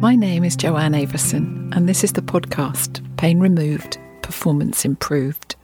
My 0.00 0.14
name 0.14 0.44
is 0.44 0.56
Joanne 0.56 0.94
Avison, 0.94 1.72
and 1.74 1.88
this 1.88 2.04
is 2.04 2.12
the 2.12 2.20
podcast 2.20 3.02
Pain 3.16 3.40
Removed, 3.40 3.96
Performance 4.20 4.84
Improved. 4.84 5.56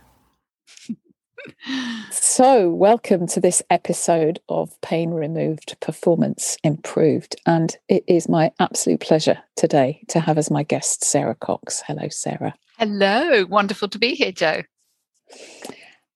so, 2.11 2.71
welcome 2.71 3.27
to 3.27 3.41
this 3.41 3.63
episode 3.69 4.41
of 4.49 4.81
Pain 4.81 5.11
Removed, 5.11 5.77
Performance 5.81 6.57
Improved. 6.65 7.37
And 7.45 7.77
it 7.91 8.05
is 8.07 8.27
my 8.27 8.53
absolute 8.59 9.01
pleasure 9.01 9.39
today 9.55 10.03
to 10.09 10.19
have 10.19 10.39
as 10.39 10.51
my 10.51 10.63
guest 10.63 11.05
Sarah 11.05 11.35
Cox. 11.35 11.83
Hello, 11.87 12.09
Sarah. 12.09 12.55
Hello, 12.79 13.45
wonderful 13.45 13.89
to 13.91 13.99
be 13.99 14.15
here, 14.15 14.33
Jo. 14.33 14.63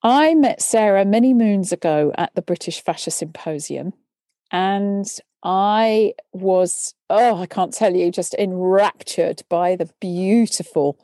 I 0.03 0.35
met 0.35 0.63
Sarah 0.63 1.05
many 1.05 1.35
moons 1.35 1.71
ago 1.71 2.13
at 2.17 2.35
the 2.35 2.43
British 2.43 2.83
Fascia 2.83 3.11
Symposium, 3.11 3.93
and 4.51 5.07
I 5.49 6.15
was, 6.33 6.93
oh, 7.09 7.41
I 7.41 7.47
can't 7.47 7.73
tell 7.73 7.95
you, 7.95 8.11
just 8.11 8.35
enraptured 8.35 9.43
by 9.49 9.77
the 9.77 9.89
beautiful 10.01 10.99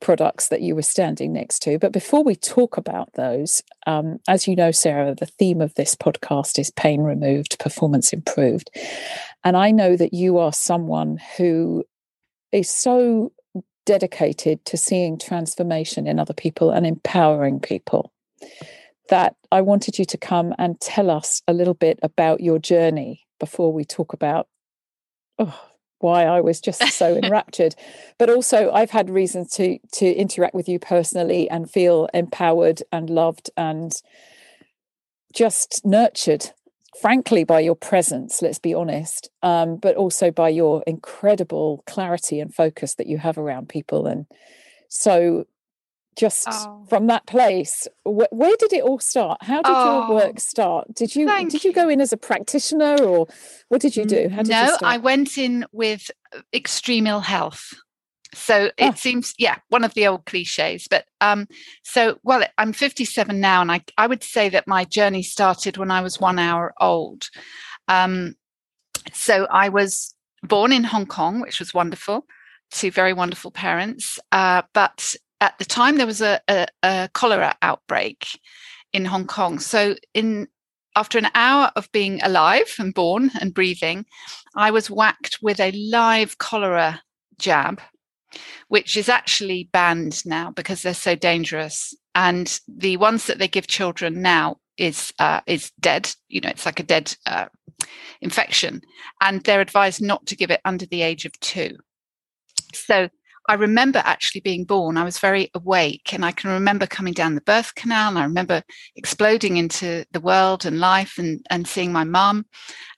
products 0.00 0.48
that 0.48 0.60
you 0.60 0.74
were 0.74 0.82
standing 0.82 1.32
next 1.32 1.60
to. 1.60 1.78
But 1.78 1.90
before 1.90 2.22
we 2.22 2.36
talk 2.36 2.76
about 2.76 3.08
those, 3.14 3.62
um, 3.86 4.18
as 4.28 4.46
you 4.46 4.54
know, 4.54 4.70
Sarah, 4.70 5.14
the 5.14 5.24
theme 5.24 5.62
of 5.62 5.74
this 5.76 5.94
podcast 5.94 6.58
is 6.58 6.70
pain 6.72 7.00
removed, 7.00 7.58
performance 7.58 8.12
improved. 8.12 8.70
And 9.44 9.56
I 9.56 9.70
know 9.70 9.96
that 9.96 10.12
you 10.12 10.36
are 10.36 10.52
someone 10.52 11.18
who 11.38 11.82
is 12.52 12.68
so 12.70 13.32
dedicated 13.86 14.62
to 14.66 14.76
seeing 14.76 15.18
transformation 15.18 16.06
in 16.06 16.18
other 16.18 16.34
people 16.34 16.70
and 16.70 16.86
empowering 16.86 17.60
people 17.60 18.12
that 19.08 19.36
I 19.50 19.62
wanted 19.62 19.98
you 19.98 20.04
to 20.04 20.18
come 20.18 20.54
and 20.58 20.78
tell 20.82 21.10
us 21.10 21.40
a 21.48 21.54
little 21.54 21.72
bit 21.72 21.98
about 22.02 22.40
your 22.40 22.58
journey 22.58 23.26
before 23.40 23.72
we 23.72 23.84
talk 23.84 24.12
about 24.12 24.46
oh, 25.40 25.60
why 25.98 26.24
I 26.24 26.40
was 26.40 26.60
just 26.60 26.82
so 26.92 27.16
enraptured. 27.16 27.74
But 28.18 28.30
also, 28.30 28.70
I've 28.70 28.90
had 28.90 29.10
reasons 29.10 29.50
to 29.54 29.78
to 29.92 30.06
interact 30.06 30.54
with 30.54 30.68
you 30.68 30.78
personally 30.78 31.48
and 31.50 31.70
feel 31.70 32.08
empowered 32.14 32.82
and 32.92 33.10
loved 33.10 33.50
and 33.56 33.92
just 35.32 35.84
nurtured, 35.84 36.50
frankly, 37.00 37.44
by 37.44 37.60
your 37.60 37.76
presence. 37.76 38.42
Let's 38.42 38.58
be 38.58 38.74
honest, 38.74 39.30
um, 39.42 39.76
but 39.76 39.96
also 39.96 40.30
by 40.30 40.48
your 40.48 40.82
incredible 40.86 41.82
clarity 41.86 42.40
and 42.40 42.54
focus 42.54 42.94
that 42.94 43.06
you 43.06 43.18
have 43.18 43.38
around 43.38 43.68
people. 43.68 44.06
And 44.06 44.26
so, 44.88 45.46
just 46.16 46.48
oh. 46.50 46.84
from 46.88 47.06
that 47.06 47.26
place 47.26 47.86
wh- 48.04 48.32
where 48.32 48.54
did 48.58 48.72
it 48.72 48.82
all 48.82 48.98
start? 48.98 49.42
How 49.42 49.62
did 49.62 49.72
oh. 49.74 50.08
your 50.08 50.16
work 50.16 50.40
start? 50.40 50.94
Did 50.94 51.14
you 51.14 51.26
Thank 51.26 51.50
did 51.50 51.64
you 51.64 51.72
go 51.72 51.88
in 51.88 52.00
as 52.00 52.12
a 52.12 52.16
practitioner 52.16 53.02
or 53.02 53.26
what 53.68 53.80
did 53.80 53.96
you 53.96 54.04
do? 54.04 54.28
How 54.28 54.42
did 54.42 54.50
no 54.50 54.76
i 54.82 54.98
went 54.98 55.38
in 55.38 55.64
with 55.72 56.10
uh, 56.34 56.40
extreme 56.52 57.06
ill 57.06 57.20
health. 57.20 57.74
So 58.34 58.66
it 58.66 58.74
oh. 58.78 58.94
seems 58.94 59.34
yeah 59.38 59.56
one 59.68 59.84
of 59.84 59.94
the 59.94 60.06
old 60.06 60.24
cliches 60.26 60.86
but 60.88 61.04
um 61.20 61.46
so 61.82 62.18
well 62.22 62.44
i'm 62.58 62.72
57 62.72 63.40
now 63.40 63.60
and 63.60 63.72
i 63.72 63.80
i 63.96 64.06
would 64.06 64.22
say 64.22 64.48
that 64.48 64.68
my 64.68 64.84
journey 64.84 65.22
started 65.22 65.76
when 65.76 65.90
i 65.90 66.00
was 66.00 66.20
1 66.20 66.38
hour 66.38 66.74
old. 66.80 67.28
Um 67.88 68.34
so 69.12 69.46
i 69.50 69.68
was 69.68 70.14
born 70.42 70.72
in 70.72 70.84
hong 70.84 71.06
kong 71.06 71.40
which 71.40 71.58
was 71.58 71.74
wonderful 71.74 72.26
to 72.72 72.90
very 72.90 73.12
wonderful 73.12 73.50
parents 73.50 74.18
uh, 74.32 74.62
but 74.72 75.16
at 75.40 75.58
the 75.58 75.64
time 75.64 75.96
there 75.96 76.06
was 76.06 76.20
a, 76.20 76.40
a, 76.48 76.66
a 76.82 77.10
cholera 77.12 77.54
outbreak 77.62 78.38
in 78.92 79.04
Hong 79.04 79.26
Kong. 79.26 79.58
So 79.58 79.96
in 80.14 80.48
after 80.96 81.18
an 81.18 81.28
hour 81.34 81.70
of 81.76 81.90
being 81.92 82.20
alive 82.22 82.74
and 82.78 82.92
born 82.92 83.30
and 83.40 83.54
breathing, 83.54 84.04
I 84.56 84.70
was 84.70 84.90
whacked 84.90 85.38
with 85.40 85.60
a 85.60 85.70
live 85.72 86.38
cholera 86.38 87.00
jab, 87.38 87.80
which 88.68 88.96
is 88.96 89.08
actually 89.08 89.68
banned 89.72 90.26
now 90.26 90.50
because 90.50 90.82
they're 90.82 90.94
so 90.94 91.14
dangerous. 91.14 91.94
And 92.14 92.58
the 92.66 92.96
ones 92.96 93.26
that 93.26 93.38
they 93.38 93.48
give 93.48 93.68
children 93.68 94.20
now 94.20 94.56
is 94.76 95.12
uh, 95.18 95.40
is 95.46 95.70
dead. 95.78 96.12
You 96.28 96.40
know, 96.40 96.50
it's 96.50 96.66
like 96.66 96.80
a 96.80 96.84
dead 96.84 97.14
uh, 97.26 97.46
infection, 98.20 98.80
and 99.20 99.42
they're 99.42 99.60
advised 99.60 100.02
not 100.02 100.26
to 100.26 100.36
give 100.36 100.50
it 100.50 100.60
under 100.64 100.86
the 100.86 101.02
age 101.02 101.24
of 101.24 101.38
two. 101.40 101.76
So 102.74 103.08
I 103.50 103.54
remember 103.54 104.00
actually 104.04 104.42
being 104.42 104.62
born. 104.62 104.96
I 104.96 105.02
was 105.02 105.18
very 105.18 105.50
awake, 105.56 106.14
and 106.14 106.24
I 106.24 106.30
can 106.30 106.50
remember 106.50 106.86
coming 106.86 107.12
down 107.12 107.34
the 107.34 107.40
birth 107.40 107.74
canal. 107.74 108.10
And 108.10 108.18
I 108.20 108.22
remember 108.22 108.62
exploding 108.94 109.56
into 109.56 110.04
the 110.12 110.20
world 110.20 110.64
and 110.64 110.78
life, 110.78 111.18
and 111.18 111.44
and 111.50 111.66
seeing 111.66 111.90
my 111.90 112.04
mum. 112.04 112.46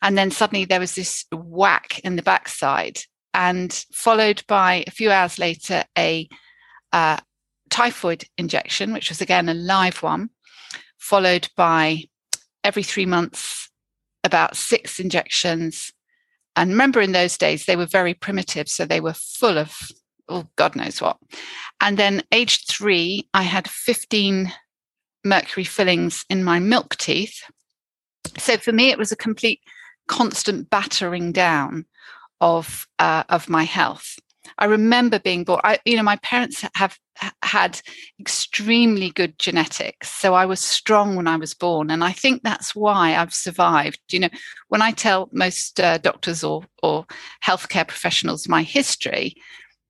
And 0.02 0.18
then 0.18 0.30
suddenly 0.30 0.66
there 0.66 0.78
was 0.78 0.94
this 0.94 1.24
whack 1.32 2.00
in 2.00 2.16
the 2.16 2.22
backside, 2.22 2.98
and 3.32 3.72
followed 3.94 4.42
by 4.46 4.84
a 4.86 4.90
few 4.90 5.10
hours 5.10 5.38
later 5.38 5.84
a 5.96 6.28
uh, 6.92 7.16
typhoid 7.70 8.24
injection, 8.36 8.92
which 8.92 9.08
was 9.08 9.22
again 9.22 9.48
a 9.48 9.54
live 9.54 10.02
one, 10.02 10.28
followed 10.98 11.48
by 11.56 12.04
every 12.62 12.82
three 12.82 13.06
months 13.06 13.70
about 14.22 14.54
six 14.54 15.00
injections. 15.00 15.94
And 16.56 16.72
remember, 16.72 17.00
in 17.00 17.12
those 17.12 17.38
days 17.38 17.64
they 17.64 17.74
were 17.76 17.86
very 17.86 18.12
primitive, 18.12 18.68
so 18.68 18.84
they 18.84 19.00
were 19.00 19.14
full 19.14 19.56
of 19.56 19.90
oh, 20.28 20.46
God 20.56 20.76
knows 20.76 21.00
what. 21.00 21.18
And 21.80 21.98
then 21.98 22.22
age 22.32 22.66
three, 22.66 23.28
I 23.34 23.42
had 23.42 23.68
15 23.68 24.52
mercury 25.24 25.64
fillings 25.64 26.24
in 26.28 26.44
my 26.44 26.58
milk 26.58 26.96
teeth. 26.96 27.42
So 28.38 28.56
for 28.56 28.72
me, 28.72 28.90
it 28.90 28.98
was 28.98 29.12
a 29.12 29.16
complete 29.16 29.60
constant 30.08 30.70
battering 30.70 31.32
down 31.32 31.86
of 32.40 32.86
uh, 32.98 33.24
of 33.28 33.48
my 33.48 33.64
health. 33.64 34.18
I 34.58 34.66
remember 34.66 35.18
being 35.18 35.44
born. 35.44 35.60
I, 35.64 35.78
you 35.84 35.96
know, 35.96 36.02
my 36.02 36.16
parents 36.16 36.64
have 36.74 36.98
had 37.42 37.80
extremely 38.18 39.10
good 39.10 39.38
genetics, 39.38 40.10
so 40.10 40.34
I 40.34 40.46
was 40.46 40.60
strong 40.60 41.14
when 41.14 41.28
I 41.28 41.36
was 41.36 41.54
born, 41.54 41.90
and 41.90 42.02
I 42.02 42.12
think 42.12 42.42
that's 42.42 42.74
why 42.74 43.16
I've 43.16 43.34
survived. 43.34 44.00
You 44.10 44.20
know, 44.20 44.28
when 44.68 44.82
I 44.82 44.90
tell 44.90 45.28
most 45.32 45.80
uh, 45.80 45.98
doctors 45.98 46.42
or 46.42 46.64
or 46.82 47.06
healthcare 47.44 47.86
professionals 47.86 48.48
my 48.48 48.62
history, 48.62 49.34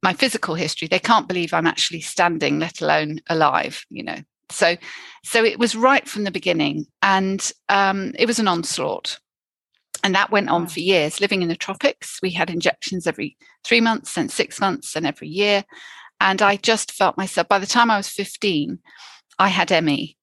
my 0.02 0.12
physical 0.12 0.54
history 0.54 0.88
they 0.88 0.98
can't 0.98 1.28
believe 1.28 1.54
i'm 1.54 1.66
actually 1.66 2.00
standing 2.00 2.58
let 2.58 2.80
alone 2.80 3.20
alive 3.28 3.84
you 3.90 4.02
know. 4.02 4.18
So 4.50 4.76
so 5.24 5.44
it 5.44 5.58
was 5.58 5.74
right 5.74 6.06
from 6.06 6.24
the 6.24 6.30
beginning 6.30 6.86
and 7.00 7.52
um, 7.68 8.12
it 8.18 8.26
was 8.26 8.38
an 8.38 8.48
onslaught. 8.48 9.18
And 10.04 10.14
that 10.14 10.30
went 10.30 10.50
on 10.50 10.66
for 10.66 10.80
years 10.80 11.20
living 11.20 11.42
in 11.42 11.48
the 11.48 11.56
tropics. 11.56 12.18
We 12.22 12.30
had 12.30 12.50
injections 12.50 13.06
every 13.06 13.36
three 13.64 13.80
months 13.80 14.18
and 14.18 14.30
six 14.30 14.60
months 14.60 14.96
and 14.96 15.06
every 15.06 15.28
year. 15.28 15.64
And 16.20 16.42
i 16.42 16.56
just 16.56 16.92
felt 16.92 17.16
myself 17.16 17.48
by 17.48 17.58
the 17.58 17.66
time 17.66 17.90
i 17.90 17.96
was 17.96 18.08
15 18.08 18.78
i 19.38 19.48
had 19.48 19.70
me 19.82 20.16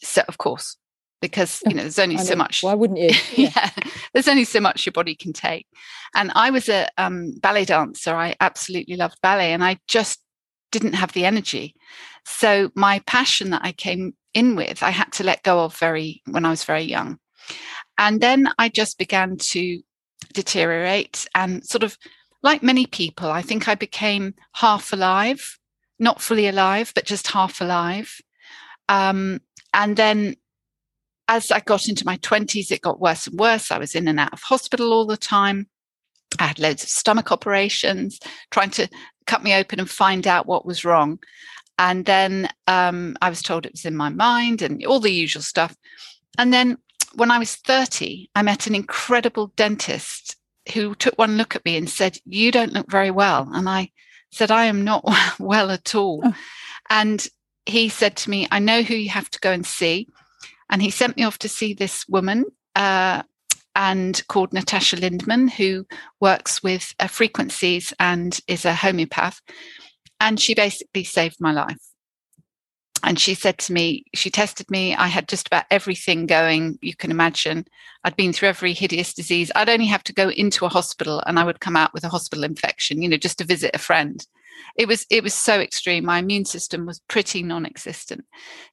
so 0.00 0.22
of 0.28 0.38
course 0.38 0.76
because 1.22 1.62
you 1.66 1.74
know 1.74 1.82
there's 1.82 1.98
only 1.98 2.18
so 2.18 2.36
much 2.36 2.62
why 2.62 2.74
wouldn't 2.74 2.98
you? 2.98 3.10
Yeah. 3.36 3.50
yeah. 3.54 3.70
there's 4.12 4.28
only 4.28 4.44
so 4.44 4.60
much 4.60 4.84
your 4.84 4.92
body 4.92 5.14
can 5.14 5.32
take. 5.32 5.66
And 6.14 6.30
i 6.34 6.50
was 6.50 6.68
a 6.68 6.88
um, 6.98 7.32
ballet 7.40 7.64
dancer. 7.64 8.14
I 8.14 8.34
absolutely 8.40 8.96
loved 8.96 9.18
ballet 9.22 9.54
and 9.54 9.64
i 9.64 9.78
just 9.88 10.20
didn't 10.70 10.94
have 10.94 11.12
the 11.12 11.24
energy. 11.24 11.74
So 12.26 12.70
my 12.74 12.98
passion 13.06 13.50
that 13.50 13.62
i 13.64 13.72
came 13.72 14.14
in 14.34 14.56
with 14.56 14.82
i 14.82 14.90
had 14.90 15.12
to 15.12 15.24
let 15.24 15.42
go 15.42 15.64
of 15.64 15.76
very 15.76 16.20
when 16.26 16.44
i 16.44 16.50
was 16.50 16.64
very 16.64 16.82
young. 16.82 17.18
And 17.96 18.20
then 18.20 18.48
i 18.58 18.68
just 18.68 18.98
began 18.98 19.38
to 19.38 19.80
deteriorate 20.34 21.26
and 21.34 21.64
sort 21.64 21.82
of 21.82 21.96
like 22.42 22.62
many 22.62 22.86
people 22.86 23.28
i 23.30 23.42
think 23.42 23.68
i 23.68 23.74
became 23.74 24.34
half 24.54 24.92
alive 24.92 25.58
not 25.98 26.20
fully 26.20 26.48
alive 26.48 26.92
but 26.94 27.04
just 27.04 27.28
half 27.28 27.60
alive. 27.60 28.20
Um, 28.88 29.40
and 29.72 29.96
then 29.96 30.36
as 31.32 31.50
I 31.50 31.60
got 31.60 31.88
into 31.88 32.04
my 32.04 32.18
20s, 32.18 32.70
it 32.70 32.82
got 32.82 33.00
worse 33.00 33.26
and 33.26 33.40
worse. 33.40 33.70
I 33.70 33.78
was 33.78 33.94
in 33.94 34.06
and 34.06 34.20
out 34.20 34.34
of 34.34 34.42
hospital 34.42 34.92
all 34.92 35.06
the 35.06 35.16
time. 35.16 35.66
I 36.38 36.44
had 36.44 36.58
loads 36.58 36.82
of 36.82 36.90
stomach 36.90 37.32
operations, 37.32 38.20
trying 38.50 38.68
to 38.72 38.86
cut 39.26 39.42
me 39.42 39.54
open 39.54 39.80
and 39.80 39.88
find 39.88 40.26
out 40.26 40.46
what 40.46 40.66
was 40.66 40.84
wrong. 40.84 41.18
And 41.78 42.04
then 42.04 42.50
um, 42.66 43.16
I 43.22 43.30
was 43.30 43.40
told 43.40 43.64
it 43.64 43.72
was 43.72 43.86
in 43.86 43.96
my 43.96 44.10
mind 44.10 44.60
and 44.60 44.84
all 44.84 45.00
the 45.00 45.10
usual 45.10 45.40
stuff. 45.40 45.74
And 46.36 46.52
then 46.52 46.76
when 47.14 47.30
I 47.30 47.38
was 47.38 47.56
30, 47.56 48.28
I 48.34 48.42
met 48.42 48.66
an 48.66 48.74
incredible 48.74 49.54
dentist 49.56 50.36
who 50.74 50.94
took 50.94 51.18
one 51.18 51.38
look 51.38 51.56
at 51.56 51.64
me 51.64 51.78
and 51.78 51.88
said, 51.88 52.18
You 52.26 52.52
don't 52.52 52.74
look 52.74 52.90
very 52.90 53.10
well. 53.10 53.48
And 53.54 53.70
I 53.70 53.90
said, 54.32 54.50
I 54.50 54.66
am 54.66 54.84
not 54.84 55.02
well 55.38 55.70
at 55.70 55.94
all. 55.94 56.20
Oh. 56.24 56.34
And 56.90 57.26
he 57.64 57.88
said 57.88 58.16
to 58.16 58.30
me, 58.30 58.48
I 58.50 58.58
know 58.58 58.82
who 58.82 58.94
you 58.94 59.08
have 59.08 59.30
to 59.30 59.40
go 59.40 59.50
and 59.50 59.64
see. 59.64 60.08
And 60.72 60.82
he 60.82 60.90
sent 60.90 61.16
me 61.16 61.22
off 61.22 61.38
to 61.38 61.48
see 61.48 61.74
this 61.74 62.08
woman 62.08 62.46
uh, 62.74 63.22
and 63.76 64.26
called 64.26 64.52
Natasha 64.52 64.96
Lindman, 64.96 65.48
who 65.48 65.86
works 66.18 66.62
with 66.62 66.94
uh, 66.98 67.06
frequencies 67.06 67.94
and 68.00 68.40
is 68.48 68.64
a 68.64 68.74
homeopath. 68.74 69.40
And 70.18 70.40
she 70.40 70.54
basically 70.54 71.04
saved 71.04 71.36
my 71.40 71.52
life. 71.52 71.78
and 73.04 73.18
she 73.18 73.34
said 73.34 73.58
to 73.58 73.72
me, 73.72 74.04
she 74.14 74.30
tested 74.30 74.70
me. 74.70 74.94
I 74.94 75.08
had 75.08 75.28
just 75.28 75.48
about 75.48 75.64
everything 75.70 76.26
going 76.26 76.78
you 76.82 76.94
can 76.94 77.10
imagine. 77.10 77.66
I'd 78.04 78.16
been 78.16 78.32
through 78.32 78.48
every 78.50 78.72
hideous 78.74 79.12
disease. 79.12 79.50
I'd 79.54 79.68
only 79.68 79.86
have 79.86 80.04
to 80.04 80.12
go 80.12 80.30
into 80.30 80.64
a 80.64 80.70
hospital 80.70 81.22
and 81.26 81.38
I 81.38 81.44
would 81.44 81.60
come 81.60 81.76
out 81.76 81.92
with 81.92 82.04
a 82.04 82.08
hospital 82.08 82.44
infection, 82.44 83.02
you 83.02 83.08
know, 83.08 83.16
just 83.16 83.38
to 83.38 83.44
visit 83.44 83.72
a 83.74 83.78
friend. 83.78 84.24
It 84.76 84.86
was 84.86 85.06
it 85.10 85.22
was 85.24 85.34
so 85.34 85.60
extreme. 85.60 86.04
My 86.04 86.18
immune 86.18 86.44
system 86.44 86.86
was 86.86 87.00
pretty 87.08 87.42
non-existent. 87.42 88.24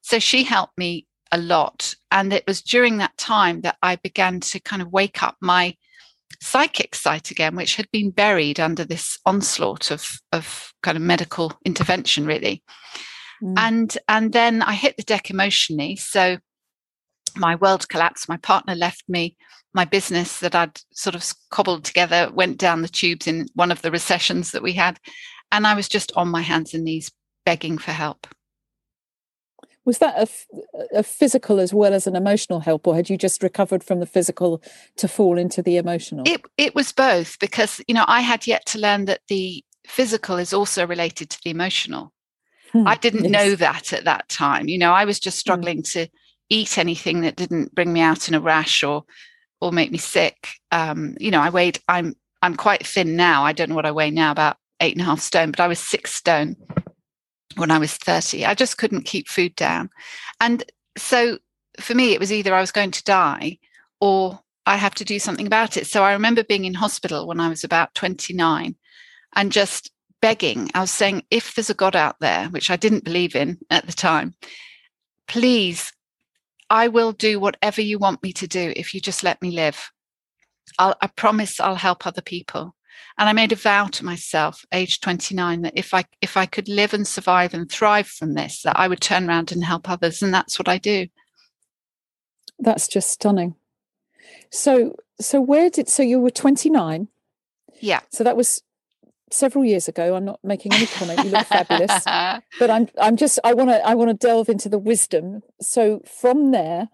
So 0.01 0.19
she 0.19 0.43
helped 0.43 0.77
me 0.77 1.07
a 1.31 1.37
lot. 1.37 1.95
And 2.11 2.33
it 2.33 2.43
was 2.47 2.61
during 2.61 2.97
that 2.97 3.17
time 3.17 3.61
that 3.61 3.77
I 3.81 3.95
began 3.97 4.39
to 4.41 4.59
kind 4.59 4.81
of 4.81 4.91
wake 4.91 5.21
up 5.23 5.35
my 5.41 5.75
psychic 6.41 6.95
sight 6.95 7.31
again, 7.31 7.55
which 7.55 7.75
had 7.75 7.89
been 7.91 8.11
buried 8.11 8.59
under 8.59 8.85
this 8.85 9.17
onslaught 9.25 9.91
of, 9.91 10.07
of 10.31 10.71
kind 10.83 10.97
of 10.97 11.01
medical 11.01 11.53
intervention, 11.65 12.25
really. 12.25 12.63
Mm. 13.43 13.53
And 13.57 13.97
and 14.07 14.33
then 14.33 14.61
I 14.61 14.73
hit 14.73 14.97
the 14.97 15.03
deck 15.03 15.29
emotionally. 15.29 15.95
So 15.95 16.37
my 17.35 17.55
world 17.55 17.87
collapsed. 17.89 18.29
My 18.29 18.37
partner 18.37 18.75
left 18.75 19.03
me. 19.07 19.35
My 19.73 19.85
business 19.85 20.39
that 20.39 20.55
I'd 20.55 20.79
sort 20.93 21.15
of 21.15 21.31
cobbled 21.51 21.85
together 21.85 22.31
went 22.33 22.57
down 22.57 22.81
the 22.81 22.87
tubes 22.87 23.27
in 23.27 23.47
one 23.53 23.71
of 23.71 23.81
the 23.81 23.91
recessions 23.91 24.51
that 24.51 24.63
we 24.63 24.73
had. 24.73 24.99
And 25.51 25.65
I 25.65 25.75
was 25.75 25.87
just 25.87 26.11
on 26.15 26.27
my 26.27 26.41
hands 26.41 26.73
and 26.73 26.83
knees 26.83 27.11
begging 27.45 27.77
for 27.77 27.91
help. 27.91 28.27
Was 29.89 29.97
that 29.97 30.19
a, 30.19 31.00
a 31.00 31.01
physical 31.01 31.59
as 31.59 31.74
well 31.74 31.95
as 31.95 32.06
an 32.06 32.15
emotional 32.15 32.59
help, 32.59 32.86
or 32.86 32.95
had 32.95 33.09
you 33.09 33.18
just 33.18 33.41
recovered 33.41 33.83
from 33.83 34.00
the 34.00 34.06
physical 34.06 34.62
to 34.97 35.07
fall 35.07 35.36
into 35.36 35.63
the 35.63 35.77
emotional? 35.77 36.25
It, 36.27 36.41
it 36.59 36.75
was 36.75 36.91
both 36.91 37.39
because, 37.39 37.81
you 37.88 37.95
know, 37.95 38.06
I 38.07 38.21
had 38.21 38.45
yet 38.45 38.68
to 38.68 38.77
learn 38.77 39.06
that 39.06 39.21
the 39.30 39.65
physical 39.88 40.38
is 40.38 40.53
also 40.53 40.86
related 40.86 41.31
to 41.31 41.39
the 41.44 41.50
emotional. 41.50 42.13
Hmm, 42.71 42.88
I 42.88 42.97
didn't 42.97 43.24
yes. 43.24 43.31
know 43.31 43.56
that 43.56 43.91
at 43.91 44.03
that 44.03 44.30
time. 44.30 44.68
You 44.68 44.77
know, 44.77 44.94
I 44.94 45.06
was 45.06 45.19
just 45.19 45.38
hmm. 45.38 45.39
struggling 45.39 45.77
hmm. 45.77 45.94
to 45.94 46.07
eat 46.50 46.77
anything 46.77 47.21
that 47.21 47.35
didn't 47.35 47.74
bring 47.74 47.92
me 47.92 48.01
out 48.01 48.27
in 48.27 48.35
a 48.35 48.39
rash 48.39 48.83
or 48.83 49.06
or 49.59 49.71
make 49.71 49.92
me 49.92 49.97
sick. 49.97 50.50
Um, 50.69 51.18
you 51.19 51.31
know, 51.31 51.42
I 51.42 51.50
weighed. 51.50 51.80
I'm 51.88 52.13
I'm 52.44 52.56
quite 52.56 52.85
thin 52.85 53.15
now. 53.15 53.44
I 53.44 53.53
don't 53.53 53.69
know 53.69 53.75
what 53.75 53.88
I 53.88 53.92
weigh 53.92 54.12
now, 54.12 54.30
about 54.30 54.57
eight 54.81 54.94
and 54.94 55.01
a 55.01 55.06
half 55.06 55.19
stone, 55.19 55.50
but 55.50 55.59
I 55.59 55.68
was 55.68 55.80
six 55.80 56.13
stone 56.13 56.57
when 57.55 57.71
I 57.71 57.77
was 57.77 57.95
thirty. 57.95 58.45
I 58.45 58.53
just 58.53 58.77
couldn't 58.77 59.05
keep 59.05 59.27
food 59.27 59.55
down, 59.55 59.89
and 60.39 60.63
so 60.97 61.39
for 61.79 61.95
me, 61.95 62.13
it 62.13 62.19
was 62.19 62.31
either 62.31 62.53
I 62.53 62.61
was 62.61 62.71
going 62.71 62.91
to 62.91 63.03
die 63.03 63.57
or 63.99 64.39
I 64.65 64.77
have 64.77 64.95
to 64.95 65.05
do 65.05 65.19
something 65.19 65.47
about 65.47 65.77
it. 65.77 65.87
So 65.87 66.03
I 66.03 66.13
remember 66.13 66.43
being 66.43 66.65
in 66.65 66.73
hospital 66.75 67.27
when 67.27 67.39
I 67.39 67.49
was 67.49 67.63
about 67.63 67.95
29 67.95 68.75
and 69.35 69.51
just 69.51 69.91
begging. 70.21 70.69
I 70.73 70.81
was 70.81 70.91
saying, 70.91 71.23
if 71.31 71.55
there's 71.55 71.69
a 71.69 71.75
God 71.75 71.95
out 71.95 72.19
there, 72.19 72.47
which 72.49 72.69
I 72.69 72.75
didn't 72.75 73.03
believe 73.03 73.35
in 73.35 73.57
at 73.69 73.87
the 73.87 73.93
time, 73.93 74.35
please, 75.27 75.91
I 76.69 76.87
will 76.87 77.13
do 77.13 77.39
whatever 77.39 77.81
you 77.81 77.97
want 77.97 78.21
me 78.21 78.33
to 78.33 78.47
do 78.47 78.73
if 78.75 78.93
you 78.93 79.01
just 79.01 79.23
let 79.23 79.41
me 79.41 79.51
live. 79.51 79.91
I'll, 80.77 80.95
I 81.01 81.07
promise 81.07 81.59
I'll 81.59 81.75
help 81.75 82.05
other 82.05 82.21
people. 82.21 82.75
And 83.18 83.27
I 83.30 83.33
made 83.33 83.51
a 83.51 83.56
vow 83.56 83.88
to 83.88 84.06
myself, 84.06 84.65
age 84.71 85.00
29, 85.01 85.62
that 85.62 85.74
if 85.75 85.94
I 85.94 86.06
if 86.21 86.38
I 86.38 86.45
could 86.45 86.68
live 86.68 86.94
and 86.94 87.07
survive 87.07 87.53
and 87.53 87.69
thrive 87.69 88.07
from 88.07 88.33
this, 88.33 88.62
that 88.63 88.77
I 88.80 88.88
would 88.88 89.01
turn 89.01 89.27
around 89.27 89.51
and 89.51 89.63
help 89.63 89.89
others. 89.89 90.21
And 90.21 90.33
that's 90.33 90.57
what 90.57 90.68
I 90.68 90.77
do. 90.77 91.07
That's 92.59 92.88
just 92.88 93.09
stunning. 93.12 93.56
So 94.51 94.95
so 95.19 95.41
where 95.41 95.69
did 95.69 95.89
so 95.89 96.03
you 96.03 96.19
were 96.19 96.30
29? 96.30 97.07
Yeah. 97.81 98.01
So 98.12 98.24
that 98.24 98.38
was 98.38 98.62
several 99.31 99.65
years 99.65 99.88
ago. 99.88 100.15
I'm 100.15 100.25
not 100.25 100.39
making 100.44 100.74
any 100.74 100.85
comment. 100.88 101.24
You 101.24 101.31
look 101.31 101.47
fabulous, 101.47 102.03
but 102.59 102.69
I'm 102.69 102.88
I'm 103.00 103.15
just 103.15 103.39
I 103.44 103.53
want 103.53 103.69
to 103.69 103.85
I 103.85 103.95
want 103.95 104.09
to 104.09 104.27
delve 104.27 104.50
into 104.50 104.69
the 104.69 104.80
wisdom. 104.80 105.42
So 105.62 106.01
from 106.06 106.51
there, 106.51 106.89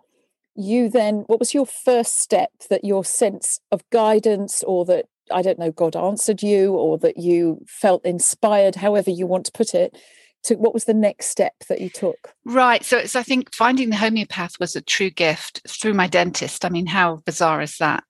you 0.56 0.90
then 0.90 1.24
what 1.28 1.40
was 1.40 1.54
your 1.54 1.66
first 1.66 2.20
step 2.20 2.52
that 2.70 2.84
your 2.84 3.04
sense 3.04 3.60
of 3.72 3.88
guidance 3.90 4.64
or 4.64 4.86
that 4.86 5.06
I 5.32 5.42
don't 5.42 5.60
know 5.60 5.72
God 5.72 5.96
answered 5.96 6.44
you 6.44 6.74
or 6.74 6.98
that 7.00 7.18
you 7.18 7.64
felt 7.68 8.06
inspired, 8.06 8.76
however 8.76 9.12
you 9.12 9.28
want 9.28 9.46
to 9.46 9.52
put 9.52 9.74
it, 9.74 9.98
to 10.46 10.56
what 10.56 10.74
was 10.74 10.86
the 10.86 10.94
next 10.94 11.28
step 11.28 11.54
that 11.68 11.82
you 11.82 11.90
took? 11.90 12.34
Right. 12.46 12.84
So 12.86 12.98
it's 12.98 13.16
I 13.16 13.24
think 13.24 13.54
finding 13.54 13.90
the 13.90 13.96
homeopath 13.96 14.60
was 14.60 14.76
a 14.76 14.82
true 14.82 15.10
gift 15.10 15.62
through 15.68 15.94
my 15.94 16.08
dentist. 16.08 16.64
I 16.64 16.70
mean, 16.70 16.86
how 16.86 17.18
bizarre 17.26 17.62
is 17.62 17.78
that? 17.78 18.04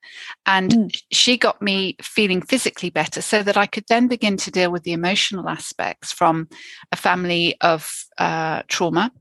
And 0.46 0.72
mm. 0.72 1.02
she 1.12 1.38
got 1.38 1.62
me 1.62 1.96
feeling 2.02 2.42
physically 2.42 2.90
better 2.90 3.22
so 3.22 3.42
that 3.44 3.58
I 3.58 3.66
could 3.66 3.86
then 3.88 4.08
begin 4.08 4.38
to 4.38 4.52
deal 4.52 4.72
with 4.72 4.84
the 4.84 4.94
emotional 4.94 5.50
aspects 5.50 6.12
from 6.12 6.50
a 6.92 6.98
family 6.98 7.56
of 7.62 7.92
uh, 8.18 8.64
trauma. 8.68 9.12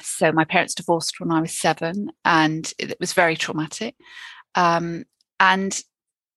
So 0.00 0.32
my 0.32 0.44
parents 0.44 0.74
divorced 0.74 1.20
when 1.20 1.32
I 1.32 1.40
was 1.40 1.52
seven, 1.52 2.10
and 2.24 2.72
it 2.78 2.96
was 3.00 3.12
very 3.12 3.36
traumatic. 3.36 3.94
Um, 4.54 5.04
and 5.40 5.80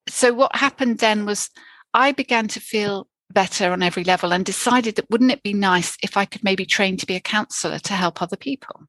so 0.08 0.34
what 0.34 0.56
happened 0.56 1.00
then 1.00 1.26
was 1.26 1.50
I 1.94 2.12
began 2.12 2.48
to 2.50 2.60
feel 2.60 3.08
better 3.32 3.72
on 3.72 3.84
every 3.84 4.04
level 4.04 4.34
and 4.34 4.46
decided 4.46 4.96
that 4.96 5.10
wouldn't 5.10 5.32
it 5.32 5.44
be 5.44 5.54
nice 5.54 5.96
if 6.04 6.18
I 6.18 6.26
could 6.26 6.44
maybe 6.44 6.66
train 6.66 6.98
to 6.98 7.06
be 7.06 7.16
a 7.16 7.22
counselor 7.22 7.80
to 7.80 7.94
help 7.94 8.22
other 8.22 8.38
people? 8.38 8.88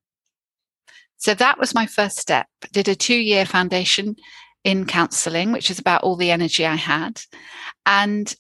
So 1.17 1.35
that 1.35 1.59
was 1.59 1.75
my 1.75 1.87
first 1.87 2.19
step. 2.19 2.47
Did 2.73 2.89
a 2.89 2.97
two 2.97 3.15
year 3.15 3.47
foundation 3.47 4.17
in 4.65 4.87
counseling, 4.87 5.53
which 5.53 5.71
is 5.71 5.79
about 5.79 6.03
all 6.03 6.17
the 6.17 6.31
energy 6.31 6.67
I 6.67 6.77
had. 6.77 7.21
And 7.85 8.35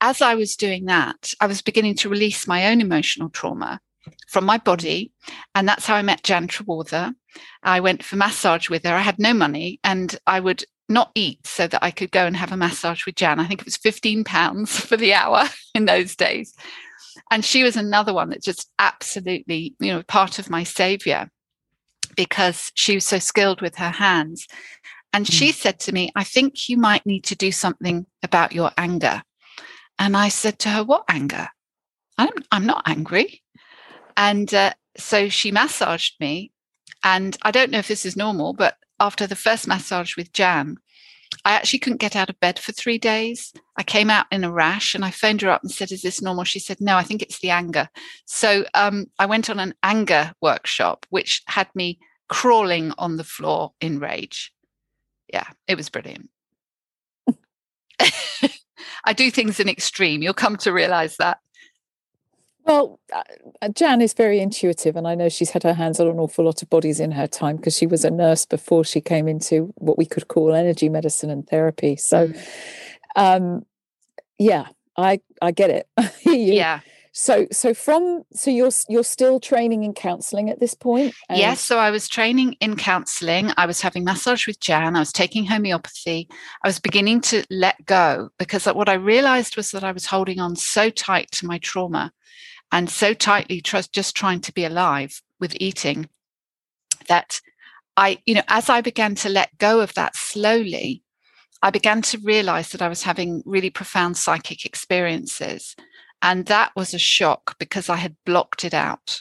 as 0.00 0.22
I 0.22 0.34
was 0.34 0.56
doing 0.56 0.86
that, 0.86 1.32
I 1.40 1.46
was 1.46 1.62
beginning 1.62 1.96
to 1.96 2.08
release 2.08 2.46
my 2.46 2.70
own 2.70 2.80
emotional 2.80 3.30
trauma 3.30 3.80
from 4.28 4.44
my 4.44 4.58
body. 4.58 5.12
And 5.54 5.68
that's 5.68 5.86
how 5.86 5.94
I 5.94 6.02
met 6.02 6.22
Jan 6.22 6.48
Trewartha. 6.48 7.14
I 7.62 7.80
went 7.80 8.02
for 8.02 8.16
massage 8.16 8.68
with 8.68 8.84
her. 8.84 8.94
I 8.94 9.00
had 9.00 9.18
no 9.18 9.34
money 9.34 9.80
and 9.82 10.14
I 10.26 10.40
would 10.40 10.64
not 10.88 11.10
eat 11.14 11.46
so 11.46 11.66
that 11.66 11.82
I 11.82 11.90
could 11.90 12.10
go 12.10 12.26
and 12.26 12.36
have 12.36 12.52
a 12.52 12.56
massage 12.56 13.06
with 13.06 13.14
Jan. 13.14 13.40
I 13.40 13.46
think 13.46 13.60
it 13.60 13.66
was 13.66 13.76
15 13.76 14.24
pounds 14.24 14.78
for 14.80 14.96
the 14.96 15.14
hour 15.14 15.44
in 15.74 15.86
those 15.86 16.16
days. 16.16 16.54
And 17.30 17.44
she 17.44 17.62
was 17.62 17.76
another 17.76 18.12
one 18.12 18.30
that 18.30 18.42
just 18.42 18.70
absolutely, 18.78 19.74
you 19.80 19.92
know, 19.92 20.02
part 20.02 20.38
of 20.38 20.50
my 20.50 20.62
savior 20.64 21.30
because 22.16 22.70
she 22.74 22.94
was 22.94 23.06
so 23.06 23.18
skilled 23.18 23.60
with 23.60 23.76
her 23.76 23.90
hands. 23.90 24.46
And 25.12 25.26
she 25.26 25.50
mm. 25.50 25.54
said 25.54 25.78
to 25.80 25.92
me, 25.92 26.10
I 26.16 26.24
think 26.24 26.68
you 26.68 26.76
might 26.76 27.06
need 27.06 27.24
to 27.24 27.36
do 27.36 27.52
something 27.52 28.06
about 28.22 28.52
your 28.52 28.72
anger. 28.76 29.22
And 29.98 30.16
I 30.16 30.28
said 30.28 30.58
to 30.60 30.70
her, 30.70 30.84
What 30.84 31.04
anger? 31.08 31.48
I'm, 32.18 32.30
I'm 32.50 32.66
not 32.66 32.82
angry. 32.86 33.42
And 34.16 34.52
uh, 34.52 34.72
so 34.96 35.28
she 35.28 35.50
massaged 35.50 36.20
me. 36.20 36.52
And 37.02 37.36
I 37.42 37.50
don't 37.50 37.70
know 37.70 37.78
if 37.78 37.88
this 37.88 38.06
is 38.06 38.16
normal, 38.16 38.54
but 38.54 38.76
after 39.04 39.26
the 39.26 39.36
first 39.36 39.68
massage 39.68 40.16
with 40.16 40.32
Jan, 40.32 40.78
I 41.44 41.52
actually 41.52 41.80
couldn't 41.80 42.00
get 42.00 42.16
out 42.16 42.30
of 42.30 42.40
bed 42.40 42.58
for 42.58 42.72
three 42.72 42.96
days. 42.96 43.52
I 43.76 43.82
came 43.82 44.08
out 44.08 44.24
in 44.32 44.44
a 44.44 44.50
rash 44.50 44.94
and 44.94 45.04
I 45.04 45.10
phoned 45.10 45.42
her 45.42 45.50
up 45.50 45.62
and 45.62 45.70
said, 45.70 45.92
Is 45.92 46.00
this 46.00 46.22
normal? 46.22 46.44
She 46.44 46.58
said, 46.58 46.80
No, 46.80 46.96
I 46.96 47.02
think 47.02 47.20
it's 47.20 47.40
the 47.40 47.50
anger. 47.50 47.90
So 48.24 48.64
um, 48.72 49.06
I 49.18 49.26
went 49.26 49.50
on 49.50 49.60
an 49.60 49.74
anger 49.82 50.32
workshop, 50.40 51.04
which 51.10 51.42
had 51.48 51.68
me 51.74 51.98
crawling 52.28 52.92
on 52.96 53.18
the 53.18 53.24
floor 53.24 53.72
in 53.78 53.98
rage. 53.98 54.50
Yeah, 55.30 55.48
it 55.68 55.76
was 55.76 55.90
brilliant. 55.90 56.30
I 59.04 59.12
do 59.12 59.30
things 59.30 59.60
in 59.60 59.68
extreme. 59.68 60.22
You'll 60.22 60.32
come 60.32 60.56
to 60.58 60.72
realize 60.72 61.18
that. 61.18 61.38
Well, 62.64 62.98
uh, 63.12 63.68
Jan 63.68 64.00
is 64.00 64.14
very 64.14 64.40
intuitive, 64.40 64.96
and 64.96 65.06
I 65.06 65.14
know 65.14 65.28
she's 65.28 65.50
had 65.50 65.62
her 65.64 65.74
hands 65.74 66.00
on 66.00 66.06
an 66.08 66.18
awful 66.18 66.46
lot 66.46 66.62
of 66.62 66.70
bodies 66.70 66.98
in 66.98 67.12
her 67.12 67.26
time 67.26 67.56
because 67.56 67.76
she 67.76 67.86
was 67.86 68.04
a 68.04 68.10
nurse 68.10 68.46
before 68.46 68.84
she 68.84 69.02
came 69.02 69.28
into 69.28 69.72
what 69.76 69.98
we 69.98 70.06
could 70.06 70.28
call 70.28 70.54
energy 70.54 70.88
medicine 70.88 71.28
and 71.28 71.46
therapy. 71.46 71.96
So, 71.96 72.28
mm. 72.28 72.38
um, 73.16 73.66
yeah, 74.38 74.68
I 74.96 75.20
I 75.42 75.50
get 75.50 75.70
it. 75.70 75.88
yeah. 76.24 76.80
So 77.12 77.46
so 77.52 77.74
from 77.74 78.22
so 78.32 78.50
you're 78.50 78.72
you're 78.88 79.04
still 79.04 79.38
training 79.38 79.84
in 79.84 79.92
counselling 79.92 80.48
at 80.50 80.58
this 80.58 80.74
point? 80.74 81.14
yes. 81.30 81.60
So 81.60 81.78
I 81.78 81.90
was 81.90 82.08
training 82.08 82.54
in 82.60 82.76
counselling. 82.76 83.52
I 83.58 83.66
was 83.66 83.82
having 83.82 84.04
massage 84.04 84.46
with 84.46 84.58
Jan. 84.58 84.96
I 84.96 85.00
was 85.00 85.12
taking 85.12 85.44
homeopathy. 85.44 86.28
I 86.64 86.68
was 86.68 86.80
beginning 86.80 87.20
to 87.22 87.44
let 87.50 87.84
go 87.84 88.30
because 88.38 88.64
what 88.64 88.88
I 88.88 88.94
realised 88.94 89.56
was 89.56 89.70
that 89.72 89.84
I 89.84 89.92
was 89.92 90.06
holding 90.06 90.40
on 90.40 90.56
so 90.56 90.90
tight 90.90 91.30
to 91.32 91.46
my 91.46 91.58
trauma 91.58 92.10
and 92.72 92.90
so 92.90 93.14
tightly 93.14 93.60
trust 93.60 93.92
just 93.92 94.16
trying 94.16 94.40
to 94.40 94.52
be 94.52 94.64
alive 94.64 95.22
with 95.40 95.56
eating 95.60 96.08
that 97.08 97.40
I, 97.96 98.18
you 98.26 98.34
know, 98.34 98.42
as 98.48 98.68
I 98.68 98.80
began 98.80 99.14
to 99.16 99.28
let 99.28 99.56
go 99.58 99.80
of 99.80 99.94
that 99.94 100.16
slowly, 100.16 101.02
I 101.62 101.70
began 101.70 102.02
to 102.02 102.18
realize 102.18 102.70
that 102.70 102.82
I 102.82 102.88
was 102.88 103.02
having 103.02 103.42
really 103.46 103.70
profound 103.70 104.16
psychic 104.16 104.66
experiences. 104.66 105.76
And 106.20 106.46
that 106.46 106.72
was 106.74 106.92
a 106.92 106.98
shock 106.98 107.56
because 107.58 107.88
I 107.88 107.96
had 107.96 108.16
blocked 108.26 108.64
it 108.64 108.74
out. 108.74 109.20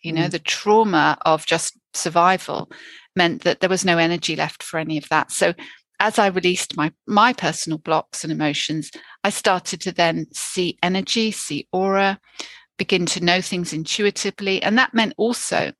You 0.00 0.12
know, 0.12 0.26
mm. 0.26 0.30
the 0.30 0.38
trauma 0.38 1.18
of 1.24 1.46
just 1.46 1.78
survival 1.94 2.70
meant 3.14 3.42
that 3.42 3.60
there 3.60 3.70
was 3.70 3.84
no 3.84 3.98
energy 3.98 4.34
left 4.34 4.62
for 4.62 4.78
any 4.78 4.96
of 4.96 5.08
that. 5.10 5.30
So 5.30 5.54
as 6.02 6.18
I 6.18 6.26
released 6.26 6.76
my 6.76 6.92
my 7.06 7.32
personal 7.32 7.78
blocks 7.78 8.24
and 8.24 8.32
emotions, 8.32 8.90
I 9.22 9.30
started 9.30 9.80
to 9.82 9.92
then 9.92 10.26
see 10.32 10.76
energy, 10.82 11.30
see 11.30 11.68
aura, 11.72 12.20
begin 12.76 13.06
to 13.06 13.24
know 13.24 13.40
things 13.40 13.72
intuitively. 13.72 14.62
And 14.62 14.76
that 14.78 14.92
meant 14.92 15.14
also 15.16 15.72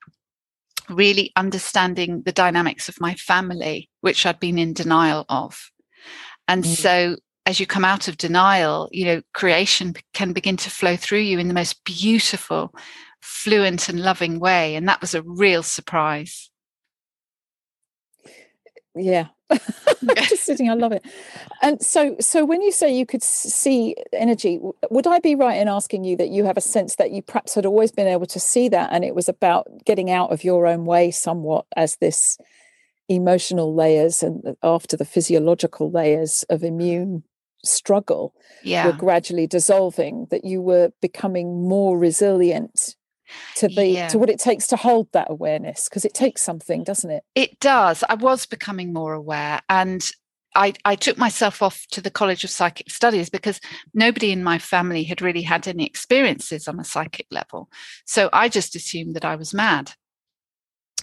really 0.89 1.33
understanding 1.35 2.23
the 2.23 2.33
dynamics 2.33 2.89
of 2.89 3.01
my 3.01 3.15
family, 3.15 3.91
which 4.01 4.25
I'd 4.25 4.39
been 4.39 4.59
in 4.59 4.73
denial 4.73 5.25
of. 5.29 5.71
And 6.47 6.63
mm. 6.63 6.69
so 6.69 7.17
as 7.45 7.59
you 7.59 7.67
come 7.67 7.85
out 7.85 8.07
of 8.07 8.17
denial, 8.17 8.89
you 8.93 9.05
know, 9.05 9.23
creation 9.35 9.95
can 10.15 10.33
begin 10.33 10.57
to 10.59 10.71
flow 10.71 10.95
through 10.95 11.19
you 11.19 11.41
in 11.41 11.49
the 11.49 11.55
most 11.55 11.83
beautiful, 11.85 12.73
fluent, 13.21 13.89
and 13.89 14.01
loving 14.01 14.39
way. 14.39 14.77
And 14.77 14.89
that 14.89 15.01
was 15.01 15.15
a 15.15 15.23
real 15.23 15.65
surprise. 15.65 16.51
Yeah. 18.95 19.29
just 20.27 20.45
sitting, 20.45 20.71
I 20.71 20.75
love 20.75 20.93
it. 20.93 21.05
And 21.61 21.81
so, 21.81 22.17
so 22.21 22.45
when 22.45 22.63
you 22.63 22.73
say 22.73 22.95
you 22.95 23.07
could 23.07 23.23
see 23.23 23.95
energy, 24.13 24.61
would 24.91 25.07
I 25.07 25.19
be 25.21 25.35
right 25.35 25.59
in 25.59 25.69
asking 25.69 26.05
you 26.05 26.17
that 26.17 26.31
you 26.31 26.45
have 26.45 26.57
a 26.57 26.63
sense 26.63 26.97
that 26.97 27.11
you 27.11 27.23
perhaps 27.23 27.55
had 27.55 27.67
always 27.67 27.93
been 27.93 28.07
able 28.07 28.27
to 28.27 28.41
see 28.41 28.69
that, 28.69 28.91
and 28.93 29.05
it 29.05 29.15
was 29.15 29.29
about 29.29 29.67
getting 29.85 30.11
out 30.11 30.33
of 30.33 30.45
your 30.45 30.67
own 30.67 30.85
way 30.85 31.11
somewhat 31.11 31.67
as 31.77 31.97
this 31.97 32.39
emotional 33.09 33.75
layers 33.75 34.23
and 34.23 34.57
after 34.63 34.97
the 34.97 35.05
physiological 35.05 35.91
layers 35.91 36.45
of 36.49 36.63
immune 36.63 37.25
struggle 37.65 38.35
yeah. 38.65 38.87
were 38.87 38.93
gradually 38.93 39.47
dissolving 39.47 40.27
that 40.31 40.45
you 40.45 40.61
were 40.61 40.91
becoming 41.01 41.69
more 41.69 41.99
resilient 41.99 42.97
to 43.57 43.69
the 43.69 43.87
yeah. 43.87 44.09
to 44.09 44.19
what 44.19 44.31
it 44.31 44.39
takes 44.39 44.67
to 44.67 44.77
hold 44.77 45.11
that 45.13 45.31
awareness 45.31 45.89
because 45.89 46.05
it 46.05 46.15
takes 46.15 46.43
something 46.43 46.85
doesn't 46.85 47.11
it 47.11 47.25
it 47.35 47.59
does 47.61 48.05
i 48.09 48.15
was 48.15 48.47
becoming 48.47 48.93
more 48.93 49.13
aware 49.13 49.61
and 49.69 50.11
I, 50.55 50.75
I 50.85 50.97
took 50.97 51.17
myself 51.17 51.63
off 51.63 51.87
to 51.93 52.03
the 52.03 52.11
College 52.11 52.45
of 52.45 52.51
Psychic 52.51 52.91
Studies 52.91 53.31
because 53.31 53.59
nobody 53.95 54.33
in 54.33 54.45
my 54.45 54.59
family 54.59 55.03
had 55.03 55.23
really 55.23 55.41
had 55.41 55.67
any 55.67 55.87
experiences 55.87 56.69
on 56.69 56.79
a 56.79 56.85
psychic 56.85 57.27
level. 57.31 57.71
So 58.05 58.29
I 58.35 58.51
just 58.51 58.77
assumed 58.77 59.15
that 59.15 59.25
I 59.25 59.35
was 59.35 59.55
mad. 59.55 59.93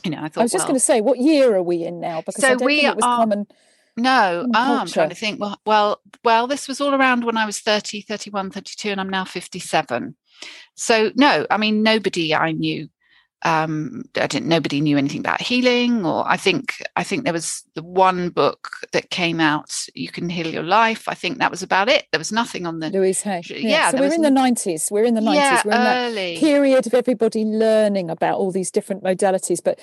You 0.03 0.11
know, 0.11 0.19
I 0.21 0.29
thought. 0.29 0.41
I 0.41 0.43
was 0.43 0.51
just 0.51 0.65
well, 0.65 0.67
going 0.67 0.75
to 0.75 0.85
say, 0.85 1.01
what 1.01 1.17
year 1.17 1.55
are 1.55 1.63
we 1.63 1.83
in 1.83 1.99
now? 1.99 2.21
Because 2.21 2.43
so 2.43 2.57
we 2.63 2.85
it 2.85 2.95
was 2.95 3.03
are, 3.03 3.17
common 3.17 3.47
no, 3.99 4.47
I'm 4.53 4.81
um, 4.81 4.87
trying 4.87 5.09
to 5.09 5.15
think. 5.15 5.39
Well, 5.39 5.59
well, 5.65 6.01
well, 6.23 6.47
this 6.47 6.67
was 6.67 6.81
all 6.81 6.93
around 6.93 7.23
when 7.23 7.37
I 7.37 7.45
was 7.45 7.59
30, 7.59 8.01
31, 8.01 8.51
32, 8.51 8.89
and 8.89 9.01
I'm 9.01 9.09
now 9.09 9.25
57. 9.25 10.15
So 10.75 11.11
no, 11.15 11.45
I 11.49 11.57
mean, 11.57 11.83
nobody 11.83 12.33
I 12.35 12.51
knew 12.51 12.89
um, 13.43 14.03
I 14.15 14.27
didn't. 14.27 14.47
Nobody 14.47 14.81
knew 14.81 14.97
anything 14.97 15.21
about 15.21 15.41
healing, 15.41 16.05
or 16.05 16.27
I 16.27 16.35
think 16.35 16.83
I 16.97 17.03
think 17.03 17.23
there 17.23 17.33
was 17.33 17.63
the 17.73 17.83
one 17.83 18.29
book 18.29 18.69
that 18.91 19.11
came 19.11 19.39
out. 19.39 19.73
You 19.95 20.09
can 20.09 20.29
heal 20.29 20.47
your 20.47 20.63
life. 20.63 21.07
I 21.07 21.13
think 21.13 21.37
that 21.37 21.49
was 21.49 21.63
about 21.63 21.87
it. 21.87 22.05
There 22.11 22.19
was 22.19 22.33
nothing 22.33 22.65
on 22.65 22.79
the 22.79 22.89
Louise 22.89 23.21
Hay. 23.21 23.41
Yeah, 23.47 23.59
yeah 23.59 23.91
so 23.91 23.99
we're 23.99 24.13
in 24.13 24.23
the 24.23 24.31
nineties. 24.31 24.89
We're 24.91 25.05
in 25.05 25.13
the 25.13 25.21
nineties. 25.21 25.41
Yeah, 25.41 25.61
we're 25.63 25.71
in 25.71 26.11
early. 26.11 26.33
that 26.33 26.39
period 26.41 26.87
of 26.87 26.93
everybody 26.93 27.45
learning 27.45 28.09
about 28.09 28.35
all 28.35 28.51
these 28.51 28.71
different 28.71 29.03
modalities. 29.03 29.63
But 29.63 29.79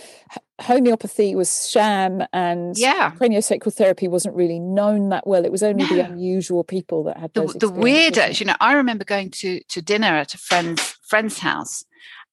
homeopathy 0.61 1.35
was 1.35 1.71
sham, 1.71 2.25
and 2.35 2.77
yeah, 2.77 3.13
craniosacral 3.13 3.73
therapy 3.73 4.07
wasn't 4.07 4.37
really 4.37 4.61
known 4.61 5.09
that 5.09 5.27
well. 5.27 5.47
It 5.47 5.53
was 5.53 5.63
only 5.63 5.85
no. 5.85 5.97
the 5.97 6.05
unusual 6.05 6.63
people 6.63 7.05
that 7.05 7.17
had 7.17 7.33
the, 7.33 7.47
the 7.47 7.71
weirdos. 7.71 8.39
You 8.39 8.47
know, 8.47 8.57
I 8.61 8.75
remember 8.75 9.05
going 9.05 9.31
to 9.31 9.63
to 9.63 9.81
dinner 9.81 10.09
at 10.09 10.35
a 10.35 10.39
friend's 10.39 10.83
friend's 11.09 11.39
house 11.39 11.86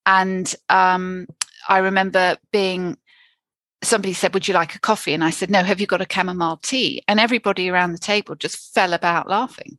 and 0.05 0.53
um, 0.69 1.27
I 1.67 1.79
remember 1.79 2.37
being, 2.51 2.97
somebody 3.83 4.13
said, 4.13 4.33
Would 4.33 4.47
you 4.47 4.53
like 4.53 4.75
a 4.75 4.79
coffee? 4.79 5.13
And 5.13 5.23
I 5.23 5.29
said, 5.29 5.49
No, 5.49 5.63
have 5.63 5.79
you 5.79 5.87
got 5.87 6.01
a 6.01 6.07
chamomile 6.11 6.57
tea? 6.57 7.01
And 7.07 7.19
everybody 7.19 7.69
around 7.69 7.91
the 7.91 7.99
table 7.99 8.35
just 8.35 8.73
fell 8.73 8.93
about 8.93 9.29
laughing. 9.29 9.77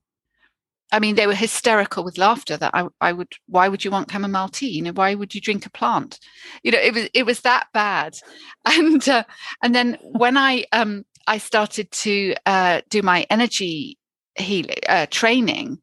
I 0.93 1.01
mean, 1.01 1.17
they 1.17 1.27
were 1.27 1.35
hysterical 1.35 2.05
with 2.05 2.19
laughter 2.19 2.57
that 2.57 2.71
I, 2.73 2.87
I 3.01 3.13
would, 3.13 3.33
why 3.49 3.69
would 3.69 3.85
you 3.85 3.91
want 3.91 4.11
chamomile 4.11 4.49
tea? 4.49 4.69
You 4.69 4.83
know, 4.83 4.93
why 4.93 5.15
would 5.15 5.35
you 5.35 5.41
drink 5.41 5.67
a 5.67 5.71
plant? 5.71 6.21
You 6.63 6.71
know, 6.71 6.79
it 6.79 6.95
was, 6.95 7.09
it 7.13 7.27
was 7.27 7.41
that 7.41 7.67
bad. 7.73 8.17
And, 8.67 9.07
uh, 9.09 9.25
and 9.63 9.75
then 9.75 9.99
when 10.03 10.37
I, 10.37 10.65
um, 10.73 11.05
I 11.27 11.39
started 11.39 11.91
to 11.91 12.35
uh, 12.47 12.81
do 12.89 13.03
my 13.03 13.27
energy 13.29 13.99
healing 14.37 14.77
uh, 14.89 15.07
training, 15.11 15.79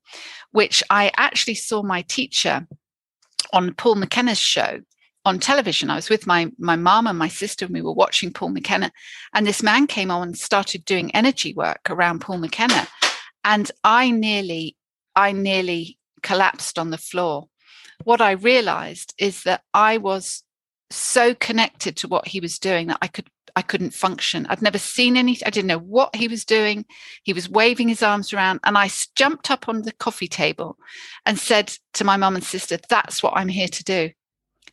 which 0.51 0.83
I 0.89 1.11
actually 1.17 1.55
saw 1.55 1.83
my 1.83 2.01
teacher 2.03 2.67
on 3.53 3.73
Paul 3.73 3.95
McKenna's 3.95 4.39
show 4.39 4.79
on 5.25 5.39
television. 5.39 5.89
I 5.89 5.95
was 5.95 6.09
with 6.09 6.25
my 6.25 6.51
my 6.57 6.75
mom 6.75 7.07
and 7.07 7.17
my 7.17 7.27
sister, 7.27 7.65
and 7.65 7.73
we 7.73 7.81
were 7.81 7.93
watching 7.93 8.31
Paul 8.31 8.49
McKenna. 8.49 8.91
And 9.33 9.45
this 9.45 9.63
man 9.63 9.87
came 9.87 10.11
on 10.11 10.29
and 10.29 10.37
started 10.37 10.85
doing 10.85 11.13
energy 11.15 11.53
work 11.53 11.89
around 11.89 12.21
Paul 12.21 12.39
McKenna. 12.39 12.87
And 13.43 13.71
I 13.83 14.11
nearly, 14.11 14.77
I 15.15 15.31
nearly 15.31 15.97
collapsed 16.21 16.77
on 16.77 16.91
the 16.91 16.97
floor. 16.97 17.47
What 18.03 18.21
I 18.21 18.31
realized 18.31 19.13
is 19.17 19.43
that 19.43 19.61
I 19.73 19.97
was 19.97 20.43
so 20.89 21.33
connected 21.33 21.95
to 21.97 22.07
what 22.07 22.27
he 22.27 22.39
was 22.39 22.59
doing 22.59 22.87
that 22.87 22.99
I 23.01 23.07
could 23.07 23.27
I 23.55 23.61
couldn't 23.61 23.93
function. 23.93 24.45
I'd 24.47 24.61
never 24.61 24.77
seen 24.77 25.17
any, 25.17 25.37
I 25.45 25.49
didn't 25.49 25.67
know 25.67 25.79
what 25.79 26.15
he 26.15 26.27
was 26.27 26.45
doing. 26.45 26.85
He 27.23 27.33
was 27.33 27.49
waving 27.49 27.89
his 27.89 28.03
arms 28.03 28.33
around. 28.33 28.59
And 28.63 28.77
I 28.77 28.89
jumped 29.15 29.51
up 29.51 29.67
on 29.67 29.83
the 29.83 29.91
coffee 29.91 30.27
table 30.27 30.77
and 31.25 31.39
said 31.39 31.73
to 31.93 32.03
my 32.03 32.17
mum 32.17 32.35
and 32.35 32.43
sister, 32.43 32.77
That's 32.89 33.21
what 33.21 33.33
I'm 33.35 33.49
here 33.49 33.67
to 33.67 33.83
do. 33.83 34.11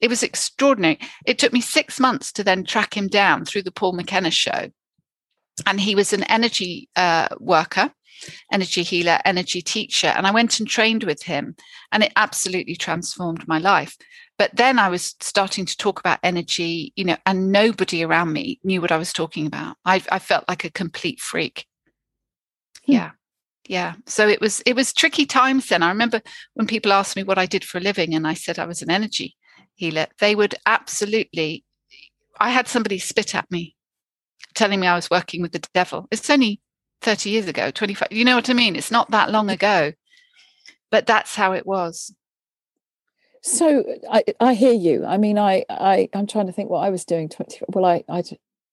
It 0.00 0.08
was 0.08 0.22
extraordinary. 0.22 0.98
It 1.26 1.38
took 1.38 1.52
me 1.52 1.60
six 1.60 1.98
months 1.98 2.32
to 2.32 2.44
then 2.44 2.64
track 2.64 2.96
him 2.96 3.08
down 3.08 3.44
through 3.44 3.62
the 3.62 3.72
Paul 3.72 3.94
McKenna 3.94 4.30
show. 4.30 4.70
And 5.66 5.80
he 5.80 5.94
was 5.94 6.12
an 6.12 6.24
energy 6.24 6.88
uh, 6.96 7.28
worker, 7.38 7.92
energy 8.52 8.82
healer, 8.82 9.18
energy 9.24 9.62
teacher. 9.62 10.08
And 10.08 10.26
I 10.26 10.30
went 10.30 10.58
and 10.58 10.68
trained 10.68 11.04
with 11.04 11.22
him, 11.22 11.56
and 11.92 12.02
it 12.02 12.12
absolutely 12.16 12.76
transformed 12.76 13.46
my 13.46 13.58
life. 13.58 13.96
But 14.38 14.54
then 14.54 14.78
I 14.78 14.88
was 14.88 15.16
starting 15.20 15.66
to 15.66 15.76
talk 15.76 15.98
about 15.98 16.20
energy, 16.22 16.92
you 16.94 17.04
know, 17.04 17.16
and 17.26 17.50
nobody 17.50 18.04
around 18.04 18.32
me 18.32 18.60
knew 18.62 18.80
what 18.80 18.92
I 18.92 18.96
was 18.96 19.12
talking 19.12 19.46
about. 19.46 19.76
I, 19.84 20.02
I 20.10 20.20
felt 20.20 20.48
like 20.48 20.64
a 20.64 20.70
complete 20.70 21.20
freak. 21.20 21.66
Hmm. 22.86 22.92
Yeah. 22.92 23.10
Yeah. 23.66 23.94
So 24.06 24.26
it 24.28 24.40
was 24.40 24.62
it 24.64 24.74
was 24.74 24.94
tricky 24.94 25.26
times 25.26 25.68
then. 25.68 25.82
I 25.82 25.88
remember 25.88 26.22
when 26.54 26.66
people 26.66 26.92
asked 26.92 27.16
me 27.16 27.22
what 27.22 27.38
I 27.38 27.46
did 27.46 27.64
for 27.64 27.78
a 27.78 27.82
living 27.82 28.14
and 28.14 28.26
I 28.26 28.34
said 28.34 28.58
I 28.58 28.64
was 28.64 28.80
an 28.80 28.90
energy 28.90 29.36
healer, 29.74 30.06
they 30.20 30.34
would 30.34 30.54
absolutely 30.64 31.64
I 32.40 32.50
had 32.50 32.66
somebody 32.66 32.98
spit 32.98 33.34
at 33.34 33.50
me 33.50 33.76
telling 34.58 34.80
me 34.80 34.86
I 34.86 34.96
was 34.96 35.08
working 35.08 35.40
with 35.40 35.52
the 35.52 35.62
devil. 35.72 36.06
It's 36.10 36.28
only 36.28 36.60
30 37.02 37.30
years 37.30 37.46
ago, 37.46 37.70
25. 37.70 38.08
You 38.10 38.24
know 38.24 38.36
what 38.36 38.50
I 38.50 38.52
mean? 38.52 38.76
It's 38.76 38.90
not 38.90 39.10
that 39.12 39.30
long 39.30 39.48
ago. 39.50 39.92
But 40.90 41.06
that's 41.06 41.34
how 41.34 41.52
it 41.52 41.66
was. 41.66 42.14
So 43.42 43.84
I, 44.10 44.24
I 44.40 44.54
hear 44.54 44.72
you. 44.72 45.04
I 45.04 45.16
mean, 45.16 45.38
I, 45.38 45.64
I, 45.70 46.08
I'm 46.14 46.26
trying 46.26 46.46
to 46.46 46.52
think 46.52 46.70
what 46.70 46.80
I 46.80 46.90
was 46.90 47.04
doing. 47.04 47.28
20, 47.28 47.60
well, 47.68 47.84
I, 47.84 48.02
I, 48.08 48.22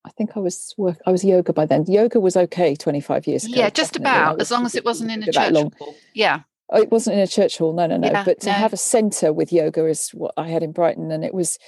I 0.05 0.09
think 0.11 0.31
I 0.35 0.39
was 0.39 0.73
work. 0.77 0.97
I 1.05 1.11
was 1.11 1.23
yoga 1.23 1.53
by 1.53 1.65
then. 1.65 1.85
Yoga 1.87 2.19
was 2.19 2.35
okay 2.35 2.75
25 2.75 3.27
years 3.27 3.45
ago. 3.45 3.55
Yeah, 3.55 3.69
just 3.69 3.93
definitely. 3.93 4.17
about 4.17 4.41
as 4.41 4.51
long 4.51 4.65
as 4.65 4.75
it 4.75 4.85
wasn't 4.85 5.11
in 5.11 5.23
a 5.23 5.31
church 5.31 5.51
long. 5.51 5.71
hall. 5.77 5.95
Yeah. 6.13 6.41
Oh, 6.69 6.81
it 6.81 6.91
wasn't 6.91 7.17
in 7.17 7.21
a 7.21 7.27
church 7.27 7.57
hall. 7.57 7.73
No, 7.73 7.85
no, 7.85 7.97
no. 7.97 8.07
Yeah, 8.09 8.23
but 8.23 8.39
to 8.41 8.47
no. 8.47 8.53
have 8.53 8.73
a 8.73 8.77
centre 8.77 9.31
with 9.31 9.53
yoga 9.53 9.85
is 9.85 10.09
what 10.09 10.33
I 10.35 10.47
had 10.47 10.63
in 10.63 10.71
Brighton, 10.71 11.11
and 11.11 11.23
it 11.23 11.33
was, 11.33 11.59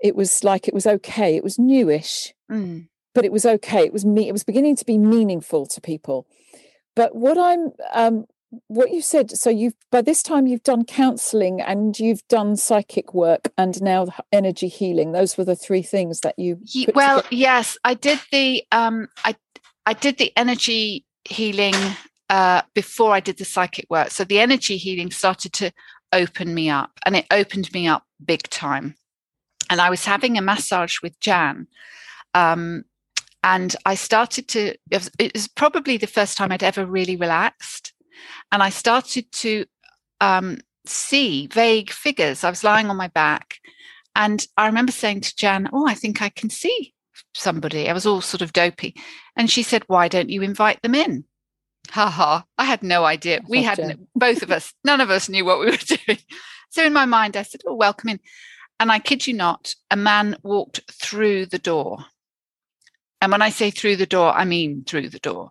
it 0.00 0.16
was 0.16 0.42
like 0.42 0.68
it 0.68 0.74
was 0.74 0.86
okay. 0.86 1.36
It 1.36 1.44
was 1.44 1.58
newish, 1.58 2.32
mm. 2.50 2.88
But 3.18 3.24
it 3.24 3.32
was 3.32 3.44
okay. 3.44 3.84
It 3.84 3.92
was 3.92 4.04
me. 4.04 4.28
It 4.28 4.32
was 4.32 4.44
beginning 4.44 4.76
to 4.76 4.84
be 4.84 4.96
meaningful 4.96 5.66
to 5.66 5.80
people. 5.80 6.28
But 6.94 7.16
what 7.16 7.36
I'm 7.36 7.72
um, 7.92 8.26
what 8.68 8.92
you 8.92 9.02
said 9.02 9.32
so 9.32 9.50
you've 9.50 9.74
by 9.90 10.00
this 10.02 10.22
time 10.22 10.46
you've 10.46 10.62
done 10.62 10.84
counseling 10.84 11.60
and 11.60 11.98
you've 11.98 12.22
done 12.28 12.54
psychic 12.54 13.12
work 13.12 13.50
and 13.58 13.82
now 13.82 14.06
energy 14.30 14.68
healing 14.68 15.10
those 15.10 15.36
were 15.36 15.44
the 15.44 15.56
three 15.56 15.82
things 15.82 16.20
that 16.20 16.38
you 16.38 16.58
well 16.94 17.18
together. 17.18 17.34
yes 17.34 17.76
i 17.84 17.92
did 17.92 18.18
the 18.32 18.64
um 18.72 19.06
i 19.24 19.36
i 19.84 19.92
did 19.92 20.16
the 20.16 20.32
energy 20.34 21.04
healing 21.24 21.74
uh 22.30 22.62
before 22.72 23.12
i 23.12 23.20
did 23.20 23.36
the 23.36 23.44
psychic 23.44 23.84
work 23.90 24.10
so 24.10 24.24
the 24.24 24.40
energy 24.40 24.78
healing 24.78 25.10
started 25.10 25.52
to 25.52 25.70
open 26.14 26.54
me 26.54 26.70
up 26.70 26.92
and 27.04 27.16
it 27.16 27.26
opened 27.30 27.70
me 27.74 27.86
up 27.86 28.04
big 28.24 28.44
time 28.44 28.94
and 29.68 29.78
i 29.78 29.90
was 29.90 30.06
having 30.06 30.38
a 30.38 30.40
massage 30.40 31.02
with 31.02 31.20
jan 31.20 31.66
um 32.32 32.82
and 33.42 33.76
i 33.86 33.94
started 33.94 34.48
to 34.48 34.74
it 34.90 35.32
was 35.34 35.48
probably 35.48 35.96
the 35.96 36.06
first 36.06 36.36
time 36.36 36.50
i'd 36.50 36.62
ever 36.62 36.84
really 36.84 37.16
relaxed 37.16 37.92
and 38.52 38.62
I 38.62 38.70
started 38.70 39.30
to 39.32 39.66
um, 40.20 40.58
see 40.86 41.46
vague 41.48 41.90
figures. 41.90 42.44
I 42.44 42.50
was 42.50 42.64
lying 42.64 42.90
on 42.90 42.96
my 42.96 43.08
back, 43.08 43.58
and 44.14 44.46
I 44.56 44.66
remember 44.66 44.92
saying 44.92 45.22
to 45.22 45.36
Jan, 45.36 45.68
"Oh, 45.72 45.86
I 45.86 45.94
think 45.94 46.22
I 46.22 46.28
can 46.28 46.50
see 46.50 46.94
somebody." 47.34 47.88
I 47.88 47.92
was 47.92 48.06
all 48.06 48.20
sort 48.20 48.42
of 48.42 48.52
dopey, 48.52 48.94
and 49.36 49.50
she 49.50 49.62
said, 49.62 49.84
"Why 49.86 50.08
don't 50.08 50.30
you 50.30 50.42
invite 50.42 50.82
them 50.82 50.94
in?" 50.94 51.24
Ha 51.90 52.10
ha! 52.10 52.44
I 52.58 52.64
had 52.64 52.82
no 52.82 53.04
idea. 53.04 53.40
We 53.48 53.62
hadn't. 53.62 54.08
Both 54.14 54.42
of 54.42 54.50
us, 54.50 54.72
none 54.84 55.00
of 55.00 55.10
us 55.10 55.28
knew 55.28 55.44
what 55.44 55.60
we 55.60 55.66
were 55.66 55.76
doing. 56.06 56.18
So 56.70 56.84
in 56.84 56.92
my 56.92 57.06
mind, 57.06 57.36
I 57.36 57.42
said, 57.42 57.62
"Oh, 57.66 57.74
welcome 57.74 58.10
in." 58.10 58.20
And 58.80 58.92
I 58.92 59.00
kid 59.00 59.26
you 59.26 59.34
not, 59.34 59.74
a 59.90 59.96
man 59.96 60.36
walked 60.44 60.82
through 60.92 61.46
the 61.46 61.58
door. 61.58 61.98
And 63.20 63.32
when 63.32 63.42
I 63.42 63.50
say 63.50 63.70
through 63.70 63.96
the 63.96 64.06
door, 64.06 64.32
I 64.32 64.44
mean 64.44 64.84
through 64.84 65.10
the 65.10 65.18
door. 65.18 65.50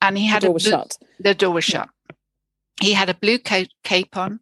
And 0.00 0.18
he 0.18 0.26
had 0.26 0.42
the 0.42 0.46
door 0.46 0.50
a 0.50 0.54
was 0.54 0.62
shut. 0.64 0.98
The 1.20 1.34
door 1.34 1.52
was 1.52 1.64
shut 1.64 1.88
He 2.80 2.92
had 2.92 3.08
a 3.08 3.14
blue 3.14 3.38
coat 3.38 3.68
cape 3.84 4.16
on. 4.16 4.40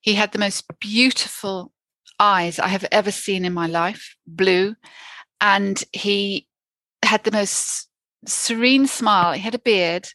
He 0.00 0.14
had 0.14 0.32
the 0.32 0.38
most 0.38 0.64
beautiful 0.80 1.72
eyes 2.18 2.58
I 2.58 2.68
have 2.68 2.86
ever 2.92 3.10
seen 3.10 3.44
in 3.44 3.52
my 3.52 3.66
life, 3.66 4.16
blue. 4.26 4.76
And 5.40 5.82
he 5.92 6.46
had 7.02 7.24
the 7.24 7.32
most 7.32 7.88
serene 8.26 8.86
smile. 8.86 9.32
He 9.32 9.40
had 9.40 9.54
a 9.54 9.58
beard 9.58 10.08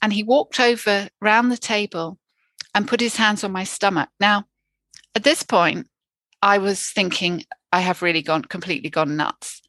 and 0.00 0.12
he 0.12 0.22
walked 0.22 0.60
over 0.60 1.08
round 1.20 1.50
the 1.50 1.56
table 1.56 2.18
and 2.74 2.88
put 2.88 3.00
his 3.00 3.16
hands 3.16 3.44
on 3.44 3.52
my 3.52 3.64
stomach. 3.64 4.08
Now, 4.20 4.44
at 5.14 5.24
this 5.24 5.42
point, 5.42 5.88
I 6.42 6.58
was 6.58 6.90
thinking, 6.90 7.44
I 7.72 7.80
have 7.80 8.02
really 8.02 8.22
gone 8.22 8.42
completely 8.42 8.90
gone 8.90 9.16
nuts. 9.16 9.62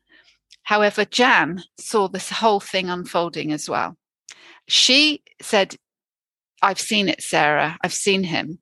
However, 0.63 1.05
Jan 1.05 1.63
saw 1.77 2.07
this 2.07 2.29
whole 2.29 2.59
thing 2.59 2.89
unfolding 2.89 3.51
as 3.51 3.69
well. 3.69 3.97
She 4.67 5.23
said, 5.41 5.75
I've 6.61 6.79
seen 6.79 7.09
it, 7.09 7.21
Sarah. 7.21 7.77
I've 7.83 7.93
seen 7.93 8.23
him. 8.23 8.59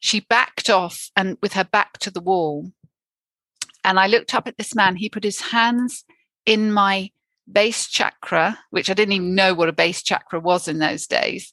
She 0.00 0.20
backed 0.20 0.70
off 0.70 1.10
and 1.14 1.36
with 1.42 1.52
her 1.52 1.64
back 1.64 1.98
to 1.98 2.10
the 2.10 2.22
wall. 2.22 2.72
And 3.84 4.00
I 4.00 4.06
looked 4.06 4.34
up 4.34 4.48
at 4.48 4.56
this 4.56 4.74
man. 4.74 4.96
He 4.96 5.08
put 5.08 5.24
his 5.24 5.40
hands 5.40 6.04
in 6.46 6.72
my 6.72 7.10
base 7.50 7.88
chakra, 7.88 8.58
which 8.70 8.88
I 8.88 8.94
didn't 8.94 9.12
even 9.12 9.34
know 9.34 9.54
what 9.54 9.68
a 9.68 9.72
base 9.72 10.02
chakra 10.02 10.40
was 10.40 10.68
in 10.68 10.78
those 10.78 11.06
days. 11.06 11.52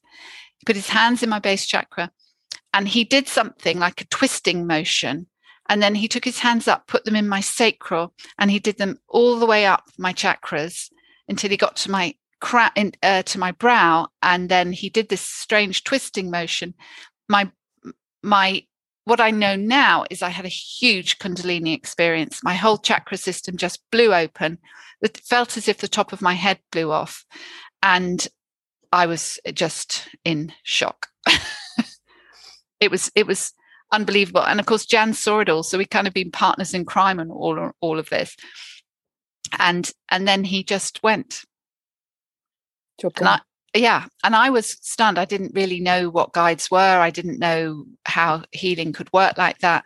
He 0.60 0.66
put 0.66 0.76
his 0.76 0.90
hands 0.90 1.24
in 1.24 1.30
my 1.30 1.40
base 1.40 1.66
chakra 1.66 2.12
and 2.74 2.88
he 2.88 3.04
did 3.04 3.28
something 3.28 3.80
like 3.80 4.02
a 4.02 4.08
twisting 4.08 4.68
motion. 4.68 5.28
And 5.70 5.82
then 5.82 5.96
he 5.96 6.08
took 6.08 6.26
his 6.26 6.40
hands 6.40 6.68
up, 6.68 6.88
put 6.88 7.06
them 7.06 7.16
in 7.16 7.30
my 7.30 7.40
sacral, 7.42 8.14
and 8.38 8.50
he 8.50 8.60
did 8.60 8.78
them 8.78 9.00
all 9.08 9.40
the 9.40 9.46
way 9.46 9.66
up 9.66 9.84
my 9.98 10.12
chakras 10.12 10.90
until 11.28 11.52
he 11.52 11.58
got 11.58 11.76
to 11.78 11.92
my 11.92 12.16
cra- 12.42 12.72
in, 12.76 12.94
uh, 13.04 13.22
to 13.24 13.40
my 13.40 13.52
brow. 13.52 14.08
And 14.22 14.50
then 14.50 14.74
he 14.74 14.90
did 14.90 15.10
this 15.10 15.22
strange 15.22 15.84
twisting 15.84 16.32
motion. 16.32 16.74
My 17.30 17.52
my 18.22 18.64
what 19.06 19.22
I 19.22 19.32
know 19.32 19.56
now 19.56 20.06
is 20.10 20.22
I 20.22 20.30
had 20.30 20.46
a 20.46 20.50
huge 20.50 21.18
Kundalini 21.20 21.74
experience. 21.74 22.44
My 22.44 22.54
whole 22.54 22.78
chakra 22.78 23.18
system 23.18 23.58
just 23.58 23.80
blew 23.92 24.14
open. 24.14 24.60
It 25.02 25.18
felt 25.18 25.58
as 25.58 25.68
if 25.68 25.78
the 25.78 25.88
top 25.88 26.12
of 26.14 26.22
my 26.22 26.34
head 26.34 26.60
blew 26.72 26.92
off. 26.92 27.26
And 27.82 28.28
I 28.92 29.06
was 29.06 29.40
just 29.54 30.08
in 30.26 30.54
shock. 30.64 31.08
it 32.80 32.92
was 32.92 33.12
it 33.16 33.26
was 33.26 33.54
unbelievable. 33.92 34.44
And 34.44 34.60
of 34.60 34.66
course, 34.66 34.86
Jan 34.86 35.14
saw 35.14 35.40
it 35.40 35.50
all. 35.50 35.64
So 35.64 35.78
we 35.78 35.86
kind 35.86 36.08
of 36.08 36.14
been 36.14 36.32
partners 36.32 36.74
in 36.74 36.86
crime 36.86 37.20
and 37.20 37.32
all 37.32 37.72
all 37.82 38.00
of 38.00 38.10
this. 38.10 38.36
And 39.58 39.92
and 40.10 40.28
then 40.28 40.44
he 40.44 40.64
just 40.64 41.02
went. 41.04 41.44
and 43.18 43.28
I, 43.30 43.40
yeah 43.74 44.06
and 44.24 44.36
i 44.36 44.50
was 44.50 44.78
stunned 44.82 45.18
i 45.20 45.26
didn't 45.26 45.54
really 45.54 45.80
know 45.80 46.10
what 46.10 46.34
guides 46.34 46.72
were 46.72 46.78
i 47.00 47.10
didn't 47.10 47.40
know 47.40 47.86
how 48.06 48.44
healing 48.52 48.94
could 48.94 49.12
work 49.14 49.38
like 49.38 49.60
that 49.60 49.86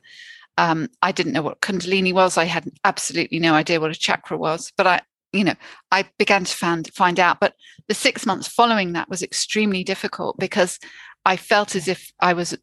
um, 0.58 0.88
i 1.02 1.12
didn't 1.12 1.34
know 1.34 1.42
what 1.42 1.62
kundalini 1.62 2.14
was 2.14 2.38
i 2.38 2.46
had 2.46 2.70
absolutely 2.84 3.40
no 3.40 3.54
idea 3.54 3.80
what 3.80 3.92
a 3.92 3.96
chakra 3.96 4.38
was 4.38 4.72
but 4.78 4.88
i 4.88 5.02
you 5.32 5.44
know 5.44 5.56
i 5.92 6.06
began 6.18 6.44
to 6.44 6.56
find 6.56 6.94
find 6.94 7.20
out 7.20 7.40
but 7.40 7.56
the 7.88 7.94
six 7.94 8.26
months 8.26 8.48
following 8.48 8.94
that 8.94 9.10
was 9.10 9.22
extremely 9.22 9.84
difficult 9.84 10.38
because 10.40 10.80
i 11.26 11.36
felt 11.36 11.76
as 11.76 11.88
if 11.88 12.12
i 12.20 12.34
was 12.34 12.56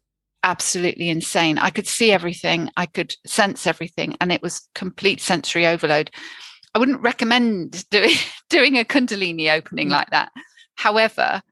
absolutely 0.43 1.09
insane 1.09 1.57
i 1.59 1.69
could 1.69 1.87
see 1.87 2.11
everything 2.11 2.69
i 2.77 2.85
could 2.85 3.15
sense 3.25 3.67
everything 3.67 4.15
and 4.19 4.31
it 4.31 4.41
was 4.41 4.67
complete 4.75 5.21
sensory 5.21 5.67
overload 5.67 6.09
i 6.73 6.79
wouldn't 6.79 7.01
recommend 7.01 7.85
doing 7.91 8.15
doing 8.49 8.77
a 8.77 8.83
kundalini 8.83 9.51
opening 9.51 9.87
mm. 9.87 9.91
like 9.91 10.09
that 10.09 10.31
However, 10.81 11.43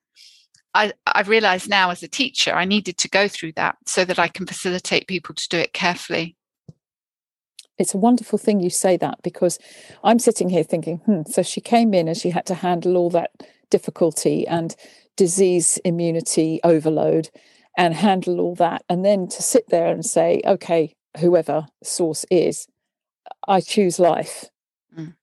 I, 0.73 0.91
I've 1.05 1.29
realized 1.29 1.69
now 1.69 1.91
as 1.91 2.01
a 2.01 2.07
teacher, 2.07 2.51
I 2.51 2.65
needed 2.65 2.97
to 2.97 3.09
go 3.09 3.27
through 3.27 3.53
that 3.53 3.77
so 3.85 4.03
that 4.05 4.17
I 4.17 4.27
can 4.27 4.47
facilitate 4.47 5.07
people 5.07 5.35
to 5.35 5.49
do 5.49 5.57
it 5.57 5.71
carefully. 5.71 6.35
It's 7.77 7.93
a 7.93 7.99
wonderful 7.99 8.39
thing 8.39 8.59
you 8.59 8.71
say 8.71 8.97
that 8.97 9.21
because 9.21 9.59
I'm 10.03 10.17
sitting 10.17 10.49
here 10.49 10.63
thinking, 10.63 10.97
hmm, 11.05 11.21
so 11.29 11.43
she 11.43 11.61
came 11.61 11.93
in 11.93 12.07
and 12.07 12.17
she 12.17 12.31
had 12.31 12.47
to 12.47 12.55
handle 12.55 12.97
all 12.97 13.11
that 13.11 13.29
difficulty 13.69 14.47
and 14.47 14.75
disease 15.15 15.77
immunity 15.85 16.59
overload 16.63 17.29
and 17.79 17.93
handle 17.93 18.41
all 18.41 18.55
that. 18.55 18.83
And 18.89 19.05
then 19.05 19.29
to 19.29 19.41
sit 19.41 19.69
there 19.69 19.87
and 19.87 20.05
say, 20.05 20.41
okay, 20.45 20.93
whoever 21.17 21.65
source 21.81 22.25
is, 22.29 22.67
I 23.47 23.61
choose 23.61 23.97
life. 23.97 24.49
Mm. 24.95 25.15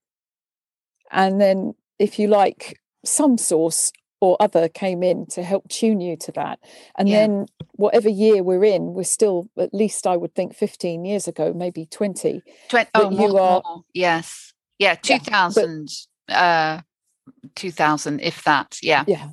And 1.12 1.38
then, 1.38 1.74
if 1.98 2.18
you 2.18 2.28
like, 2.28 2.80
some 3.04 3.36
source 3.36 3.92
or 4.22 4.38
other 4.40 4.70
came 4.70 5.02
in 5.02 5.26
to 5.26 5.42
help 5.42 5.68
tune 5.68 6.00
you 6.00 6.16
to 6.16 6.32
that. 6.32 6.58
And 6.96 7.10
yeah. 7.10 7.18
then 7.18 7.46
whatever 7.72 8.08
year 8.08 8.42
we're 8.42 8.64
in, 8.64 8.94
we're 8.94 9.04
still 9.04 9.50
at 9.58 9.74
least 9.74 10.06
I 10.06 10.16
would 10.16 10.34
think 10.34 10.56
15 10.56 11.04
years 11.04 11.28
ago, 11.28 11.52
maybe 11.52 11.84
20. 11.84 12.40
20 12.70 12.90
oh, 12.94 13.10
you 13.10 13.16
more, 13.16 13.40
are 13.40 13.62
more. 13.64 13.84
yes. 13.92 14.54
Yeah, 14.78 14.94
2000 14.94 15.90
yeah, 16.28 16.80
uh 16.80 17.40
2000 17.54 18.20
if 18.20 18.42
that. 18.44 18.78
Yeah. 18.82 19.04
Yeah. 19.06 19.28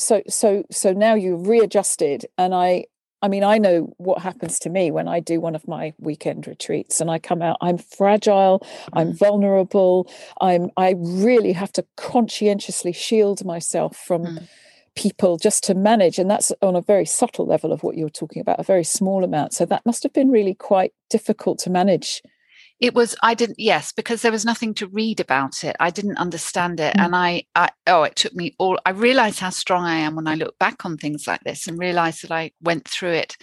So 0.00 0.22
so 0.28 0.64
so 0.70 0.92
now 0.92 1.14
you've 1.14 1.46
readjusted 1.46 2.26
and 2.38 2.54
I 2.54 2.86
I 3.22 3.28
mean, 3.28 3.44
I 3.44 3.58
know 3.58 3.92
what 3.98 4.22
happens 4.22 4.58
to 4.60 4.70
me 4.70 4.90
when 4.90 5.06
I 5.06 5.20
do 5.20 5.40
one 5.40 5.54
of 5.54 5.68
my 5.68 5.92
weekend 5.98 6.46
retreats 6.46 7.00
and 7.00 7.10
I 7.10 7.18
come 7.18 7.42
out, 7.42 7.58
I'm 7.60 7.76
fragile, 7.76 8.66
I'm 8.94 9.12
mm. 9.12 9.18
vulnerable, 9.18 10.10
I'm 10.40 10.70
I 10.76 10.94
really 10.96 11.52
have 11.52 11.72
to 11.72 11.84
conscientiously 11.96 12.92
shield 12.92 13.44
myself 13.44 13.96
from 13.96 14.24
mm. 14.24 14.48
people 14.94 15.36
just 15.36 15.62
to 15.64 15.74
manage. 15.74 16.18
And 16.18 16.30
that's 16.30 16.50
on 16.62 16.76
a 16.76 16.80
very 16.80 17.04
subtle 17.04 17.46
level 17.46 17.72
of 17.72 17.82
what 17.82 17.96
you're 17.96 18.08
talking 18.08 18.40
about, 18.40 18.58
a 18.58 18.64
very 18.64 18.84
small 18.84 19.22
amount. 19.22 19.52
So 19.52 19.66
that 19.66 19.84
must 19.84 20.02
have 20.02 20.14
been 20.14 20.30
really 20.30 20.54
quite 20.54 20.94
difficult 21.10 21.58
to 21.60 21.70
manage 21.70 22.22
it 22.80 22.94
was 22.94 23.14
i 23.22 23.34
didn't 23.34 23.58
yes 23.60 23.92
because 23.92 24.22
there 24.22 24.32
was 24.32 24.44
nothing 24.44 24.74
to 24.74 24.86
read 24.88 25.20
about 25.20 25.62
it. 25.64 25.76
I 25.78 25.90
didn't 25.90 26.16
understand 26.16 26.80
it. 26.80 26.96
Mm. 26.96 27.04
and 27.04 27.16
I, 27.16 27.44
I 27.54 27.68
oh 27.86 28.02
it 28.02 28.16
took 28.16 28.34
me 28.34 28.54
all 28.58 28.78
i 28.84 28.90
realized 28.90 29.40
how 29.40 29.50
strong 29.50 29.84
i 29.84 29.96
am 29.96 30.16
when 30.16 30.26
i 30.26 30.34
look 30.34 30.58
back 30.58 30.84
on 30.84 30.96
things 30.96 31.26
like 31.26 31.42
this 31.44 31.66
and 31.66 31.78
realized 31.78 32.22
that 32.22 32.32
i 32.32 32.52
went 32.62 32.88
through 32.88 33.12
it. 33.12 33.36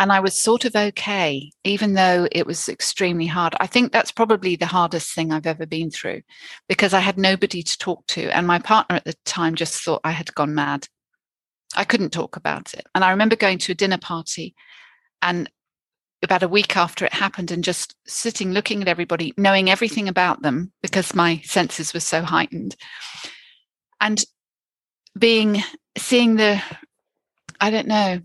And 0.00 0.10
i 0.10 0.20
was 0.20 0.34
sort 0.34 0.64
of 0.64 0.74
okay 0.74 1.50
even 1.62 1.94
though 1.94 2.26
it 2.32 2.46
was 2.46 2.68
extremely 2.68 3.26
hard. 3.26 3.54
I 3.60 3.66
think 3.66 3.92
that's 3.92 4.10
probably 4.10 4.56
the 4.56 4.66
hardest 4.66 5.14
thing 5.14 5.30
i've 5.30 5.46
ever 5.46 5.66
been 5.66 5.90
through 5.90 6.22
because 6.68 6.94
i 6.94 7.00
had 7.00 7.18
nobody 7.18 7.62
to 7.62 7.78
talk 7.78 8.06
to. 8.08 8.34
And 8.34 8.46
my 8.46 8.58
partner 8.58 8.96
at 8.96 9.04
the 9.04 9.14
time 9.24 9.54
just 9.54 9.82
thought 9.82 10.00
i 10.04 10.10
had 10.10 10.34
gone 10.34 10.54
mad. 10.54 10.88
I 11.76 11.84
couldn't 11.84 12.10
talk 12.10 12.36
about 12.36 12.72
it. 12.74 12.86
And 12.94 13.04
i 13.04 13.10
remember 13.10 13.36
going 13.36 13.58
to 13.58 13.72
a 13.72 13.76
dinner 13.76 13.98
party 13.98 14.54
and 15.20 15.50
about 16.24 16.42
a 16.42 16.48
week 16.48 16.76
after 16.76 17.04
it 17.04 17.12
happened 17.12 17.50
and 17.50 17.62
just 17.62 17.94
sitting 18.06 18.52
looking 18.52 18.82
at 18.82 18.88
everybody 18.88 19.32
knowing 19.36 19.70
everything 19.70 20.08
about 20.08 20.42
them 20.42 20.72
because 20.82 21.14
my 21.14 21.40
senses 21.44 21.94
were 21.94 22.00
so 22.00 22.22
heightened. 22.22 22.76
And 24.00 24.24
being 25.18 25.62
seeing 25.96 26.36
the 26.36 26.60
i 27.60 27.70
don't 27.70 27.86
know 27.86 28.20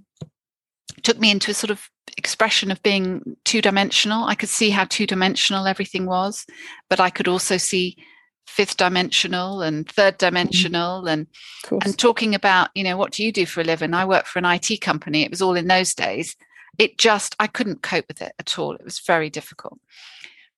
took 1.04 1.20
me 1.20 1.32
into 1.32 1.52
a 1.52 1.54
sort 1.54 1.70
of 1.70 1.90
expression 2.18 2.72
of 2.72 2.82
being 2.82 3.38
two 3.46 3.62
dimensional 3.62 4.24
i 4.26 4.36
could 4.36 4.50
see 4.50 4.72
how 4.72 4.86
two 4.86 5.06
dimensional 5.06 5.68
everything 5.68 6.06
was 6.06 6.46
but 6.90 7.00
i 7.00 7.10
could 7.10 7.28
also 7.28 7.58
see 7.58 7.96
fifth 8.48 8.78
dimensional 8.78 9.62
and 9.62 9.88
third 9.88 10.16
mm-hmm. 10.16 10.26
dimensional 10.26 11.08
and 11.08 11.28
and 11.84 11.98
talking 11.98 12.34
about 12.34 12.70
you 12.74 12.84
know 12.84 12.98
what 12.98 13.12
do 13.12 13.24
you 13.24 13.32
do 13.32 13.46
for 13.46 13.62
a 13.62 13.64
living? 13.64 13.94
I 13.94 14.06
work 14.06 14.26
for 14.26 14.40
an 14.40 14.46
IT 14.46 14.82
company. 14.82 15.24
It 15.24 15.30
was 15.30 15.42
all 15.42 15.56
in 15.56 15.68
those 15.68 15.94
days 15.94 16.36
it 16.78 16.98
just 16.98 17.36
i 17.40 17.48
couldn't 17.48 17.82
cope 17.82 18.06
with 18.08 18.22
it 18.22 18.34
at 18.40 18.58
all. 18.60 18.76
It 18.76 18.84
was 18.84 19.00
very 19.00 19.30
difficult. 19.30 19.80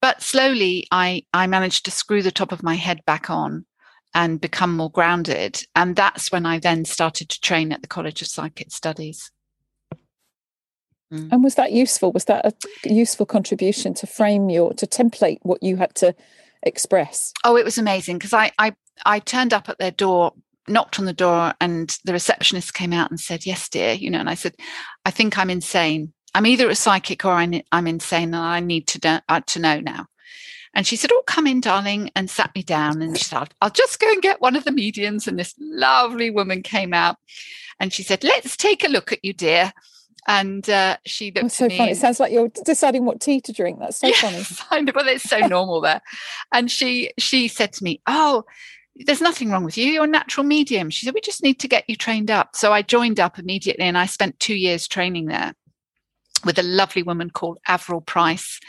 But 0.02 0.22
slowly 0.22 0.88
i 0.92 1.24
i 1.34 1.48
managed 1.48 1.86
to 1.86 1.92
screw 1.92 2.22
the 2.22 2.32
top 2.32 2.52
of 2.52 2.64
my 2.64 2.76
head 2.76 3.04
back 3.06 3.30
on 3.30 3.66
and 4.14 4.42
become 4.42 4.76
more 4.76 4.92
grounded. 4.92 5.64
And 5.76 5.96
that's 5.96 6.32
when 6.32 6.46
i 6.46 6.60
then 6.60 6.86
started 6.86 7.30
to 7.30 7.42
train 7.42 7.72
at 7.72 7.82
the 7.82 7.88
college 7.88 8.22
of 8.22 8.28
psychic 8.28 8.72
studies. 8.72 9.32
Mm. 11.14 11.28
and 11.32 11.44
was 11.44 11.56
that 11.56 11.74
useful? 11.74 12.14
Was 12.14 12.26
that 12.26 12.46
a 12.46 12.54
useful 12.90 13.26
contribution 13.26 13.94
to 13.96 14.08
frame 14.08 14.50
your 14.50 14.74
to 14.76 14.88
template 14.88 15.40
what 15.42 15.62
you 15.62 15.76
had 15.76 15.94
to 15.96 16.16
express? 16.64 17.34
Oh 17.44 17.58
it 17.58 17.66
was 17.66 17.78
amazing 17.78 18.18
because 18.18 18.34
I, 18.34 18.52
I 18.58 18.74
i 19.06 19.20
turned 19.20 19.54
up 19.54 19.68
at 19.68 19.78
their 19.78 19.92
door 19.92 20.34
knocked 20.68 21.00
on 21.00 21.06
the 21.06 21.14
door 21.14 21.54
and 21.60 21.98
the 22.06 22.14
receptionist 22.14 22.74
came 22.74 22.94
out 22.94 23.10
and 23.10 23.20
said, 23.20 23.46
Yes, 23.46 23.70
dear, 23.70 23.94
you 23.94 24.10
know, 24.10 24.20
and 24.20 24.30
I 24.30 24.36
said, 24.36 24.56
I 25.06 25.12
think 25.12 25.38
I'm 25.38 25.50
insane. 25.50 26.14
I'm 26.34 26.46
either 26.46 26.70
a 26.70 26.76
psychic 26.76 27.26
or 27.26 27.34
I'm 27.34 27.88
insane 27.88 28.34
and 28.34 28.36
I 28.36 28.60
need 28.62 28.88
to, 28.88 29.00
know, 29.04 29.20
uh, 29.28 29.42
to 29.48 29.60
know 29.60 29.80
now. 29.80 30.08
And 30.74 30.88
she 30.88 30.96
said, 30.96 31.12
Oh, 31.14 31.24
come 31.28 31.48
in, 31.48 31.60
darling, 31.60 32.12
and 32.16 32.30
sat 32.30 32.56
me 32.56 32.64
down. 32.64 33.02
And 33.02 33.18
she 33.18 33.26
said, 33.26 33.54
I'll 33.62 33.70
just 33.70 34.00
go 34.00 34.10
and 34.10 34.22
get 34.22 34.42
one 34.42 34.56
of 34.56 34.64
the 34.64 34.72
mediums. 34.72 35.28
And 35.28 35.38
this 35.38 35.54
lovely 35.60 36.30
woman 36.30 36.64
came 36.64 36.94
out 36.94 37.18
and 37.80 37.92
she 37.92 38.04
said, 38.04 38.24
Let's 38.24 38.56
take 38.56 38.84
a 38.84 38.90
look 38.90 39.12
at 39.12 39.24
you, 39.24 39.34
dear. 39.34 39.74
And 40.28 40.70
uh, 40.70 40.98
she 41.06 41.28
looked 41.28 41.42
That's 41.42 41.58
so 41.58 41.68
me 41.68 41.78
funny. 41.78 41.92
It 41.92 41.98
sounds 41.98 42.20
like 42.20 42.32
you're 42.32 42.52
deciding 42.64 43.06
what 43.06 43.20
tea 43.20 43.42
to 43.42 43.52
drink. 43.52 43.80
That's 43.80 43.98
so 43.98 44.08
yeah, 44.24 44.44
funny. 44.44 44.92
But 44.92 45.08
it's 45.08 45.24
so 45.24 45.40
normal 45.40 45.82
there. 45.82 46.02
And 46.54 46.70
she 46.70 47.12
she 47.18 47.48
said 47.48 47.74
to 47.74 47.84
me, 47.84 48.02
Oh, 48.08 48.46
there's 48.96 49.22
nothing 49.22 49.50
wrong 49.50 49.64
with 49.64 49.78
you. 49.78 49.86
You're 49.86 50.04
a 50.04 50.08
natural 50.08 50.46
medium. 50.46 50.90
She 50.90 51.06
said, 51.06 51.14
we 51.14 51.22
just 51.22 51.44
need 51.44 51.60
to 51.60 51.68
get 51.68 51.90
you 51.90 51.96
trained 51.96 52.30
up. 52.30 52.56
So 52.56 52.74
I 52.74 52.82
joined 52.82 53.20
up 53.20 53.40
immediately 53.40 53.86
and 53.86 53.98
I 53.98 54.06
spent 54.06 54.40
two 54.40 54.56
years 54.56 54.88
training 54.88 55.28
there 55.28 55.54
with 56.46 56.60
a 56.60 56.64
lovely 56.64 57.04
woman 57.04 57.30
called 57.30 57.60
Avril 57.68 58.02
Price. 58.02 58.60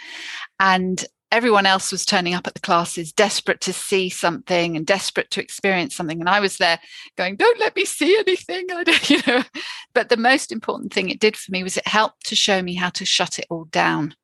And 0.60 1.04
everyone 1.32 1.64
else 1.64 1.90
was 1.90 2.04
turning 2.04 2.34
up 2.34 2.46
at 2.46 2.52
the 2.52 2.60
classes 2.60 3.10
desperate 3.10 3.60
to 3.62 3.72
see 3.72 4.10
something 4.10 4.76
and 4.76 4.86
desperate 4.86 5.30
to 5.30 5.40
experience 5.40 5.96
something 5.96 6.20
and 6.20 6.28
i 6.28 6.38
was 6.38 6.58
there 6.58 6.78
going 7.16 7.34
don't 7.36 7.58
let 7.58 7.74
me 7.74 7.86
see 7.86 8.16
anything 8.18 8.66
I 8.70 8.84
don't, 8.84 9.10
you 9.10 9.20
know 9.26 9.42
but 9.94 10.10
the 10.10 10.18
most 10.18 10.52
important 10.52 10.92
thing 10.92 11.08
it 11.08 11.20
did 11.20 11.36
for 11.36 11.50
me 11.50 11.62
was 11.62 11.78
it 11.78 11.88
helped 11.88 12.26
to 12.26 12.36
show 12.36 12.62
me 12.62 12.74
how 12.74 12.90
to 12.90 13.06
shut 13.06 13.38
it 13.38 13.46
all 13.48 13.64
down 13.64 14.14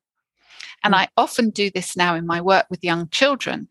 and 0.83 0.93
mm. 0.93 0.97
i 0.97 1.07
often 1.17 1.49
do 1.49 1.71
this 1.71 1.97
now 1.97 2.13
in 2.13 2.27
my 2.27 2.39
work 2.39 2.67
with 2.69 2.83
young 2.83 3.09
children 3.09 3.67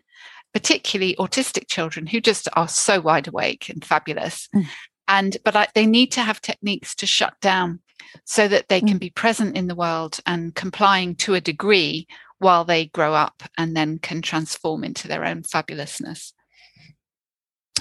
particularly 0.59 1.14
autistic 1.16 1.68
children 1.68 2.07
who 2.07 2.21
just 2.21 2.49
are 2.55 2.68
so 2.68 3.01
wide 3.01 3.29
awake 3.29 3.68
and 3.68 3.85
fabulous 3.85 4.49
mm. 4.55 4.66
and 5.07 5.37
but 5.44 5.55
I, 5.55 5.68
they 5.75 5.87
need 5.87 6.11
to 6.12 6.23
have 6.23 6.40
techniques 6.40 6.94
to 6.97 7.07
shut 7.07 7.40
down 7.40 7.81
so 8.25 8.49
that 8.49 8.68
they 8.68 8.81
mm. 8.81 8.88
can 8.88 8.99
be 8.99 9.11
present 9.11 9.57
in 9.57 9.68
the 9.68 9.75
world 9.75 10.18
and 10.27 10.55
complying 10.55 11.14
to 11.16 11.35
a 11.35 11.40
degree 11.40 12.07
while 12.38 12.64
they 12.64 12.87
grow 12.87 13.14
up 13.14 13.42
and 13.57 13.77
then 13.77 13.99
can 13.99 14.23
transform 14.23 14.85
into 14.85 15.09
their 15.09 15.25
own 15.25 15.42
fabulousness. 15.42 16.33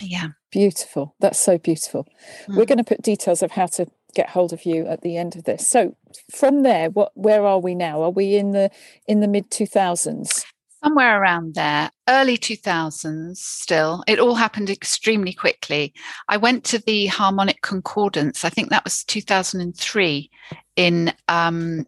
Yeah. 0.02 0.30
Beautiful. 0.52 1.16
That's 1.20 1.40
so 1.40 1.58
beautiful. 1.58 2.08
Mm. 2.48 2.56
We're 2.58 2.66
going 2.66 2.78
to 2.78 2.84
put 2.84 3.02
details 3.02 3.42
of 3.42 3.52
how 3.52 3.68
to 3.68 3.88
get 4.16 4.30
hold 4.30 4.54
of 4.54 4.66
you 4.66 4.88
at 4.88 5.02
the 5.02 5.18
end 5.18 5.36
of 5.36 5.44
this. 5.44 5.68
So 5.68 5.96
from 6.34 6.64
there, 6.64 6.90
what 6.90 7.12
where 7.16 7.46
are 7.46 7.60
we 7.60 7.76
now? 7.76 8.02
Are 8.02 8.10
we 8.10 8.36
in 8.36 8.52
the 8.52 8.72
in 9.08 9.20
the 9.20 9.28
mid 9.28 9.50
2000s? 9.52 10.44
Somewhere 10.88 11.22
around 11.22 11.56
there, 11.56 11.92
early 12.08 12.38
2000s 12.38 13.36
still. 13.36 14.06
It 14.08 14.20
all 14.20 14.36
happened 14.36 14.70
extremely 14.70 15.34
quickly. 15.34 15.94
I 16.30 16.38
went 16.38 16.64
to 16.64 16.80
the 16.80 17.08
Harmonic 17.08 17.62
Concordance, 17.62 18.46
I 18.46 18.50
think 18.50 18.70
that 18.70 18.86
was 18.86 19.04
2003 19.04 20.32
in 20.78 21.14
um, 21.28 21.86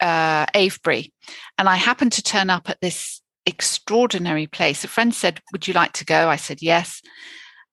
uh, 0.00 0.46
Avebury, 0.52 1.12
and 1.58 1.68
I 1.68 1.76
happened 1.76 2.10
to 2.14 2.22
turn 2.22 2.50
up 2.50 2.68
at 2.68 2.80
this 2.80 3.22
extraordinary 3.46 4.48
place. 4.48 4.82
A 4.82 4.88
friend 4.88 5.14
said, 5.14 5.40
"Would 5.52 5.68
you 5.68 5.74
like 5.74 5.92
to 5.92 6.04
go?" 6.04 6.28
I 6.28 6.36
said, 6.36 6.60
"Yes." 6.60 7.00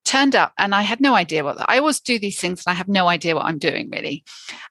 Turned 0.04 0.36
up, 0.36 0.52
and 0.56 0.76
I 0.76 0.82
had 0.82 1.00
no 1.00 1.16
idea 1.16 1.42
what 1.42 1.56
I 1.68 1.78
always 1.78 1.98
do 1.98 2.20
these 2.20 2.38
things, 2.38 2.62
and 2.64 2.72
I 2.72 2.76
have 2.76 2.86
no 2.86 3.08
idea 3.08 3.34
what 3.34 3.46
I'm 3.46 3.58
doing 3.58 3.90
really. 3.90 4.22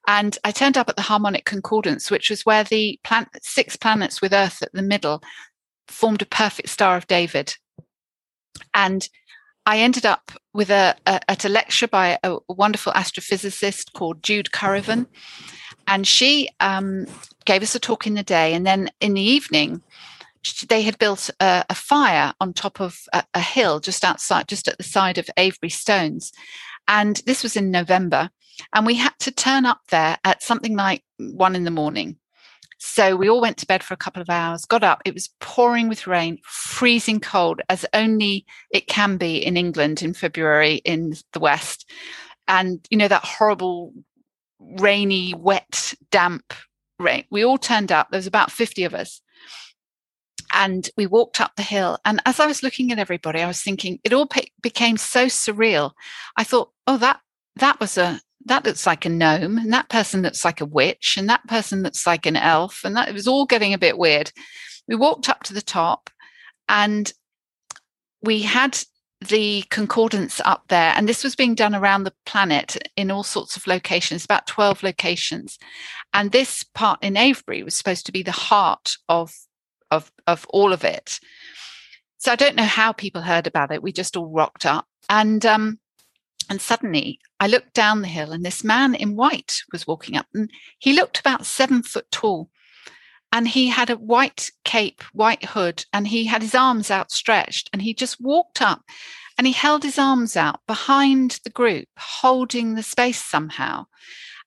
And 0.07 0.37
I 0.45 0.51
turned 0.51 0.77
up 0.77 0.87
at 0.87 0.95
the 0.95 1.01
Harmonic 1.01 1.43
Concordance, 1.43 2.09
which 2.09 2.29
was 2.29 2.45
where 2.45 2.63
the 2.63 2.97
plan- 3.03 3.27
six 3.41 3.75
planets 3.75 4.21
with 4.21 4.31
Earth 4.31 4.61
at 4.61 4.71
the 4.71 4.81
middle 4.81 5.21
formed 5.87 6.21
a 6.21 6.25
perfect 6.25 6.69
Star 6.69 6.97
of 6.97 7.07
David, 7.07 7.55
and 8.73 9.07
I 9.65 9.79
ended 9.79 10.05
up 10.05 10.31
with 10.53 10.69
a, 10.69 10.95
a, 11.07 11.19
at 11.29 11.45
a 11.45 11.49
lecture 11.49 11.87
by 11.87 12.19
a, 12.23 12.37
wonderful 12.47 12.93
astrophysicist 12.93 13.93
called 13.93 14.21
Jude 14.21 14.51
Currivan, 14.51 15.07
and 15.87 16.05
she 16.05 16.49
um, 16.59 17.07
gave 17.45 17.63
us 17.63 17.75
a 17.75 17.79
talk 17.79 18.05
in 18.05 18.13
the 18.13 18.23
day, 18.23 18.53
and 18.53 18.65
then 18.65 18.89
in 19.01 19.15
the 19.15 19.21
evening, 19.21 19.81
they 20.69 20.83
had 20.83 20.99
built 20.99 21.31
a, 21.39 21.65
a 21.69 21.75
fire 21.75 22.33
on 22.39 22.53
top 22.53 22.79
of 22.79 22.99
a, 23.11 23.23
a, 23.33 23.39
hill 23.39 23.79
just 23.79 24.03
outside, 24.03 24.47
just 24.47 24.67
at 24.67 24.77
the 24.77 24.83
side 24.83 25.17
of 25.17 25.29
Avebury 25.35 25.71
Stones, 25.71 26.31
and 26.87 27.21
this 27.25 27.41
was 27.41 27.55
in 27.55 27.71
November, 27.71 28.29
and 28.73 28.85
we 28.85 28.95
had 28.95 29.17
to 29.19 29.31
turn 29.31 29.65
up 29.65 29.81
there 29.89 30.17
at 30.23 30.43
something 30.43 30.75
like 30.75 31.03
one 31.17 31.55
in 31.55 31.63
the 31.63 31.71
morning. 31.71 32.17
So 32.77 33.15
we 33.15 33.29
all 33.29 33.41
went 33.41 33.57
to 33.57 33.65
bed 33.65 33.83
for 33.83 33.93
a 33.93 33.97
couple 33.97 34.21
of 34.21 34.29
hours, 34.29 34.65
got 34.65 34.83
up. 34.83 35.01
It 35.05 35.13
was 35.13 35.29
pouring 35.39 35.87
with 35.87 36.07
rain, 36.07 36.39
freezing 36.43 37.19
cold, 37.19 37.61
as 37.69 37.85
only 37.93 38.45
it 38.71 38.87
can 38.87 39.17
be 39.17 39.37
in 39.37 39.57
England 39.57 40.01
in 40.03 40.13
February 40.13 40.75
in 40.85 41.13
the 41.33 41.39
West. 41.39 41.89
And, 42.47 42.85
you 42.89 42.97
know, 42.97 43.07
that 43.07 43.23
horrible 43.23 43.93
rainy, 44.59 45.33
wet, 45.33 45.93
damp 46.11 46.53
rain. 46.99 47.25
We 47.31 47.43
all 47.43 47.57
turned 47.57 47.91
up. 47.91 48.09
There 48.11 48.17
was 48.17 48.27
about 48.27 48.51
50 48.51 48.83
of 48.83 48.93
us. 48.93 49.21
And 50.53 50.89
we 50.95 51.07
walked 51.07 51.41
up 51.41 51.53
the 51.55 51.63
hill. 51.63 51.97
And 52.05 52.21
as 52.25 52.39
I 52.39 52.45
was 52.45 52.63
looking 52.63 52.91
at 52.91 52.99
everybody, 52.99 53.41
I 53.41 53.47
was 53.47 53.61
thinking 53.61 53.99
it 54.03 54.13
all 54.13 54.27
pe- 54.27 54.47
became 54.61 54.97
so 54.97 55.25
surreal. 55.25 55.91
I 56.37 56.43
thought, 56.43 56.71
oh, 56.87 56.97
that 56.97 57.19
that 57.57 57.79
was 57.79 57.97
a 57.97 58.19
that 58.45 58.65
looks 58.65 58.85
like 58.85 59.05
a 59.05 59.09
gnome, 59.09 59.57
and 59.57 59.73
that 59.73 59.89
person 59.89 60.21
looks 60.21 60.45
like 60.45 60.61
a 60.61 60.65
witch, 60.65 61.15
and 61.17 61.29
that 61.29 61.45
person 61.47 61.83
looks 61.83 62.05
like 62.05 62.25
an 62.25 62.37
elf, 62.37 62.81
and 62.83 62.95
that 62.95 63.09
it 63.09 63.13
was 63.13 63.27
all 63.27 63.45
getting 63.45 63.73
a 63.73 63.79
bit 63.79 63.97
weird. 63.97 64.31
We 64.87 64.95
walked 64.95 65.29
up 65.29 65.43
to 65.43 65.53
the 65.53 65.61
top, 65.61 66.09
and 66.69 67.11
we 68.21 68.41
had 68.41 68.77
the 69.21 69.63
concordance 69.69 70.41
up 70.45 70.63
there 70.67 70.93
and 70.95 71.07
this 71.07 71.23
was 71.23 71.35
being 71.35 71.55
done 71.55 71.73
around 71.73 72.03
the 72.03 72.13
planet 72.25 72.77
in 72.95 73.09
all 73.09 73.23
sorts 73.23 73.55
of 73.55 73.65
locations 73.67 74.25
about 74.25 74.47
12 74.47 74.83
locations. 74.83 75.57
And 76.13 76.31
this 76.31 76.63
part 76.63 77.01
in 77.01 77.17
avebury 77.17 77.63
was 77.63 77.75
supposed 77.75 78.05
to 78.05 78.11
be 78.11 78.23
the 78.23 78.31
heart 78.31 78.97
of 79.09 79.33
of 79.91 80.11
of 80.27 80.45
all 80.49 80.73
of 80.73 80.83
it. 80.83 81.19
So 82.17 82.31
i 82.31 82.35
don't 82.35 82.55
know 82.55 82.63
how 82.63 82.91
people 82.91 83.21
heard 83.21 83.47
about 83.47 83.71
it. 83.71 83.83
We 83.83 83.91
just 83.91 84.17
all 84.17 84.29
rocked 84.29 84.65
up. 84.65 84.85
And 85.09 85.45
um 85.45 85.79
and 86.49 86.61
suddenly 86.61 87.19
i 87.39 87.47
looked 87.47 87.73
down 87.73 88.01
the 88.01 88.07
hill 88.07 88.31
and 88.31 88.45
this 88.45 88.63
man 88.63 88.95
in 88.95 89.15
white 89.15 89.61
was 89.71 89.87
walking 89.87 90.15
up 90.15 90.27
and 90.33 90.49
he 90.79 90.93
looked 90.93 91.19
about 91.19 91.45
seven 91.45 91.81
foot 91.83 92.09
tall 92.11 92.49
and 93.35 93.49
he 93.49 93.67
had 93.67 93.89
a 93.89 93.97
white 93.97 94.49
cape, 94.63 95.03
white 95.11 95.43
hood, 95.43 95.83
and 95.91 96.07
he 96.07 96.23
had 96.23 96.41
his 96.41 96.55
arms 96.55 96.89
outstretched. 96.89 97.69
And 97.73 97.81
he 97.81 97.93
just 97.93 98.21
walked 98.21 98.61
up 98.61 98.81
and 99.37 99.45
he 99.45 99.51
held 99.51 99.83
his 99.83 99.99
arms 99.99 100.37
out 100.37 100.61
behind 100.67 101.41
the 101.43 101.49
group, 101.49 101.89
holding 101.97 102.75
the 102.75 102.83
space 102.83 103.21
somehow. 103.21 103.87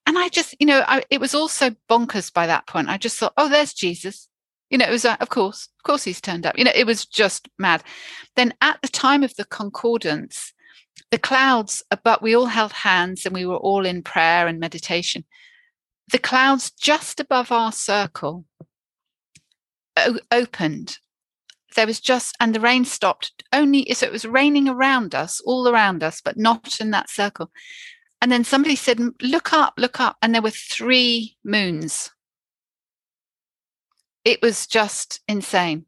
And 0.07 0.17
I 0.17 0.29
just, 0.29 0.55
you 0.59 0.65
know, 0.65 0.83
I, 0.87 1.03
it 1.11 1.21
was 1.21 1.35
also 1.35 1.75
bonkers 1.87 2.33
by 2.33 2.47
that 2.47 2.65
point. 2.65 2.89
I 2.89 2.97
just 2.97 3.19
thought, 3.19 3.33
oh, 3.37 3.47
there's 3.47 3.73
Jesus. 3.73 4.27
You 4.71 4.79
know, 4.79 4.85
it 4.85 4.91
was, 4.91 5.05
uh, 5.05 5.17
of 5.19 5.29
course, 5.29 5.69
of 5.77 5.83
course 5.83 6.03
he's 6.03 6.19
turned 6.19 6.47
up. 6.47 6.57
You 6.57 6.63
know, 6.63 6.71
it 6.73 6.87
was 6.87 7.05
just 7.05 7.47
mad. 7.59 7.83
Then 8.35 8.55
at 8.61 8.81
the 8.81 8.87
time 8.87 9.21
of 9.21 9.35
the 9.35 9.45
concordance, 9.45 10.51
the 11.11 11.17
clouds, 11.17 11.83
uh, 11.91 11.97
but 12.03 12.21
we 12.21 12.35
all 12.35 12.45
held 12.45 12.71
hands 12.71 13.25
and 13.25 13.33
we 13.33 13.45
were 13.45 13.57
all 13.57 13.85
in 13.85 14.03
prayer 14.03 14.47
and 14.47 14.59
meditation. 14.59 15.25
The 16.11 16.19
clouds 16.19 16.71
just 16.71 17.19
above 17.19 17.51
our 17.51 17.71
circle 17.71 18.45
opened. 20.31 20.97
There 21.75 21.87
was 21.87 21.99
just 21.99 22.35
and 22.39 22.53
the 22.53 22.59
rain 22.59 22.85
stopped 22.85 23.43
only 23.53 23.85
so 23.93 24.05
it 24.05 24.11
was 24.11 24.25
raining 24.25 24.67
around 24.67 25.13
us 25.13 25.39
all 25.41 25.67
around 25.67 26.03
us 26.03 26.21
but 26.21 26.37
not 26.37 26.79
in 26.79 26.91
that 26.91 27.09
circle. 27.09 27.51
And 28.21 28.31
then 28.31 28.43
somebody 28.43 28.75
said 28.75 28.99
look 29.21 29.53
up 29.53 29.73
look 29.77 29.99
up 29.99 30.17
and 30.21 30.33
there 30.33 30.41
were 30.41 30.49
three 30.49 31.37
moons. 31.43 32.11
It 34.25 34.41
was 34.41 34.67
just 34.67 35.21
insane. 35.27 35.85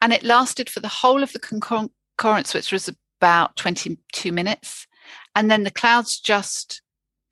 And 0.00 0.12
it 0.12 0.22
lasted 0.22 0.68
for 0.68 0.80
the 0.80 0.88
whole 0.88 1.22
of 1.22 1.32
the 1.32 1.38
concordance 1.38 2.52
which 2.52 2.70
was 2.70 2.90
about 3.24 3.56
22 3.56 4.32
minutes 4.32 4.86
and 5.34 5.50
then 5.50 5.62
the 5.62 5.70
clouds 5.70 6.20
just 6.20 6.82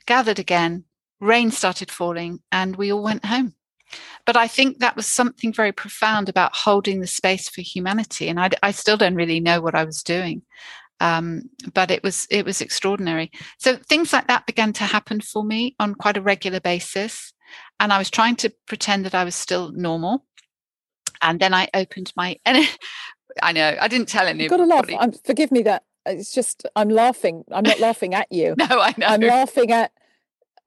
gathered 0.06 0.38
again 0.38 0.84
rain 1.20 1.50
started 1.50 1.90
falling 1.90 2.40
and 2.50 2.76
we 2.76 2.90
all 2.90 3.02
went 3.02 3.26
home 3.26 3.54
but 4.24 4.38
I 4.38 4.48
think 4.48 4.78
that 4.78 4.96
was 4.96 5.06
something 5.06 5.52
very 5.52 5.72
profound 5.72 6.30
about 6.30 6.56
holding 6.56 7.00
the 7.00 7.06
space 7.06 7.50
for 7.50 7.60
humanity. 7.60 8.28
And 8.28 8.40
I, 8.40 8.48
I 8.62 8.70
still 8.70 8.96
don't 8.96 9.14
really 9.14 9.38
know 9.38 9.60
what 9.60 9.74
I 9.74 9.84
was 9.84 10.02
doing. 10.02 10.42
Um, 11.00 11.50
but 11.74 11.90
it 11.90 12.02
was 12.02 12.26
it 12.30 12.46
was 12.46 12.62
extraordinary. 12.62 13.30
So 13.58 13.76
things 13.76 14.12
like 14.14 14.28
that 14.28 14.46
began 14.46 14.72
to 14.74 14.84
happen 14.84 15.20
for 15.20 15.44
me 15.44 15.74
on 15.78 15.94
quite 15.94 16.16
a 16.16 16.22
regular 16.22 16.60
basis, 16.60 17.34
and 17.80 17.92
I 17.92 17.98
was 17.98 18.08
trying 18.08 18.36
to 18.36 18.52
pretend 18.66 19.04
that 19.04 19.14
I 19.14 19.24
was 19.24 19.34
still 19.34 19.72
normal. 19.72 20.24
And 21.20 21.40
then 21.40 21.52
I 21.52 21.68
opened 21.74 22.12
my. 22.16 22.38
I 23.42 23.52
know 23.52 23.76
I 23.80 23.88
didn't 23.88 24.08
tell 24.08 24.26
anybody. 24.26 24.44
You've 24.44 24.50
got 24.50 24.56
to 24.58 24.64
laugh. 24.64 25.00
I'm, 25.00 25.12
forgive 25.12 25.50
me 25.52 25.62
that 25.62 25.84
it's 26.06 26.32
just 26.32 26.66
I'm 26.76 26.88
laughing. 26.88 27.44
I'm 27.52 27.64
not 27.64 27.80
laughing 27.80 28.14
at 28.14 28.30
you. 28.30 28.54
no, 28.58 28.66
I 28.68 28.94
know. 28.96 29.06
I'm 29.06 29.20
laughing 29.20 29.70
at 29.70 29.92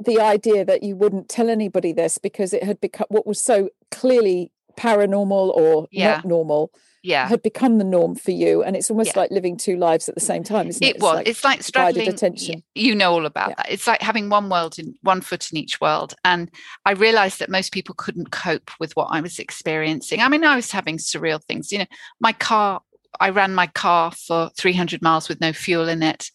the 0.04 0.20
idea 0.20 0.66
that 0.66 0.84
you 0.84 0.96
wouldn't 0.96 1.30
tell 1.30 1.50
anybody 1.50 1.94
this 1.94 2.18
because 2.18 2.54
it 2.54 2.64
had 2.64 2.82
become 2.82 3.08
what 3.10 3.26
was 3.26 3.42
so 3.42 3.70
clearly 3.92 4.52
paranormal 4.78 5.56
or 5.56 5.88
yeah. 5.92 6.16
not 6.16 6.26
normal 6.26 6.72
yeah. 7.06 7.28
had 7.28 7.42
become 7.42 7.78
the 7.78 7.84
norm 7.84 8.16
for 8.16 8.32
you 8.32 8.64
and 8.64 8.76
it's 8.76 8.90
almost 8.90 9.16
yeah. 9.16 9.22
like 9.22 9.32
living 9.32 9.56
two 9.56 9.78
lives 9.78 10.10
at 10.10 10.16
the 10.16 10.22
same 10.22 10.44
time 10.44 10.68
isn't 10.68 10.84
it, 10.84 10.96
it 10.96 11.02
was. 11.02 11.16
like 11.16 11.28
it's 11.28 11.44
like 11.44 11.62
straddling 11.62 12.10
attention. 12.10 12.64
You 12.74 12.96
know 12.96 13.14
all 13.14 13.26
about 13.26 13.50
yeah. 13.50 13.56
that. 13.58 13.72
It's 13.72 13.88
like 13.88 14.02
having 14.02 14.30
one 14.30 14.50
world 14.50 14.80
in 14.80 14.96
one 15.02 15.22
foot 15.22 15.52
in 15.52 15.58
each 15.58 15.80
world 15.80 16.16
and 16.26 16.50
i 16.86 16.92
realized 16.92 17.40
that 17.40 17.50
most 17.50 17.72
people 17.72 17.96
couldn't 17.96 18.32
cope 18.32 18.72
with 18.80 18.96
what 18.96 19.08
i 19.12 19.22
was 19.22 19.40
experiencing. 19.40 20.22
I 20.22 20.30
mean 20.30 20.44
i 20.44 20.56
was 20.56 20.72
having 20.72 20.98
surreal 20.98 21.44
things 21.44 21.72
you 21.72 21.80
know 21.80 21.86
my 22.20 22.34
car 22.34 22.82
i 23.20 23.30
ran 23.30 23.54
my 23.54 23.68
car 23.68 24.12
for 24.12 24.50
300 24.58 25.02
miles 25.02 25.30
with 25.30 25.40
no 25.42 25.54
fuel 25.54 25.88
in 25.88 26.02
it 26.02 26.32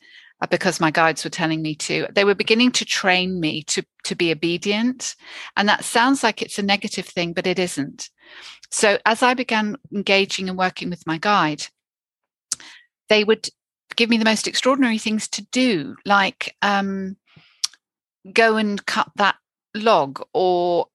because 0.48 0.80
my 0.80 0.90
guides 0.90 1.22
were 1.22 1.30
telling 1.30 1.60
me 1.60 1.74
to 1.74 2.06
they 2.12 2.24
were 2.24 2.34
beginning 2.34 2.72
to 2.72 2.84
train 2.84 3.40
me 3.40 3.62
to 3.64 3.84
to 4.04 4.14
be 4.14 4.32
obedient 4.32 5.14
and 5.56 5.68
that 5.68 5.84
sounds 5.84 6.22
like 6.22 6.40
it's 6.40 6.58
a 6.58 6.62
negative 6.62 7.06
thing 7.06 7.32
but 7.32 7.46
it 7.46 7.58
isn't 7.58 8.08
so 8.70 8.98
as 9.04 9.22
i 9.22 9.34
began 9.34 9.76
engaging 9.94 10.48
and 10.48 10.56
working 10.56 10.88
with 10.88 11.06
my 11.06 11.18
guide 11.18 11.64
they 13.10 13.24
would 13.24 13.48
give 13.96 14.08
me 14.08 14.16
the 14.16 14.24
most 14.24 14.46
extraordinary 14.46 14.98
things 14.98 15.28
to 15.28 15.42
do, 15.52 15.96
like 16.06 16.56
um, 16.62 17.16
go 18.32 18.56
and 18.56 18.84
cut 18.86 19.10
that 19.16 19.36
log 19.74 20.22
or 20.32 20.86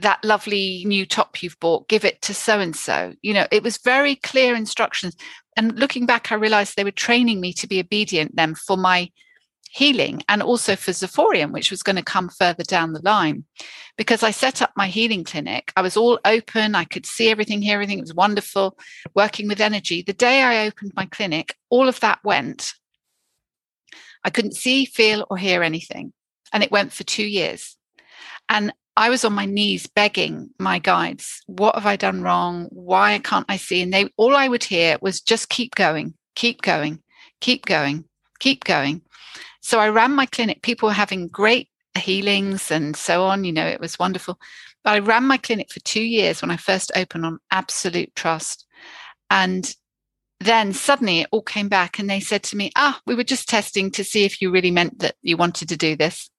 that 0.00 0.22
lovely 0.24 0.84
new 0.86 1.06
top 1.06 1.42
you've 1.42 1.58
bought, 1.58 1.88
give 1.88 2.04
it 2.04 2.20
to 2.22 2.34
so 2.34 2.60
and 2.60 2.76
so. 2.76 3.14
You 3.22 3.34
know, 3.34 3.46
it 3.50 3.62
was 3.62 3.78
very 3.78 4.16
clear 4.16 4.54
instructions. 4.54 5.16
And 5.56 5.78
looking 5.78 6.06
back, 6.06 6.30
I 6.30 6.34
realized 6.34 6.76
they 6.76 6.84
were 6.84 6.90
training 6.90 7.40
me 7.40 7.52
to 7.54 7.66
be 7.66 7.80
obedient 7.80 8.36
then 8.36 8.54
for 8.54 8.76
my 8.76 9.10
healing 9.70 10.22
and 10.28 10.42
also 10.42 10.76
for 10.76 10.92
Zoforium, 10.92 11.52
which 11.52 11.70
was 11.70 11.82
going 11.82 11.96
to 11.96 12.02
come 12.02 12.28
further 12.28 12.62
down 12.62 12.92
the 12.92 13.02
line. 13.02 13.44
Because 13.96 14.22
I 14.22 14.30
set 14.30 14.62
up 14.62 14.72
my 14.76 14.88
healing 14.88 15.24
clinic, 15.24 15.72
I 15.76 15.82
was 15.82 15.96
all 15.96 16.20
open, 16.24 16.74
I 16.74 16.84
could 16.84 17.06
see 17.06 17.30
everything, 17.30 17.62
hear 17.62 17.74
everything, 17.74 17.98
it 17.98 18.02
was 18.02 18.14
wonderful, 18.14 18.78
working 19.14 19.48
with 19.48 19.60
energy. 19.60 20.02
The 20.02 20.12
day 20.12 20.42
I 20.42 20.66
opened 20.66 20.92
my 20.94 21.06
clinic, 21.06 21.54
all 21.70 21.88
of 21.88 22.00
that 22.00 22.20
went. 22.22 22.74
I 24.24 24.30
couldn't 24.30 24.56
see, 24.56 24.84
feel, 24.84 25.26
or 25.30 25.36
hear 25.36 25.62
anything. 25.62 26.12
And 26.52 26.62
it 26.62 26.72
went 26.72 26.92
for 26.92 27.04
two 27.04 27.26
years. 27.26 27.76
And 28.48 28.72
I 28.96 29.10
was 29.10 29.24
on 29.24 29.34
my 29.34 29.44
knees 29.44 29.86
begging 29.86 30.50
my 30.58 30.78
guides, 30.78 31.42
what 31.46 31.74
have 31.74 31.86
I 31.86 31.96
done 31.96 32.22
wrong? 32.22 32.68
Why 32.70 33.18
can't 33.18 33.44
I 33.48 33.58
see? 33.58 33.82
And 33.82 33.92
they 33.92 34.08
all 34.16 34.34
I 34.34 34.48
would 34.48 34.64
hear 34.64 34.96
was 35.02 35.20
just 35.20 35.50
keep 35.50 35.74
going, 35.74 36.14
keep 36.34 36.62
going, 36.62 37.02
keep 37.40 37.66
going, 37.66 38.04
keep 38.38 38.64
going. 38.64 39.02
So 39.60 39.80
I 39.80 39.90
ran 39.90 40.12
my 40.12 40.26
clinic. 40.26 40.62
People 40.62 40.88
were 40.88 40.94
having 40.94 41.28
great 41.28 41.68
healings 41.98 42.70
and 42.70 42.96
so 42.96 43.24
on. 43.24 43.44
You 43.44 43.52
know, 43.52 43.66
it 43.66 43.80
was 43.80 43.98
wonderful. 43.98 44.38
But 44.82 44.94
I 44.94 44.98
ran 45.00 45.24
my 45.24 45.36
clinic 45.36 45.70
for 45.70 45.80
two 45.80 46.02
years 46.02 46.40
when 46.40 46.50
I 46.50 46.56
first 46.56 46.92
opened 46.94 47.26
on 47.26 47.38
absolute 47.50 48.14
trust. 48.14 48.66
And 49.30 49.74
then 50.40 50.72
suddenly 50.72 51.20
it 51.20 51.28
all 51.32 51.42
came 51.42 51.68
back 51.68 51.98
and 51.98 52.08
they 52.08 52.20
said 52.20 52.42
to 52.44 52.56
me, 52.56 52.70
Ah, 52.76 53.00
we 53.06 53.14
were 53.14 53.24
just 53.24 53.48
testing 53.48 53.90
to 53.90 54.04
see 54.04 54.24
if 54.24 54.40
you 54.40 54.50
really 54.50 54.70
meant 54.70 55.00
that 55.00 55.16
you 55.22 55.36
wanted 55.36 55.68
to 55.70 55.76
do 55.76 55.96
this. 55.96 56.30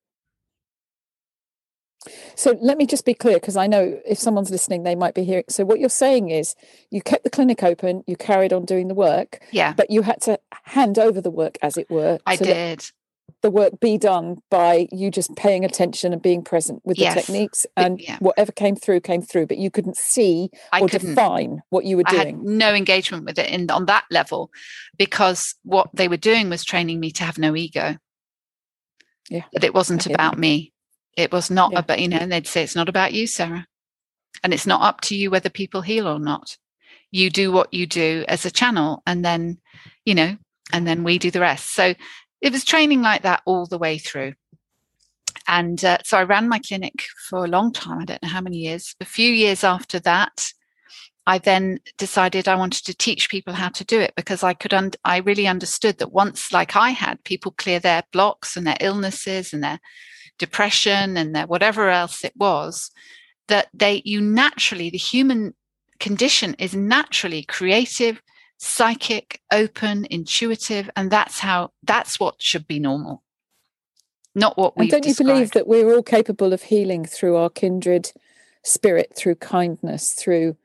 So 2.36 2.58
let 2.62 2.78
me 2.78 2.86
just 2.86 3.06
be 3.06 3.14
clear 3.14 3.36
because 3.36 3.58
I 3.58 3.68
know 3.68 4.00
if 4.06 4.18
someone's 4.18 4.52
listening, 4.52 4.84
they 4.84 4.96
might 4.96 5.14
be 5.14 5.24
hearing. 5.24 5.46
So 5.50 5.66
what 5.66 5.80
you're 5.80 5.90
saying 5.90 6.30
is 6.30 6.56
you 6.92 7.02
kept 7.02 7.24
the 7.24 7.30
clinic 7.30 7.64
open, 7.64 8.04
you 8.08 8.16
carried 8.16 8.54
on 8.54 8.66
doing 8.66 8.88
the 8.88 8.96
work, 8.96 9.40
yeah, 9.52 9.74
but 9.74 9.90
you 9.90 10.02
had 10.02 10.22
to 10.22 10.40
hand 10.66 11.00
over 11.00 11.22
the 11.22 11.32
work, 11.32 11.58
as 11.62 11.78
it 11.78 11.90
were. 11.90 12.20
I 12.26 12.36
did. 12.36 12.92
The 13.42 13.52
work 13.52 13.80
be 13.82 13.98
done 13.98 14.38
by 14.50 14.88
you 14.92 15.12
just 15.12 15.36
paying 15.36 15.66
attention 15.66 16.14
and 16.14 16.22
being 16.22 16.44
present 16.44 16.82
with 16.86 16.98
yes. 16.98 17.14
the 17.14 17.22
techniques, 17.22 17.66
and 17.76 18.00
yeah. 18.00 18.18
whatever 18.20 18.52
came 18.52 18.76
through 18.76 19.02
came 19.02 19.22
through. 19.22 19.48
But 19.48 19.58
you 19.58 19.70
couldn't 19.70 19.98
see 19.98 20.50
I 20.72 20.80
or 20.80 20.88
couldn't. 20.88 21.10
define 21.10 21.62
what 21.70 21.84
you 21.84 21.98
were 21.98 22.04
doing. 22.04 22.22
I 22.22 22.26
had 22.26 22.38
no 22.38 22.74
engagement 22.74 23.26
with 23.26 23.38
it 23.38 23.50
in 23.50 23.70
on 23.70 23.86
that 23.88 24.06
level, 24.10 24.50
because 24.98 25.56
what 25.64 25.90
they 25.94 26.08
were 26.08 26.18
doing 26.18 26.50
was 26.50 26.64
training 26.64 27.00
me 27.00 27.12
to 27.12 27.24
have 27.26 27.38
no 27.38 27.56
ego. 27.56 27.98
Yeah, 29.30 29.44
that 29.52 29.64
it 29.66 29.74
wasn't 29.74 30.06
about 30.06 30.36
that. 30.36 30.40
me 30.40 30.72
it 31.18 31.32
was 31.32 31.50
not 31.50 31.72
yeah. 31.74 31.80
about, 31.80 32.00
you 32.00 32.08
know, 32.08 32.18
and 32.18 32.32
they'd 32.32 32.48
say, 32.48 32.64
it's 32.64 32.76
not 32.76 32.88
about 32.88 33.12
you, 33.12 33.28
Sarah. 33.28 33.68
And 34.44 34.54
it's 34.54 34.68
not 34.68 34.84
up 34.84 35.02
to 35.02 35.16
you 35.16 35.32
whether 35.32 35.50
people 35.50 35.82
heal 35.82 36.08
or 36.08 36.20
not. 36.20 36.58
You 37.12 37.30
do 37.32 37.52
what 37.52 37.74
you 37.74 37.88
do 37.88 38.24
as 38.28 38.46
a 38.46 38.52
channel, 38.52 39.02
and 39.08 39.26
then, 39.26 39.58
you 40.06 40.14
know, 40.14 40.38
and 40.72 40.88
then 40.88 41.04
we 41.04 41.18
do 41.18 41.32
the 41.32 41.40
rest. 41.40 41.74
So 41.74 41.96
it 42.40 42.52
was 42.54 42.64
training 42.64 43.02
like 43.02 43.24
that 43.24 43.42
all 43.46 43.66
the 43.66 43.80
way 43.80 43.98
through. 43.98 44.34
And 45.48 45.84
uh, 45.84 45.98
so 46.04 46.18
I 46.18 46.24
ran 46.24 46.50
my 46.50 46.60
clinic 46.60 47.06
for 47.30 47.44
a 47.44 47.50
long 47.50 47.74
time. 47.74 48.00
I 48.00 48.06
don't 48.06 48.22
know 48.22 48.30
how 48.30 48.42
many 48.42 48.58
years. 48.58 48.96
A 49.02 49.06
few 49.06 49.32
years 49.32 49.64
after 49.64 50.00
that, 50.02 50.52
I 51.26 51.40
then 51.40 51.80
decided 51.98 52.48
I 52.48 52.56
wanted 52.56 52.86
to 52.86 52.96
teach 52.96 53.30
people 53.30 53.54
how 53.54 53.70
to 53.70 53.86
do 53.86 54.00
it 54.00 54.14
because 54.16 54.44
I 54.44 54.54
could, 54.54 54.74
un- 54.74 54.92
I 55.04 55.18
really 55.18 55.48
understood 55.48 55.98
that 55.98 56.12
once, 56.12 56.52
like 56.52 56.76
I 56.76 56.90
had, 56.90 57.24
people 57.24 57.54
clear 57.54 57.80
their 57.80 58.04
blocks 58.12 58.56
and 58.56 58.68
their 58.68 58.78
illnesses 58.82 59.54
and 59.54 59.64
their 59.64 59.80
depression 60.38 61.18
and 61.18 61.36
their 61.36 61.48
whatever 61.48 61.90
else 61.90 62.24
it 62.24 62.34
was, 62.36 62.92
that 63.48 63.68
they, 63.74 64.02
you 64.06 64.22
naturally, 64.22 64.90
the 64.90 64.98
human 64.98 65.54
condition 66.00 66.56
is 66.60 66.76
naturally 66.76 67.44
creative, 67.44 68.22
psychic, 68.58 69.42
open, 69.52 70.06
intuitive, 70.10 70.90
and 70.96 71.12
that's 71.12 71.40
how, 71.40 71.72
that's 71.84 72.20
what 72.20 72.42
should 72.42 72.68
be 72.68 72.80
normal. 72.80 73.24
Not 74.38 74.56
what 74.56 74.78
we. 74.78 74.84
And 74.84 74.92
don't 74.92 75.06
you 75.06 75.12
described. 75.14 75.28
believe 75.28 75.52
that 75.52 75.68
we're 75.68 75.92
all 75.92 76.04
capable 76.04 76.54
of 76.54 76.62
healing 76.62 77.06
through 77.06 77.36
our 77.36 77.50
kindred 77.50 78.12
spirit, 78.64 79.12
through 79.16 79.36
kindness, 79.36 80.14
through 80.14 80.56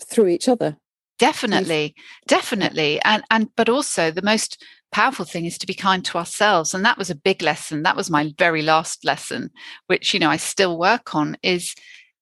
through 0.00 0.28
each 0.28 0.48
other? 0.48 0.76
Definitely, 1.18 1.96
definitely, 2.28 3.00
and 3.04 3.24
and 3.32 3.48
but 3.56 3.68
also 3.68 4.12
the 4.12 4.22
most 4.22 4.62
powerful 4.94 5.24
thing 5.24 5.44
is 5.44 5.58
to 5.58 5.66
be 5.66 5.74
kind 5.74 6.04
to 6.04 6.18
ourselves 6.18 6.72
and 6.72 6.84
that 6.84 6.96
was 6.96 7.10
a 7.10 7.16
big 7.16 7.42
lesson. 7.42 7.82
That 7.82 7.96
was 7.96 8.10
my 8.10 8.32
very 8.38 8.62
last 8.62 9.04
lesson 9.04 9.50
which 9.88 10.14
you 10.14 10.20
know 10.20 10.30
i 10.30 10.36
still 10.36 10.78
work 10.78 11.14
on 11.14 11.36
is 11.42 11.74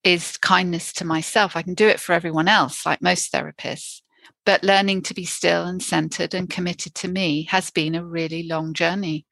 is 0.05 0.37
kindness 0.39 0.93
to 0.95 1.05
myself. 1.05 1.55
I 1.55 1.63
can 1.63 1.75
do 1.75 1.87
it 1.87 2.01
for 2.01 2.13
everyone 2.13 2.49
else 2.49 2.87
like 2.87 3.03
most 3.03 3.31
therapists 3.31 4.01
but 4.45 4.65
learning 4.65 5.03
to 5.03 5.15
be 5.15 5.25
still 5.25 5.65
and 5.65 5.83
centered 5.83 6.35
and 6.35 6.51
committed 6.51 6.95
to 6.95 7.09
me 7.09 7.45
has 7.45 7.71
been 7.71 7.95
a 7.95 8.05
really 8.05 8.43
long 8.45 8.73
journey 8.75 9.27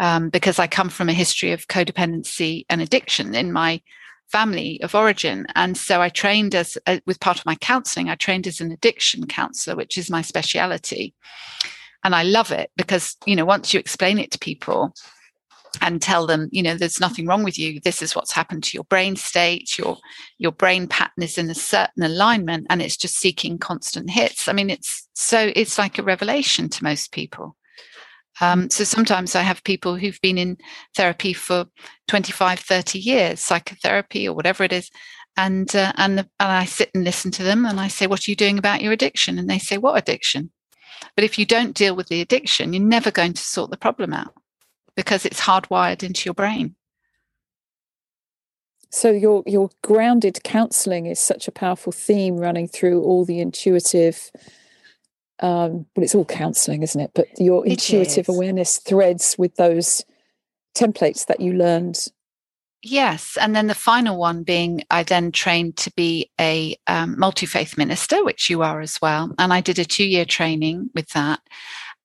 um, 0.00 0.28
because 0.28 0.58
i 0.58 0.66
come 0.66 0.88
from 0.88 1.08
a 1.08 1.20
history 1.22 1.52
of 1.52 1.68
codependency 1.68 2.64
and 2.68 2.80
addiction 2.80 3.34
in 3.34 3.52
my 3.52 3.80
family 4.30 4.80
of 4.82 4.94
origin 4.94 5.46
and 5.54 5.76
so 5.76 6.00
i 6.02 6.08
trained 6.08 6.54
as 6.54 6.76
uh, 6.86 6.98
with 7.06 7.20
part 7.20 7.38
of 7.38 7.46
my 7.46 7.54
counseling 7.56 8.10
i 8.10 8.14
trained 8.14 8.46
as 8.46 8.60
an 8.60 8.72
addiction 8.72 9.26
counselor 9.26 9.76
which 9.76 9.96
is 9.96 10.10
my 10.10 10.22
speciality 10.22 11.14
and 12.04 12.14
I 12.14 12.22
love 12.22 12.52
it 12.52 12.70
because, 12.76 13.16
you 13.26 13.36
know, 13.36 13.44
once 13.44 13.74
you 13.74 13.80
explain 13.80 14.18
it 14.18 14.30
to 14.32 14.38
people 14.38 14.94
and 15.80 16.00
tell 16.00 16.26
them, 16.26 16.48
you 16.52 16.62
know, 16.62 16.74
there's 16.74 17.00
nothing 17.00 17.26
wrong 17.26 17.44
with 17.44 17.58
you. 17.58 17.80
This 17.80 18.02
is 18.02 18.14
what's 18.14 18.32
happened 18.32 18.64
to 18.64 18.76
your 18.76 18.84
brain 18.84 19.16
state. 19.16 19.78
Your 19.78 19.98
your 20.38 20.52
brain 20.52 20.86
pattern 20.88 21.22
is 21.22 21.38
in 21.38 21.50
a 21.50 21.54
certain 21.54 22.02
alignment 22.02 22.66
and 22.70 22.80
it's 22.80 22.96
just 22.96 23.16
seeking 23.16 23.58
constant 23.58 24.10
hits. 24.10 24.48
I 24.48 24.52
mean, 24.52 24.70
it's 24.70 25.08
so 25.14 25.52
it's 25.54 25.78
like 25.78 25.98
a 25.98 26.02
revelation 26.02 26.68
to 26.70 26.84
most 26.84 27.12
people. 27.12 27.56
Um, 28.40 28.70
so 28.70 28.84
sometimes 28.84 29.34
I 29.34 29.42
have 29.42 29.64
people 29.64 29.96
who've 29.96 30.20
been 30.22 30.38
in 30.38 30.58
therapy 30.96 31.32
for 31.32 31.66
25, 32.06 32.60
30 32.60 32.98
years, 32.98 33.40
psychotherapy 33.40 34.28
or 34.28 34.34
whatever 34.34 34.62
it 34.62 34.72
is. 34.72 34.90
And, 35.36 35.74
uh, 35.74 35.92
and, 35.96 36.20
and 36.20 36.28
I 36.38 36.64
sit 36.64 36.90
and 36.94 37.04
listen 37.04 37.30
to 37.32 37.42
them 37.42 37.66
and 37.66 37.80
I 37.80 37.88
say, 37.88 38.06
What 38.06 38.26
are 38.26 38.30
you 38.30 38.36
doing 38.36 38.58
about 38.58 38.80
your 38.80 38.92
addiction? 38.92 39.38
And 39.38 39.48
they 39.48 39.58
say, 39.58 39.78
What 39.78 39.98
addiction? 39.98 40.50
But 41.14 41.24
if 41.24 41.38
you 41.38 41.46
don't 41.46 41.76
deal 41.76 41.96
with 41.96 42.08
the 42.08 42.20
addiction, 42.20 42.72
you're 42.72 42.82
never 42.82 43.10
going 43.10 43.32
to 43.32 43.42
sort 43.42 43.70
the 43.70 43.76
problem 43.76 44.12
out 44.12 44.34
because 44.96 45.24
it's 45.24 45.40
hardwired 45.40 46.02
into 46.02 46.26
your 46.26 46.34
brain. 46.34 46.74
So 48.90 49.10
your 49.10 49.42
your 49.46 49.70
grounded 49.82 50.42
counselling 50.44 51.06
is 51.06 51.20
such 51.20 51.46
a 51.46 51.52
powerful 51.52 51.92
theme 51.92 52.38
running 52.38 52.68
through 52.68 53.02
all 53.02 53.24
the 53.24 53.40
intuitive. 53.40 54.30
Um, 55.40 55.86
well, 55.94 56.04
it's 56.04 56.14
all 56.14 56.24
counselling, 56.24 56.82
isn't 56.82 57.00
it? 57.00 57.12
But 57.14 57.28
your 57.38 57.64
it 57.66 57.72
intuitive 57.72 58.28
is. 58.28 58.34
awareness 58.34 58.78
threads 58.78 59.36
with 59.38 59.54
those 59.56 60.02
templates 60.74 61.26
that 61.26 61.40
you 61.40 61.52
learned 61.52 62.06
Yes. 62.82 63.36
And 63.40 63.56
then 63.56 63.66
the 63.66 63.74
final 63.74 64.18
one 64.18 64.44
being 64.44 64.84
I 64.90 65.02
then 65.02 65.32
trained 65.32 65.76
to 65.78 65.92
be 65.96 66.30
a 66.40 66.76
um, 66.86 67.18
multi 67.18 67.46
faith 67.46 67.76
minister, 67.76 68.22
which 68.24 68.48
you 68.48 68.62
are 68.62 68.80
as 68.80 68.98
well. 69.02 69.34
And 69.38 69.52
I 69.52 69.60
did 69.60 69.78
a 69.78 69.84
two 69.84 70.06
year 70.06 70.24
training 70.24 70.90
with 70.94 71.08
that. 71.10 71.40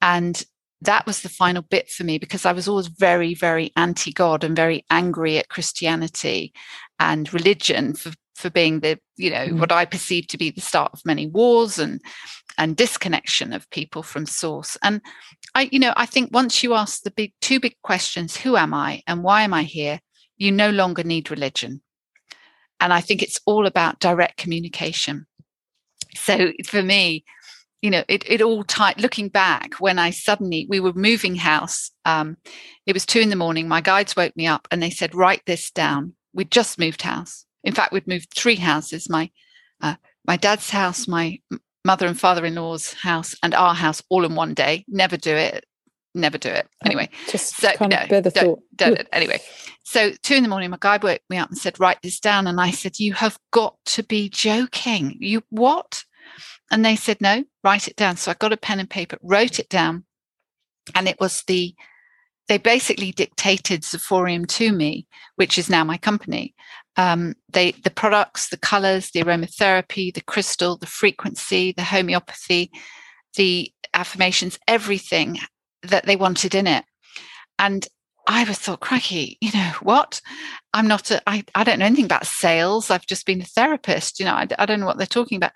And 0.02 0.44
that 0.82 1.06
was 1.06 1.22
the 1.22 1.30
final 1.30 1.62
bit 1.62 1.90
for 1.90 2.04
me 2.04 2.18
because 2.18 2.46
I 2.46 2.52
was 2.52 2.68
always 2.68 2.88
very, 2.88 3.36
very 3.36 3.72
anti 3.76 4.12
God 4.12 4.44
and 4.44 4.56
very 4.56 4.84
angry 4.90 5.38
at 5.38 5.50
Christianity 5.50 6.54
and 7.00 7.32
religion 7.34 7.94
for, 7.94 8.12
for 8.36 8.50
being 8.50 8.80
the, 8.80 9.00
you 9.16 9.30
know, 9.30 9.48
mm. 9.48 9.60
what 9.60 9.72
I 9.72 9.86
perceived 9.86 10.30
to 10.32 10.38
be 10.38 10.50
the 10.50 10.60
start 10.60 10.92
of 10.94 11.06
many 11.06 11.28
wars 11.28 11.78
and 11.78 12.02
and 12.58 12.76
disconnection 12.76 13.54
of 13.54 13.70
people 13.70 14.04
from 14.04 14.26
source. 14.26 14.78
And 14.84 15.02
I, 15.56 15.70
you 15.72 15.80
know, 15.80 15.94
I 15.96 16.06
think 16.06 16.32
once 16.34 16.64
you 16.64 16.74
ask 16.74 17.02
the 17.02 17.12
big 17.12 17.34
two 17.42 17.60
big 17.60 17.76
questions, 17.84 18.36
who 18.38 18.58
am 18.58 18.74
I 18.74 19.02
and 19.08 19.24
why 19.24 19.44
am 19.44 19.54
I 19.54 19.64
here? 19.64 20.00
You 20.38 20.52
no 20.52 20.70
longer 20.70 21.04
need 21.04 21.32
religion. 21.32 21.82
And 22.80 22.92
I 22.92 23.02
think 23.02 23.22
it's 23.22 23.40
all 23.46 23.66
about 23.66 24.00
direct 24.00 24.38
communication. 24.38 25.26
So 26.16 26.52
for 26.66 26.82
me, 26.82 27.24
you 27.82 27.90
know, 27.90 28.04
it, 28.08 28.24
it 28.30 28.42
all 28.42 28.64
tight. 28.64 29.00
Looking 29.00 29.30
back, 29.30 29.76
when 29.76 30.00
I 30.00 30.10
suddenly 30.10 30.66
we 30.70 30.80
were 30.80 30.94
moving 30.94 31.36
house, 31.36 31.92
um, 32.06 32.38
it 32.86 32.94
was 32.94 33.06
two 33.06 33.20
in 33.20 33.30
the 33.30 33.36
morning. 33.36 33.68
My 33.68 33.82
guides 33.82 34.16
woke 34.16 34.36
me 34.36 34.48
up 34.48 34.68
and 34.72 34.82
they 34.82 34.90
said, 34.90 35.16
"Write 35.16 35.42
this 35.46 35.70
down." 35.72 36.14
We'd 36.34 36.52
just 36.52 36.80
moved 36.80 37.02
house. 37.02 37.46
In 37.64 37.74
fact, 37.74 37.92
we'd 37.92 38.08
moved 38.08 38.34
three 38.34 38.56
houses: 38.56 39.10
my 39.10 39.32
uh, 39.82 39.96
my 40.26 40.38
dad's 40.38 40.70
house, 40.70 41.08
my 41.10 41.40
mother 41.84 42.08
and 42.08 42.18
father-in-law's 42.18 42.94
house, 42.94 43.36
and 43.44 43.54
our 43.54 43.76
house, 43.76 44.02
all 44.10 44.24
in 44.24 44.36
one 44.36 44.54
day. 44.54 44.86
Never 44.88 45.18
do 45.18 45.36
it 45.36 45.66
never 46.14 46.38
do 46.38 46.50
it 46.50 46.68
oh, 46.68 46.86
anyway. 46.86 47.10
Just 47.30 47.58
so 47.58 47.72
kind 47.74 47.92
no, 47.92 48.08
bear 48.08 48.22
the 48.22 48.32
don't, 48.32 48.46
thought. 48.46 48.60
Don't 48.76 49.00
it. 49.00 49.08
Anyway, 49.12 49.40
so 49.84 50.12
two 50.22 50.36
in 50.36 50.44
the 50.44 50.50
morning, 50.50 50.70
my 50.70 50.78
guy 50.80 50.98
woke 51.02 51.22
me 51.30 51.38
up 51.38 51.50
and 51.50 51.58
said, 51.58 51.80
"Write 51.80 52.02
this 52.02 52.20
down." 52.20 52.48
And 52.48 52.60
I 52.60 52.72
said, 52.72 53.00
"You 53.00 53.14
have 53.14 53.38
got 53.52 53.78
to 53.88 54.04
be 54.04 54.30
joking! 54.30 55.18
You 55.20 55.44
what?" 55.50 56.04
And 56.74 56.84
they 56.84 56.96
said, 56.96 57.22
no, 57.22 57.44
write 57.64 57.88
it 57.88 57.96
down. 57.96 58.18
So 58.18 58.32
I 58.32 58.34
got 58.34 58.52
a 58.52 58.58
pen 58.58 58.80
and 58.80 58.90
paper, 58.90 59.18
wrote 59.22 59.60
it 59.60 59.70
down. 59.70 60.06
And 60.96 61.08
it 61.08 61.20
was 61.20 61.44
the, 61.44 61.76
they 62.48 62.58
basically 62.58 63.12
dictated 63.12 63.84
Zoforium 63.84 64.48
to 64.48 64.72
me, 64.72 65.08
which 65.36 65.60
is 65.60 65.70
now 65.70 65.84
my 65.84 65.98
company. 65.98 66.56
Um, 66.96 67.36
they, 67.48 67.72
the 67.72 67.92
products, 67.92 68.50
the 68.50 68.58
colors, 68.58 69.12
the 69.12 69.22
aromatherapy, 69.22 70.14
the 70.14 70.24
crystal, 70.24 70.78
the 70.78 70.88
frequency, 70.88 71.74
the 71.78 71.84
homeopathy, 71.84 72.72
the 73.36 73.72
affirmations, 73.94 74.58
everything 74.68 75.38
that 75.84 76.06
they 76.06 76.16
wanted 76.16 76.56
in 76.56 76.68
it. 76.68 76.86
And 77.60 77.88
I 78.28 78.44
was 78.46 78.58
thought, 78.58 78.80
cracky, 78.80 79.38
you 79.42 79.52
know, 79.54 79.72
what? 79.82 80.22
I'm 80.74 80.88
not 80.88 81.12
a, 81.12 81.22
I, 81.28 81.44
I 81.56 81.64
don't 81.64 81.80
know 81.80 81.86
anything 81.86 82.06
about 82.06 82.26
sales. 82.26 82.90
I've 82.90 83.06
just 83.06 83.26
been 83.26 83.42
a 83.42 83.46
therapist, 83.46 84.20
you 84.20 84.26
know, 84.26 84.34
I, 84.34 84.48
I 84.58 84.66
don't 84.66 84.80
know 84.80 84.86
what 84.86 84.98
they're 84.98 85.06
talking 85.08 85.36
about. 85.36 85.52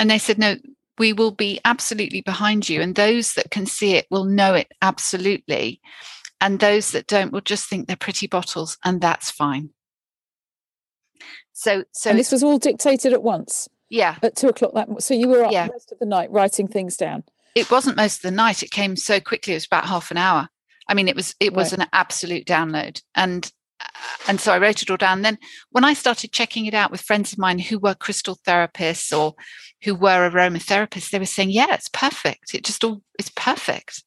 And 0.00 0.10
they 0.10 0.18
said, 0.18 0.38
no, 0.38 0.56
we 0.98 1.12
will 1.12 1.30
be 1.30 1.60
absolutely 1.64 2.20
behind 2.20 2.68
you. 2.68 2.80
And 2.80 2.94
those 2.94 3.34
that 3.34 3.50
can 3.50 3.66
see 3.66 3.94
it 3.94 4.06
will 4.10 4.24
know 4.24 4.54
it 4.54 4.72
absolutely. 4.82 5.80
And 6.40 6.58
those 6.58 6.90
that 6.90 7.06
don't 7.06 7.32
will 7.32 7.40
just 7.40 7.68
think 7.68 7.86
they're 7.86 7.96
pretty 7.96 8.26
bottles, 8.26 8.76
and 8.84 9.00
that's 9.00 9.30
fine. 9.30 9.70
So, 11.52 11.84
so 11.92 12.10
and 12.10 12.18
this 12.18 12.32
was 12.32 12.42
all 12.42 12.58
dictated 12.58 13.12
at 13.12 13.22
once. 13.22 13.68
Yeah. 13.88 14.16
At 14.22 14.34
two 14.34 14.48
o'clock 14.48 14.72
that. 14.74 14.88
So 15.02 15.14
you 15.14 15.28
were 15.28 15.44
up 15.44 15.52
yeah. 15.52 15.68
most 15.70 15.92
of 15.92 16.00
the 16.00 16.06
night 16.06 16.32
writing 16.32 16.66
things 16.66 16.96
down. 16.96 17.22
It 17.54 17.70
wasn't 17.70 17.96
most 17.96 18.16
of 18.16 18.22
the 18.22 18.30
night. 18.30 18.62
It 18.62 18.70
came 18.70 18.96
so 18.96 19.20
quickly. 19.20 19.52
It 19.52 19.56
was 19.56 19.66
about 19.66 19.86
half 19.86 20.10
an 20.10 20.16
hour. 20.16 20.48
I 20.88 20.94
mean, 20.94 21.08
it 21.08 21.16
was 21.16 21.34
it 21.40 21.52
was 21.52 21.72
right. 21.72 21.82
an 21.82 21.88
absolute 21.92 22.46
download, 22.46 23.02
and 23.14 23.50
uh, 23.80 23.86
and 24.28 24.40
so 24.40 24.52
I 24.52 24.58
wrote 24.58 24.82
it 24.82 24.90
all 24.90 24.96
down. 24.96 25.22
Then 25.22 25.38
when 25.70 25.84
I 25.84 25.94
started 25.94 26.32
checking 26.32 26.66
it 26.66 26.74
out 26.74 26.90
with 26.90 27.00
friends 27.00 27.32
of 27.32 27.38
mine 27.38 27.58
who 27.58 27.78
were 27.78 27.94
crystal 27.94 28.38
therapists 28.46 29.16
or 29.16 29.34
who 29.82 29.94
were 29.94 30.30
aromatherapists, 30.30 31.10
they 31.10 31.18
were 31.18 31.26
saying, 31.26 31.50
"Yeah, 31.50 31.74
it's 31.74 31.88
perfect. 31.88 32.54
It 32.54 32.64
just 32.64 32.84
all 32.84 33.02
it's 33.18 33.30
perfect." 33.36 34.02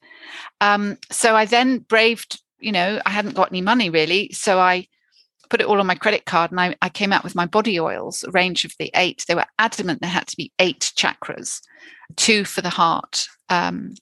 Um, 0.61 0.97
so 1.11 1.35
I 1.35 1.45
then 1.45 1.79
braved. 1.79 2.41
You 2.59 2.71
know, 2.71 2.99
I 3.05 3.09
hadn't 3.09 3.35
got 3.35 3.51
any 3.51 3.61
money 3.61 3.89
really, 3.89 4.31
so 4.31 4.59
I 4.59 4.87
put 5.49 5.61
it 5.61 5.67
all 5.67 5.79
on 5.79 5.87
my 5.87 5.95
credit 5.95 6.25
card 6.25 6.51
and 6.51 6.59
I, 6.59 6.75
I 6.81 6.89
came 6.89 7.13
out 7.13 7.23
with 7.23 7.35
my 7.35 7.45
body 7.45 7.79
oils, 7.79 8.23
a 8.23 8.31
range 8.31 8.65
of 8.65 8.73
the 8.79 8.91
eight. 8.95 9.25
They 9.27 9.35
were 9.35 9.45
adamant 9.59 10.01
there 10.01 10.09
had 10.09 10.27
to 10.27 10.37
be 10.37 10.51
eight 10.59 10.91
chakras, 10.95 11.61
two 12.15 12.45
for 12.45 12.61
the 12.61 12.69
heart, 12.69 13.27
um, 13.49 13.95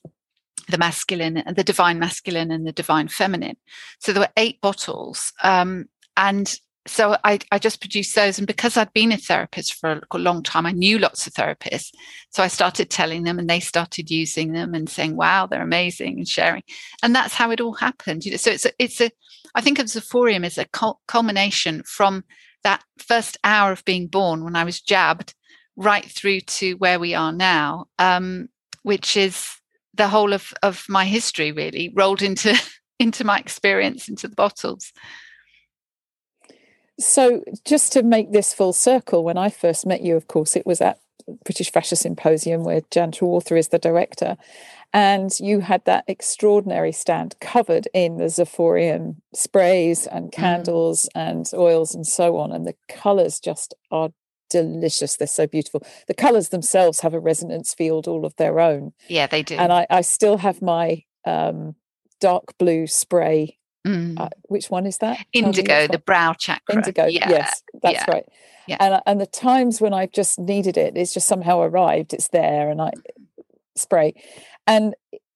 the 0.68 0.78
masculine 0.78 1.36
and 1.36 1.56
the 1.56 1.64
divine 1.64 1.98
masculine 1.98 2.50
and 2.50 2.66
the 2.66 2.72
divine 2.72 3.08
feminine. 3.08 3.56
So 3.98 4.12
there 4.12 4.22
were 4.22 4.32
eight 4.36 4.60
bottles. 4.60 5.32
Um, 5.42 5.86
and 6.16 6.54
so 6.86 7.16
I, 7.24 7.38
I 7.50 7.58
just 7.58 7.80
produced 7.80 8.14
those. 8.14 8.38
And 8.38 8.46
because 8.46 8.76
I'd 8.76 8.92
been 8.92 9.12
a 9.12 9.16
therapist 9.16 9.74
for 9.74 10.02
a 10.10 10.18
long 10.18 10.42
time, 10.42 10.66
I 10.66 10.72
knew 10.72 10.98
lots 10.98 11.26
of 11.26 11.32
therapists. 11.32 11.92
So 12.30 12.42
I 12.42 12.48
started 12.48 12.90
telling 12.90 13.22
them 13.22 13.38
and 13.38 13.48
they 13.48 13.60
started 13.60 14.10
using 14.10 14.52
them 14.52 14.74
and 14.74 14.88
saying, 14.88 15.16
wow, 15.16 15.46
they're 15.46 15.62
amazing 15.62 16.18
and 16.18 16.28
sharing. 16.28 16.62
And 17.02 17.14
that's 17.14 17.34
how 17.34 17.50
it 17.50 17.60
all 17.60 17.74
happened. 17.74 18.24
You 18.24 18.32
know, 18.32 18.36
so 18.36 18.50
it's 18.50 18.66
a, 18.66 18.72
it's 18.78 19.00
a, 19.00 19.10
I 19.54 19.62
think 19.62 19.78
of 19.78 19.86
Zoforium 19.86 20.44
as 20.44 20.58
a 20.58 20.66
culmination 21.06 21.82
from 21.84 22.24
that 22.64 22.84
first 22.98 23.38
hour 23.44 23.72
of 23.72 23.84
being 23.84 24.06
born 24.06 24.44
when 24.44 24.56
I 24.56 24.64
was 24.64 24.80
jabbed 24.80 25.34
right 25.76 26.04
through 26.04 26.40
to 26.40 26.72
where 26.74 26.98
we 26.98 27.14
are 27.14 27.32
now, 27.32 27.86
um, 27.98 28.48
which 28.82 29.16
is 29.16 29.48
the 29.94 30.08
whole 30.08 30.32
of, 30.32 30.52
of 30.62 30.84
my 30.88 31.06
history 31.06 31.50
really 31.52 31.92
rolled 31.94 32.20
into 32.20 32.54
into 33.00 33.24
my 33.24 33.40
experience 33.40 34.08
into 34.08 34.28
the 34.28 34.36
bottles 34.36 34.92
so 36.98 37.42
just 37.64 37.92
to 37.92 38.02
make 38.02 38.32
this 38.32 38.52
full 38.54 38.72
circle 38.72 39.24
when 39.24 39.38
i 39.38 39.48
first 39.48 39.86
met 39.86 40.02
you 40.02 40.16
of 40.16 40.28
course 40.28 40.56
it 40.56 40.66
was 40.66 40.80
at 40.80 40.98
british 41.44 41.70
fascia 41.70 41.96
symposium 41.96 42.64
where 42.64 42.82
jan 42.90 43.10
Trewartha 43.10 43.58
is 43.58 43.68
the 43.68 43.78
director 43.78 44.36
and 44.92 45.32
you 45.40 45.60
had 45.60 45.84
that 45.86 46.04
extraordinary 46.06 46.92
stand 46.92 47.34
covered 47.40 47.88
in 47.92 48.18
the 48.18 48.26
Zoforium 48.26 49.16
sprays 49.34 50.06
and 50.06 50.26
mm. 50.26 50.32
candles 50.32 51.08
mm. 51.16 51.20
and 51.20 51.50
oils 51.52 51.96
and 51.96 52.06
so 52.06 52.38
on 52.38 52.52
and 52.52 52.64
the 52.64 52.76
colors 52.88 53.40
just 53.40 53.74
are 53.90 54.10
delicious. 54.50 55.16
They're 55.16 55.26
so 55.26 55.48
beautiful. 55.48 55.84
The 56.06 56.14
colors 56.14 56.50
themselves 56.50 57.00
have 57.00 57.12
a 57.12 57.18
resonance 57.18 57.74
field 57.74 58.06
all 58.06 58.24
of 58.24 58.36
their 58.36 58.60
own. 58.60 58.92
Yeah, 59.08 59.26
they 59.26 59.42
do. 59.42 59.56
And 59.56 59.72
I, 59.72 59.86
I 59.90 60.02
still 60.02 60.38
have 60.38 60.62
my 60.62 61.02
um, 61.24 61.74
dark 62.20 62.56
blue 62.56 62.86
spray. 62.86 63.58
Mm. 63.86 64.18
Uh, 64.18 64.30
which 64.44 64.70
one 64.70 64.86
is 64.86 64.98
that? 64.98 65.24
Indigo, 65.32 65.86
the 65.86 65.98
brow 65.98 66.32
chakra. 66.32 66.76
Indigo. 66.76 67.04
Yeah. 67.06 67.28
Yes, 67.28 67.62
that's 67.82 67.94
yeah. 67.94 68.10
right. 68.10 68.24
Yeah. 68.66 68.76
And 68.80 69.02
and 69.06 69.20
the 69.20 69.26
times 69.26 69.80
when 69.80 69.92
I've 69.92 70.12
just 70.12 70.38
needed 70.38 70.76
it, 70.76 70.96
it's 70.96 71.12
just 71.12 71.26
somehow 71.26 71.60
arrived. 71.60 72.14
It's 72.14 72.28
there, 72.28 72.70
and 72.70 72.80
I 72.80 72.92
spray, 73.76 74.14
and 74.66 74.94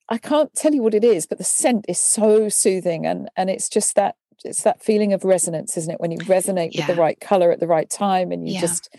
I 0.09 0.19
can't 0.19 0.55
tell 0.55 0.73
you 0.73 0.83
what 0.83 0.95
it 0.95 1.05
is, 1.05 1.27
but 1.27 1.39
the 1.39 1.45
scent 1.45 1.85
is 1.89 1.99
so 1.99 2.49
soothing, 2.49 3.07
and 3.07 3.29
and 3.37 3.51
it's 3.51 3.69
just 3.69 3.97
that 3.97 4.17
it's 4.45 4.63
that 4.63 4.83
feeling 4.83 5.13
of 5.13 5.25
resonance, 5.25 5.77
isn't 5.77 5.93
it? 5.93 6.01
When 6.01 6.11
you 6.11 6.19
resonate 6.19 6.71
yeah. 6.73 6.87
with 6.87 6.97
the 6.97 7.01
right 7.01 7.21
color 7.21 7.51
at 7.51 7.61
the 7.61 7.67
right 7.67 7.89
time, 7.89 8.33
and 8.33 8.49
you 8.49 8.59
just. 8.61 8.95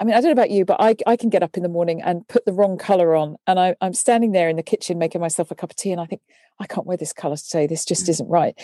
I 0.00 0.04
mean, 0.04 0.14
I 0.14 0.20
don't 0.20 0.26
know 0.26 0.32
about 0.32 0.50
you, 0.50 0.64
but 0.64 0.80
I, 0.80 0.96
I 1.06 1.16
can 1.16 1.30
get 1.30 1.42
up 1.42 1.56
in 1.56 1.62
the 1.62 1.68
morning 1.68 2.02
and 2.02 2.26
put 2.26 2.44
the 2.44 2.52
wrong 2.52 2.76
color 2.78 3.14
on. 3.14 3.36
And 3.46 3.60
I, 3.60 3.76
I'm 3.80 3.94
standing 3.94 4.32
there 4.32 4.48
in 4.48 4.56
the 4.56 4.62
kitchen 4.62 4.98
making 4.98 5.20
myself 5.20 5.50
a 5.50 5.54
cup 5.54 5.70
of 5.70 5.76
tea. 5.76 5.92
And 5.92 6.00
I 6.00 6.06
think, 6.06 6.20
I 6.58 6.66
can't 6.66 6.86
wear 6.86 6.96
this 6.96 7.12
color 7.12 7.36
today. 7.36 7.66
This 7.66 7.84
just 7.84 8.06
mm. 8.06 8.10
isn't 8.10 8.28
right. 8.28 8.58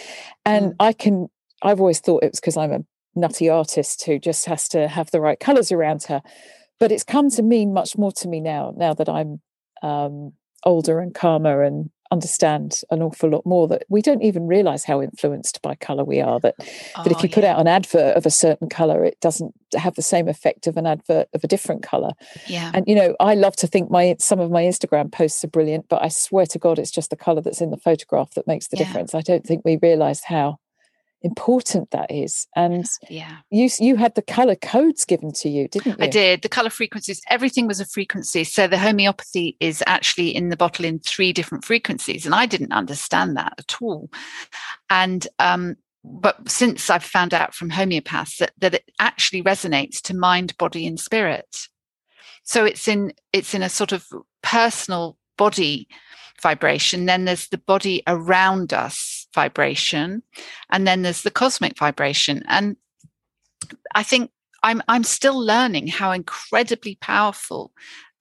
And 0.45 0.73
mm. 0.73 0.77
I 0.81 0.93
can, 0.93 1.29
I've 1.62 1.81
always 1.81 2.01
thought 2.01 2.25
it 2.25 2.33
was 2.33 2.40
because 2.40 2.57
I'm 2.57 2.73
a 2.73 2.85
nutty 3.14 3.49
artist 3.49 4.05
who 4.05 4.19
just 4.19 4.47
has 4.47 4.69
to 4.71 4.88
have 4.88 5.11
the 5.11 5.21
right 5.21 5.38
colors 5.38 5.71
around 5.73 6.05
her. 6.05 6.23
But 6.79 6.93
it's 6.93 7.05
come 7.05 7.31
to 7.31 7.43
mean 7.43 7.73
much 7.73 7.99
more 7.99 8.12
to 8.12 8.29
me 8.29 8.40
now, 8.40 8.73
now 8.77 8.95
that 8.95 9.09
I'm 9.09 9.40
um, 9.83 10.33
older 10.64 10.99
and 10.99 11.14
calmer 11.14 11.62
and 11.62 11.90
understand 12.11 12.81
an 12.90 13.03
awful 13.03 13.31
lot 13.31 13.46
more 13.46 13.68
that 13.68 13.85
we 13.88 14.03
don't 14.03 14.23
even 14.23 14.46
realize 14.46 14.85
how 14.85 15.01
influenced 15.01 15.62
by 15.62 15.75
color 15.77 16.05
we 16.05 16.20
are 16.20 16.40
that 16.40 16.55
oh, 16.59 17.03
that 17.05 17.12
if 17.12 17.18
oh, 17.18 17.23
you 17.23 17.29
yeah. 17.29 17.35
put 17.35 17.44
out 17.44 17.61
an 17.61 17.68
advert 17.68 18.16
of 18.16 18.27
a 18.27 18.31
certain 18.31 18.68
color 18.68 19.05
it 19.05 19.18
doesn't 19.20 19.55
have 19.77 19.94
the 19.94 20.03
same 20.03 20.29
effect 20.29 20.66
of 20.66 20.77
an 20.77 20.87
advert 20.87 21.29
of 21.35 21.44
a 21.44 21.46
different 21.46 21.83
color 21.83 22.11
yeah 22.49 22.70
and 22.75 22.85
you 22.88 22.94
know 22.94 23.14
i 23.20 23.35
love 23.35 23.55
to 23.55 23.66
think 23.66 23.90
my 23.90 24.16
some 24.18 24.40
of 24.40 24.51
my 24.51 24.62
instagram 24.62 25.11
posts 25.11 25.44
are 25.44 25.49
brilliant 25.49 25.88
but 25.88 26.03
i 26.03 26.09
swear 26.09 26.46
to 26.46 26.59
god 26.59 26.79
it's 26.79 26.90
just 26.90 27.11
the 27.11 27.16
color 27.16 27.40
that's 27.40 27.61
in 27.61 27.70
the 27.70 27.77
photograph 27.77 28.31
that 28.35 28.46
makes 28.46 28.68
the 28.68 28.77
yeah. 28.77 28.85
difference 28.85 29.14
i 29.14 29.20
don't 29.20 29.46
think 29.46 29.62
we 29.64 29.79
realize 29.81 30.25
how 30.25 30.59
important 31.22 31.90
that 31.90 32.11
is. 32.11 32.46
And 32.56 32.87
yeah. 33.09 33.38
you 33.50 33.68
you 33.78 33.96
had 33.96 34.14
the 34.14 34.22
color 34.22 34.56
codes 34.56 35.04
given 35.04 35.33
to 35.35 35.48
you 35.48 35.68
didn't 35.68 35.98
you? 35.98 36.04
i 36.04 36.09
did. 36.09 36.42
The 36.42 36.48
color 36.48 36.70
frequencies 36.70 37.20
everything 37.28 37.66
was 37.66 37.80
a 37.80 37.85
frequency. 37.85 38.44
So 38.44 38.66
the 38.66 38.78
homeopathy 38.78 39.56
is 39.61 39.83
actually 39.87 40.35
in 40.35 40.48
the 40.48 40.56
bottle 40.56 40.85
in 40.85 40.98
three 41.00 41.33
different 41.33 41.64
frequencies 41.64 42.24
and 42.26 42.35
i 42.35 42.46
didn't 42.46 42.72
understand 42.72 43.37
that 43.37 43.54
at 43.59 43.76
all. 43.80 44.11
And 44.88 45.26
um 45.38 45.76
but 46.02 46.48
since 46.48 46.88
i've 46.88 47.04
found 47.04 47.35
out 47.35 47.54
from 47.54 47.70
homeopaths 47.70 48.38
that, 48.38 48.52
that 48.59 48.74
it 48.74 48.90
actually 48.98 49.42
resonates 49.42 50.00
to 50.02 50.16
mind 50.16 50.56
body 50.56 50.87
and 50.87 50.98
spirit. 50.98 51.68
So 52.44 52.64
it's 52.64 52.88
in 52.88 53.12
it's 53.33 53.54
in 53.54 53.62
a 53.62 53.68
sort 53.68 53.92
of 53.92 54.06
personal 54.42 55.16
body 55.37 55.88
vibration. 56.42 57.06
Then 57.06 57.26
there's 57.26 57.48
the 57.48 57.59
body 57.59 58.02
around 58.06 58.72
us 58.72 59.19
vibration 59.35 60.23
and 60.71 60.87
then 60.87 61.03
there's 61.03 61.23
the 61.23 61.31
cosmic 61.31 61.79
vibration. 61.79 62.43
And 62.49 62.77
i 63.95 64.03
think 64.03 64.31
i'm 64.62 64.83
i'm 64.88 65.05
still 65.05 65.38
learning 65.38 65.87
how 65.87 66.11
incredibly 66.12 66.97
powerful 66.97 67.73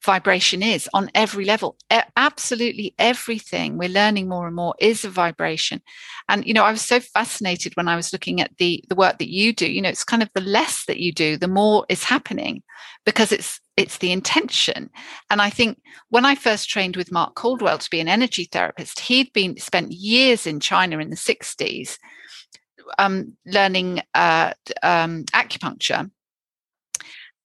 vibration 0.06 0.64
is 0.64 0.90
on 0.94 1.10
every 1.14 1.44
level. 1.44 1.76
Absolutely 2.16 2.96
everything 2.98 3.78
we're 3.78 3.90
learning 3.90 4.30
more 4.30 4.48
and 4.48 4.56
more 4.56 4.74
is 4.80 5.04
a 5.04 5.10
vibration. 5.10 5.82
And 6.30 6.46
you 6.46 6.54
know 6.54 6.64
i 6.64 6.72
was 6.72 6.82
so 6.82 7.00
fascinated 7.00 7.76
when 7.76 7.88
i 7.88 7.96
was 7.96 8.14
looking 8.14 8.40
at 8.42 8.56
the 8.58 8.84
the 8.90 8.96
work 8.96 9.18
that 9.20 9.30
you 9.30 9.54
do. 9.54 9.70
You 9.72 9.82
know 9.82 9.90
it's 9.90 10.04
kind 10.04 10.24
of 10.24 10.30
the 10.34 10.42
less 10.42 10.86
that 10.86 11.00
you 11.00 11.12
do 11.12 11.38
the 11.38 11.48
more 11.48 11.86
is 11.90 12.04
happening 12.04 12.64
because 13.06 13.32
it's 13.32 13.60
it's 13.80 13.98
the 13.98 14.12
intention 14.12 14.90
and 15.30 15.42
i 15.42 15.50
think 15.50 15.80
when 16.10 16.26
i 16.26 16.36
first 16.36 16.70
trained 16.70 16.96
with 16.96 17.12
mark 17.12 17.36
caldwell 17.36 17.78
to 17.78 17.90
be 17.90 18.00
an 18.00 18.08
energy 18.08 18.46
therapist 18.46 19.00
he'd 19.00 19.32
been 19.34 19.58
spent 19.58 19.92
years 19.92 20.46
in 20.46 20.60
china 20.60 21.00
in 21.00 21.10
the 21.10 21.16
60s 21.16 21.98
um, 22.98 23.34
learning 23.46 24.02
uh, 24.16 24.52
um, 24.82 25.24
acupuncture 25.26 26.10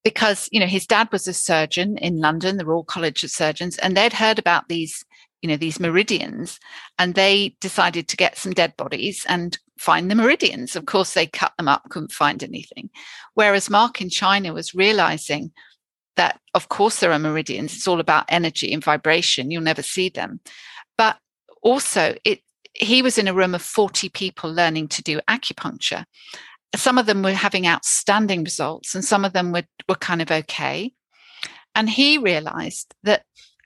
because 0.04 0.48
you 0.52 0.60
know 0.60 0.66
his 0.66 0.86
dad 0.86 1.08
was 1.10 1.26
a 1.26 1.32
surgeon 1.32 1.96
in 1.96 2.20
London, 2.20 2.58
the 2.58 2.66
Royal 2.66 2.84
College 2.84 3.24
of 3.24 3.30
Surgeons, 3.30 3.78
and 3.78 3.96
they'd 3.96 4.12
heard 4.12 4.38
about 4.38 4.68
these 4.68 5.04
you 5.42 5.48
know 5.48 5.56
these 5.56 5.80
meridians, 5.80 6.60
and 6.98 7.14
they 7.14 7.56
decided 7.60 8.06
to 8.08 8.16
get 8.16 8.38
some 8.38 8.52
dead 8.52 8.76
bodies 8.76 9.26
and 9.28 9.58
find 9.78 10.10
the 10.10 10.14
meridians. 10.14 10.76
Of 10.76 10.86
course, 10.86 11.14
they 11.14 11.26
cut 11.26 11.52
them 11.56 11.68
up, 11.68 11.88
couldn't 11.90 12.12
find 12.12 12.42
anything. 12.42 12.90
Whereas 13.32 13.70
Mark 13.70 14.00
in 14.00 14.10
China 14.10 14.52
was 14.52 14.74
realizing 14.74 15.52
that 16.16 16.40
of 16.54 16.68
course 16.68 17.00
there 17.00 17.12
are 17.12 17.18
meridians. 17.18 17.74
It's 17.74 17.88
all 17.88 18.00
about 18.00 18.26
energy 18.28 18.72
and 18.72 18.82
vibration. 18.82 19.50
You'll 19.50 19.62
never 19.62 19.82
see 19.82 20.08
them, 20.08 20.40
but 20.96 21.18
also 21.62 22.16
it. 22.24 22.40
He 22.76 23.02
was 23.02 23.18
in 23.18 23.28
a 23.28 23.34
room 23.34 23.54
of 23.54 23.62
40 23.62 24.08
people 24.08 24.52
learning 24.52 24.88
to 24.88 25.02
do 25.02 25.20
acupuncture 25.28 26.04
some 26.76 26.98
of 26.98 27.06
them 27.06 27.22
were 27.22 27.32
having 27.32 27.66
outstanding 27.66 28.42
results 28.42 28.94
and 28.94 29.04
some 29.04 29.24
of 29.24 29.32
them 29.32 29.52
were, 29.52 29.62
were 29.88 29.94
kind 29.94 30.20
of 30.20 30.30
okay 30.30 30.92
And 31.74 31.90
he 31.90 32.18
realized 32.18 32.94
that 33.02 33.24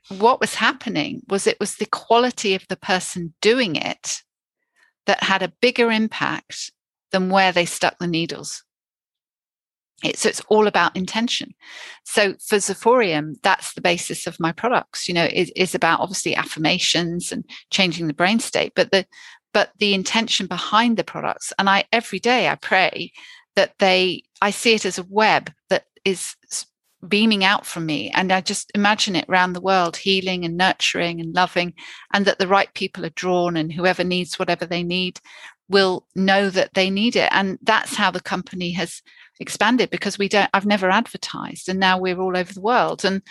what 0.08 0.40
was 0.40 0.54
happening 0.54 1.22
was 1.28 1.46
it 1.46 1.60
was 1.60 1.76
the 1.76 1.86
quality 1.86 2.54
of 2.54 2.66
the 2.68 2.76
person 2.76 3.34
doing 3.42 3.76
it 3.76 4.22
that 5.06 5.22
had 5.22 5.42
a 5.42 5.52
bigger 5.60 5.90
impact 5.90 6.72
than 7.12 7.30
where 7.30 7.52
they 7.52 7.66
stuck 7.66 7.98
the 7.98 8.06
needles. 8.06 8.64
So 10.14 10.28
it's 10.28 10.42
all 10.48 10.68
about 10.68 10.96
intention. 10.96 11.54
So 12.04 12.34
for 12.34 12.56
Zoforium, 12.56 13.34
that's 13.42 13.74
the 13.74 13.80
basis 13.80 14.26
of 14.26 14.38
my 14.38 14.52
products. 14.52 15.08
You 15.08 15.14
know, 15.14 15.24
it 15.24 15.50
is 15.56 15.74
about 15.74 16.00
obviously 16.00 16.36
affirmations 16.36 17.32
and 17.32 17.44
changing 17.70 18.06
the 18.06 18.14
brain 18.14 18.38
state, 18.38 18.72
but 18.76 18.92
the 18.92 19.06
but 19.52 19.72
the 19.78 19.94
intention 19.94 20.46
behind 20.46 20.96
the 20.96 21.04
products. 21.04 21.52
And 21.58 21.68
I 21.68 21.84
every 21.92 22.20
day 22.20 22.48
I 22.48 22.54
pray 22.54 23.12
that 23.56 23.74
they 23.78 24.22
I 24.40 24.50
see 24.50 24.74
it 24.74 24.86
as 24.86 24.98
a 24.98 25.06
web 25.08 25.52
that 25.68 25.84
is 26.04 26.36
beaming 27.06 27.44
out 27.44 27.64
from 27.64 27.86
me 27.86 28.10
and 28.10 28.32
i 28.32 28.40
just 28.40 28.72
imagine 28.74 29.14
it 29.14 29.24
around 29.28 29.52
the 29.52 29.60
world 29.60 29.96
healing 29.96 30.44
and 30.44 30.56
nurturing 30.56 31.20
and 31.20 31.32
loving 31.32 31.72
and 32.12 32.24
that 32.24 32.40
the 32.40 32.48
right 32.48 32.74
people 32.74 33.06
are 33.06 33.10
drawn 33.10 33.56
and 33.56 33.72
whoever 33.72 34.02
needs 34.02 34.36
whatever 34.36 34.66
they 34.66 34.82
need 34.82 35.20
will 35.68 36.04
know 36.16 36.50
that 36.50 36.74
they 36.74 36.90
need 36.90 37.14
it 37.14 37.28
and 37.30 37.56
that's 37.62 37.94
how 37.94 38.10
the 38.10 38.20
company 38.20 38.72
has 38.72 39.00
expanded 39.40 39.90
because 39.90 40.18
we 40.18 40.28
don't 40.28 40.50
i've 40.54 40.66
never 40.66 40.90
advertised 40.90 41.68
and 41.68 41.78
now 41.78 41.98
we're 41.98 42.20
all 42.20 42.36
over 42.36 42.52
the 42.52 42.60
world 42.60 43.04
and 43.04 43.22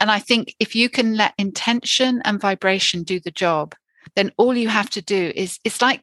and 0.00 0.10
i 0.10 0.18
think 0.18 0.54
if 0.58 0.74
you 0.74 0.88
can 0.88 1.16
let 1.16 1.34
intention 1.38 2.20
and 2.24 2.40
vibration 2.40 3.02
do 3.02 3.20
the 3.20 3.30
job 3.30 3.74
then 4.14 4.32
all 4.36 4.56
you 4.56 4.68
have 4.68 4.90
to 4.90 5.02
do 5.02 5.32
is 5.34 5.58
it's 5.64 5.82
like 5.82 6.02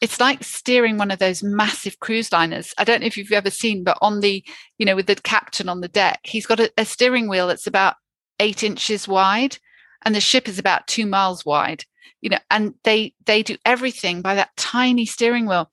it's 0.00 0.20
like 0.20 0.44
steering 0.44 0.96
one 0.96 1.10
of 1.10 1.18
those 1.18 1.42
massive 1.42 1.98
cruise 1.98 2.30
liners. 2.30 2.72
I 2.78 2.84
don't 2.84 3.00
know 3.00 3.06
if 3.06 3.16
you've 3.16 3.32
ever 3.32 3.50
seen, 3.50 3.82
but 3.82 3.98
on 4.00 4.20
the, 4.20 4.44
you 4.78 4.86
know, 4.86 4.94
with 4.94 5.06
the 5.06 5.16
captain 5.16 5.68
on 5.68 5.80
the 5.80 5.88
deck, 5.88 6.20
he's 6.22 6.46
got 6.46 6.60
a, 6.60 6.72
a 6.78 6.84
steering 6.84 7.28
wheel 7.28 7.48
that's 7.48 7.66
about 7.66 7.96
eight 8.38 8.62
inches 8.62 9.08
wide 9.08 9.58
and 10.04 10.14
the 10.14 10.20
ship 10.20 10.48
is 10.48 10.58
about 10.58 10.86
two 10.86 11.06
miles 11.06 11.44
wide, 11.44 11.84
you 12.20 12.30
know, 12.30 12.38
and 12.50 12.74
they 12.84 13.14
they 13.26 13.42
do 13.42 13.56
everything 13.64 14.22
by 14.22 14.34
that 14.36 14.50
tiny 14.56 15.04
steering 15.04 15.46
wheel. 15.46 15.70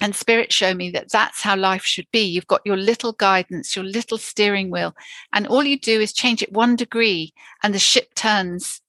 And 0.00 0.14
spirit 0.14 0.52
show 0.52 0.74
me 0.74 0.90
that 0.90 1.10
that's 1.10 1.42
how 1.42 1.56
life 1.56 1.84
should 1.84 2.06
be. 2.12 2.24
You've 2.24 2.46
got 2.46 2.62
your 2.64 2.76
little 2.76 3.12
guidance, 3.12 3.74
your 3.74 3.84
little 3.84 4.18
steering 4.18 4.70
wheel, 4.70 4.94
and 5.32 5.46
all 5.46 5.64
you 5.64 5.78
do 5.78 6.00
is 6.00 6.12
change 6.12 6.42
it 6.42 6.52
one 6.52 6.76
degree, 6.76 7.32
and 7.62 7.74
the 7.74 7.78
ship 7.78 8.14
turns 8.14 8.80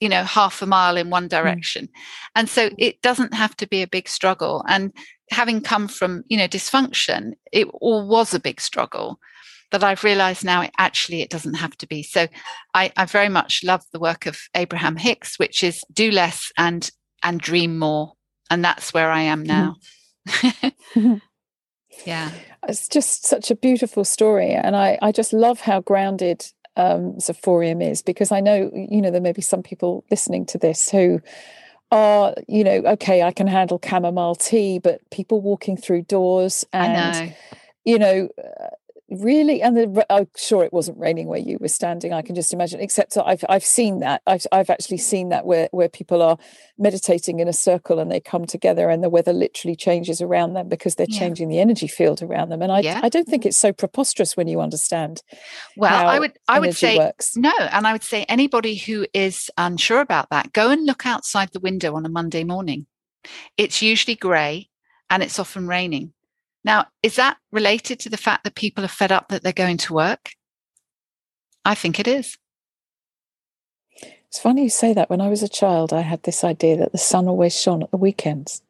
you 0.00 0.08
know 0.08 0.24
half 0.24 0.62
a 0.62 0.66
mile 0.66 0.96
in 0.96 1.10
one 1.10 1.26
mm. 1.26 1.30
direction 1.30 1.86
mm. 1.86 1.90
and 2.34 2.48
so 2.48 2.70
it 2.78 3.00
doesn't 3.02 3.34
have 3.34 3.56
to 3.56 3.68
be 3.68 3.82
a 3.82 3.86
big 3.86 4.08
struggle 4.08 4.64
and 4.66 4.92
having 5.30 5.60
come 5.60 5.86
from 5.86 6.24
you 6.28 6.36
know 6.36 6.48
dysfunction 6.48 7.32
it 7.52 7.68
all 7.74 8.08
was 8.08 8.34
a 8.34 8.40
big 8.40 8.60
struggle 8.60 9.20
but 9.70 9.84
i've 9.84 10.02
realized 10.02 10.44
now 10.44 10.62
it 10.62 10.72
actually 10.78 11.20
it 11.20 11.30
doesn't 11.30 11.54
have 11.54 11.76
to 11.76 11.86
be 11.86 12.02
so 12.02 12.26
i, 12.74 12.90
I 12.96 13.04
very 13.04 13.28
much 13.28 13.62
love 13.62 13.84
the 13.92 14.00
work 14.00 14.26
of 14.26 14.40
abraham 14.54 14.96
hicks 14.96 15.38
which 15.38 15.62
is 15.62 15.84
do 15.92 16.10
less 16.10 16.50
and 16.56 16.90
and 17.22 17.38
dream 17.38 17.78
more 17.78 18.14
and 18.48 18.64
that's 18.64 18.92
where 18.92 19.10
i 19.10 19.20
am 19.20 19.42
now 19.42 19.76
mm. 19.78 19.99
yeah 22.06 22.30
it's 22.68 22.88
just 22.88 23.24
such 23.24 23.50
a 23.50 23.56
beautiful 23.56 24.04
story 24.04 24.52
and 24.52 24.76
i 24.76 24.98
i 25.02 25.12
just 25.12 25.32
love 25.32 25.60
how 25.60 25.80
grounded 25.80 26.44
um, 26.76 27.18
is 27.82 28.02
because 28.02 28.32
I 28.32 28.40
know, 28.40 28.70
you 28.72 29.02
know, 29.02 29.10
there 29.10 29.20
may 29.20 29.32
be 29.32 29.42
some 29.42 29.62
people 29.62 30.04
listening 30.10 30.46
to 30.46 30.58
this 30.58 30.88
who 30.88 31.20
are, 31.90 32.34
you 32.48 32.64
know, 32.64 32.82
okay, 32.86 33.22
I 33.22 33.32
can 33.32 33.46
handle 33.46 33.80
chamomile 33.84 34.36
tea, 34.36 34.78
but 34.78 35.00
people 35.10 35.40
walking 35.40 35.76
through 35.76 36.02
doors 36.02 36.64
and, 36.72 36.92
know. 36.92 37.32
you 37.84 37.98
know, 37.98 38.28
really 39.10 39.60
and 39.60 39.76
the, 39.76 40.06
i'm 40.08 40.28
sure 40.36 40.62
it 40.62 40.72
wasn't 40.72 40.96
raining 40.96 41.26
where 41.26 41.38
you 41.38 41.58
were 41.60 41.68
standing 41.68 42.12
i 42.12 42.22
can 42.22 42.34
just 42.34 42.52
imagine 42.52 42.80
except 42.80 43.16
i've 43.18 43.44
i've 43.48 43.64
seen 43.64 43.98
that 43.98 44.22
i've 44.26 44.46
i've 44.52 44.70
actually 44.70 44.96
seen 44.96 45.30
that 45.30 45.44
where 45.44 45.68
where 45.72 45.88
people 45.88 46.22
are 46.22 46.38
meditating 46.78 47.40
in 47.40 47.48
a 47.48 47.52
circle 47.52 47.98
and 47.98 48.10
they 48.10 48.20
come 48.20 48.46
together 48.46 48.88
and 48.88 49.02
the 49.02 49.08
weather 49.08 49.32
literally 49.32 49.74
changes 49.74 50.20
around 50.20 50.54
them 50.54 50.68
because 50.68 50.94
they're 50.94 51.06
yeah. 51.08 51.18
changing 51.18 51.48
the 51.48 51.58
energy 51.58 51.88
field 51.88 52.22
around 52.22 52.50
them 52.50 52.62
and 52.62 52.70
i 52.70 52.80
yeah. 52.80 53.00
i 53.02 53.08
don't 53.08 53.26
think 53.26 53.42
mm-hmm. 53.42 53.48
it's 53.48 53.58
so 53.58 53.72
preposterous 53.72 54.36
when 54.36 54.46
you 54.46 54.60
understand 54.60 55.22
well 55.76 56.08
i 56.08 56.18
would 56.18 56.38
i 56.46 56.60
would 56.60 56.76
say 56.76 56.96
works. 56.96 57.36
no 57.36 57.52
and 57.72 57.86
i 57.86 57.92
would 57.92 58.04
say 58.04 58.24
anybody 58.24 58.76
who 58.76 59.06
is 59.12 59.50
unsure 59.58 60.00
about 60.00 60.30
that 60.30 60.52
go 60.52 60.70
and 60.70 60.86
look 60.86 61.04
outside 61.04 61.50
the 61.52 61.60
window 61.60 61.94
on 61.96 62.06
a 62.06 62.08
monday 62.08 62.44
morning 62.44 62.86
it's 63.56 63.82
usually 63.82 64.14
grey 64.14 64.68
and 65.10 65.22
it's 65.22 65.38
often 65.40 65.66
raining 65.66 66.12
now, 66.64 66.86
is 67.02 67.16
that 67.16 67.38
related 67.50 68.00
to 68.00 68.10
the 68.10 68.16
fact 68.16 68.44
that 68.44 68.54
people 68.54 68.84
are 68.84 68.88
fed 68.88 69.12
up 69.12 69.28
that 69.28 69.42
they're 69.42 69.52
going 69.52 69.78
to 69.78 69.94
work? 69.94 70.30
I 71.64 71.74
think 71.74 71.98
it 71.98 72.08
is. 72.08 72.38
It's 74.28 74.38
funny 74.38 74.62
you 74.62 74.70
say 74.70 74.92
that. 74.94 75.10
When 75.10 75.20
I 75.20 75.28
was 75.28 75.42
a 75.42 75.48
child, 75.48 75.92
I 75.92 76.02
had 76.02 76.22
this 76.22 76.44
idea 76.44 76.76
that 76.76 76.92
the 76.92 76.98
sun 76.98 77.28
always 77.28 77.58
shone 77.58 77.82
at 77.82 77.90
the 77.90 77.96
weekends. 77.96 78.62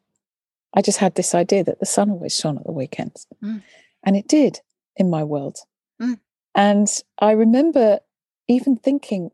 I 0.73 0.83
just 0.83 0.99
had 0.99 1.17
this 1.17 1.35
idea 1.35 1.65
that 1.65 1.81
the 1.81 1.87
sun 1.87 2.11
always 2.11 2.35
shone 2.35 2.57
at 2.57 2.65
the 2.65 2.73
weekends. 2.73 3.27
Mm. 3.43 3.63
And 4.05 4.17
it 4.17 4.29
did 4.29 4.61
in 4.97 5.11
my 5.11 5.25
world. 5.25 5.59
Mm. 6.01 6.19
And 6.55 6.89
I 7.19 7.33
remember 7.33 8.01
even 8.49 8.77
thinking, 8.77 9.33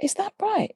is 0.00 0.14
that 0.14 0.32
right? 0.40 0.74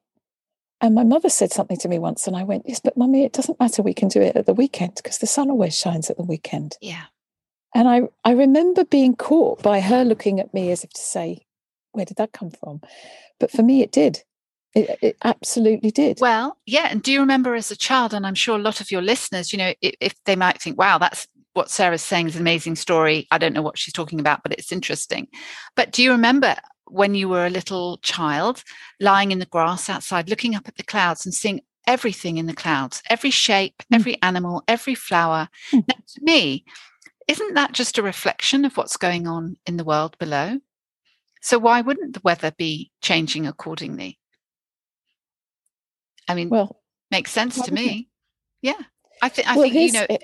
And 0.79 0.93
my 0.93 1.03
mother 1.03 1.29
said 1.29 1.51
something 1.51 1.77
to 1.77 1.87
me 1.87 1.97
once, 1.97 2.27
and 2.27 2.35
I 2.35 2.43
went, 2.43 2.65
Yes, 2.67 2.79
but 2.79 2.97
mummy, 2.97 3.23
it 3.25 3.33
doesn't 3.33 3.59
matter. 3.59 3.81
We 3.81 3.93
can 3.93 4.09
do 4.09 4.21
it 4.21 4.35
at 4.35 4.45
the 4.45 4.53
weekend 4.53 4.95
because 4.95 5.17
the 5.17 5.27
sun 5.27 5.49
always 5.49 5.77
shines 5.77 6.09
at 6.09 6.17
the 6.17 6.23
weekend. 6.23 6.77
Yeah. 6.81 7.05
And 7.73 7.87
I, 7.87 8.03
I 8.23 8.31
remember 8.31 8.85
being 8.85 9.15
caught 9.15 9.61
by 9.61 9.81
her 9.81 10.03
looking 10.03 10.39
at 10.39 10.53
me 10.53 10.71
as 10.71 10.83
if 10.83 10.91
to 10.91 11.01
say, 11.01 11.45
Where 11.93 12.05
did 12.05 12.17
that 12.17 12.31
come 12.31 12.51
from? 12.51 12.81
But 13.39 13.51
for 13.51 13.63
me, 13.63 13.81
it 13.81 13.91
did. 13.91 14.23
It, 14.75 14.99
it 15.01 15.17
absolutely 15.23 15.89
did. 15.89 16.19
Well, 16.21 16.57
yeah. 16.67 16.87
And 16.91 17.01
do 17.01 17.11
you 17.11 17.21
remember 17.21 17.55
as 17.55 17.71
a 17.71 17.75
child, 17.75 18.13
and 18.13 18.27
I'm 18.27 18.35
sure 18.35 18.55
a 18.55 18.61
lot 18.61 18.79
of 18.79 18.91
your 18.91 19.01
listeners, 19.01 19.51
you 19.51 19.57
know, 19.57 19.73
if, 19.81 19.95
if 19.99 20.23
they 20.25 20.35
might 20.35 20.61
think, 20.61 20.77
Wow, 20.77 20.99
that's 20.99 21.27
what 21.53 21.71
Sarah's 21.71 22.03
saying 22.03 22.27
is 22.27 22.35
an 22.35 22.41
amazing 22.41 22.75
story. 22.75 23.27
I 23.31 23.39
don't 23.39 23.53
know 23.53 23.63
what 23.63 23.79
she's 23.79 23.93
talking 23.93 24.19
about, 24.19 24.43
but 24.43 24.53
it's 24.53 24.71
interesting. 24.71 25.27
But 25.75 25.91
do 25.91 26.03
you 26.03 26.11
remember 26.11 26.55
when 26.89 27.15
you 27.15 27.29
were 27.29 27.45
a 27.45 27.51
little 27.51 27.97
child, 27.97 28.63
lying 28.99 29.31
in 29.31 29.39
the 29.39 29.45
grass 29.45 29.89
outside, 29.89 30.29
looking 30.29 30.55
up 30.55 30.67
at 30.67 30.75
the 30.75 30.83
clouds 30.83 31.25
and 31.25 31.33
seeing 31.33 31.61
everything 31.85 32.37
in 32.37 32.45
the 32.45 32.53
clouds, 32.53 33.01
every 33.09 33.31
shape, 33.31 33.75
mm. 33.91 33.95
every 33.95 34.21
animal, 34.21 34.63
every 34.67 34.95
flower. 34.95 35.49
Mm. 35.71 35.87
Now, 35.87 35.95
to 35.95 36.21
me, 36.21 36.65
isn't 37.27 37.53
that 37.55 37.73
just 37.73 37.97
a 37.97 38.03
reflection 38.03 38.65
of 38.65 38.77
what's 38.77 38.97
going 38.97 39.27
on 39.27 39.57
in 39.65 39.77
the 39.77 39.83
world 39.83 40.17
below? 40.17 40.59
So 41.41 41.59
why 41.59 41.81
wouldn't 41.81 42.13
the 42.13 42.21
weather 42.23 42.51
be 42.57 42.91
changing 43.01 43.47
accordingly? 43.47 44.19
I 46.27 46.35
mean, 46.35 46.49
well, 46.49 46.81
makes 47.09 47.31
sense 47.31 47.61
to 47.61 47.73
me. 47.73 48.09
It? 48.61 48.67
Yeah, 48.67 48.83
I 49.21 49.29
think. 49.29 49.47
I 49.47 49.55
well, 49.55 49.69
think 49.69 49.75
you 49.75 49.91
know. 49.93 50.05
It. 50.09 50.23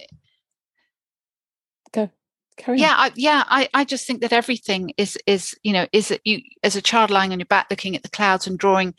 Carry 2.58 2.80
yeah, 2.80 2.95
I, 2.97 3.12
yeah. 3.16 3.43
I, 3.47 3.70
I 3.74 3.84
just 3.84 4.06
think 4.06 4.22
that 4.22 4.34
everything 4.34 4.93
is 4.97 5.18
is 5.26 5.56
you 5.64 5.74
know 5.74 5.88
is 5.91 6.10
that 6.10 6.22
you 6.24 6.41
as 6.64 6.76
a 6.76 6.82
child 6.82 7.10
lying 7.10 7.32
on 7.32 7.39
your 7.39 7.47
back 7.47 7.68
looking 7.70 7.95
at 7.95 8.04
the 8.04 8.10
clouds 8.10 8.47
and 8.47 8.58
drawing 8.58 8.93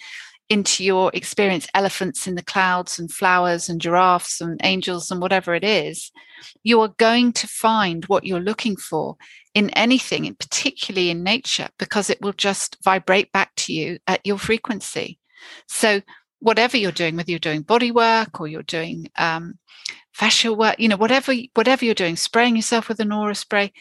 into 0.50 0.84
your 0.84 1.10
experience 1.14 1.66
elephants 1.74 2.26
in 2.26 2.34
the 2.34 2.42
clouds 2.42 2.98
and 2.98 3.10
flowers 3.10 3.68
and 3.68 3.80
giraffes 3.80 4.40
and 4.40 4.60
angels 4.62 5.10
and 5.10 5.20
whatever 5.20 5.54
it 5.54 5.64
is, 5.64 6.12
you 6.62 6.80
are 6.80 6.94
going 6.98 7.32
to 7.32 7.46
find 7.46 8.04
what 8.06 8.24
you're 8.24 8.40
looking 8.40 8.76
for 8.76 9.16
in 9.54 9.70
anything, 9.70 10.32
particularly 10.34 11.10
in 11.10 11.22
nature, 11.22 11.68
because 11.78 12.10
it 12.10 12.20
will 12.20 12.32
just 12.34 12.76
vibrate 12.84 13.32
back 13.32 13.54
to 13.56 13.72
you 13.72 13.98
at 14.06 14.24
your 14.26 14.36
frequency. 14.36 15.18
So 15.66 16.02
whatever 16.40 16.76
you're 16.76 16.92
doing, 16.92 17.16
whether 17.16 17.30
you're 17.30 17.38
doing 17.38 17.62
body 17.62 17.90
work 17.90 18.40
or 18.40 18.46
you're 18.46 18.62
doing 18.62 19.10
um, 19.16 19.58
fascia 20.12 20.52
work, 20.52 20.78
you 20.78 20.88
know, 20.88 20.96
whatever 20.96 21.34
whatever 21.54 21.84
you're 21.84 21.94
doing, 21.94 22.16
spraying 22.16 22.56
yourself 22.56 22.88
with 22.88 23.00
an 23.00 23.12
aura 23.12 23.34
spray, 23.34 23.72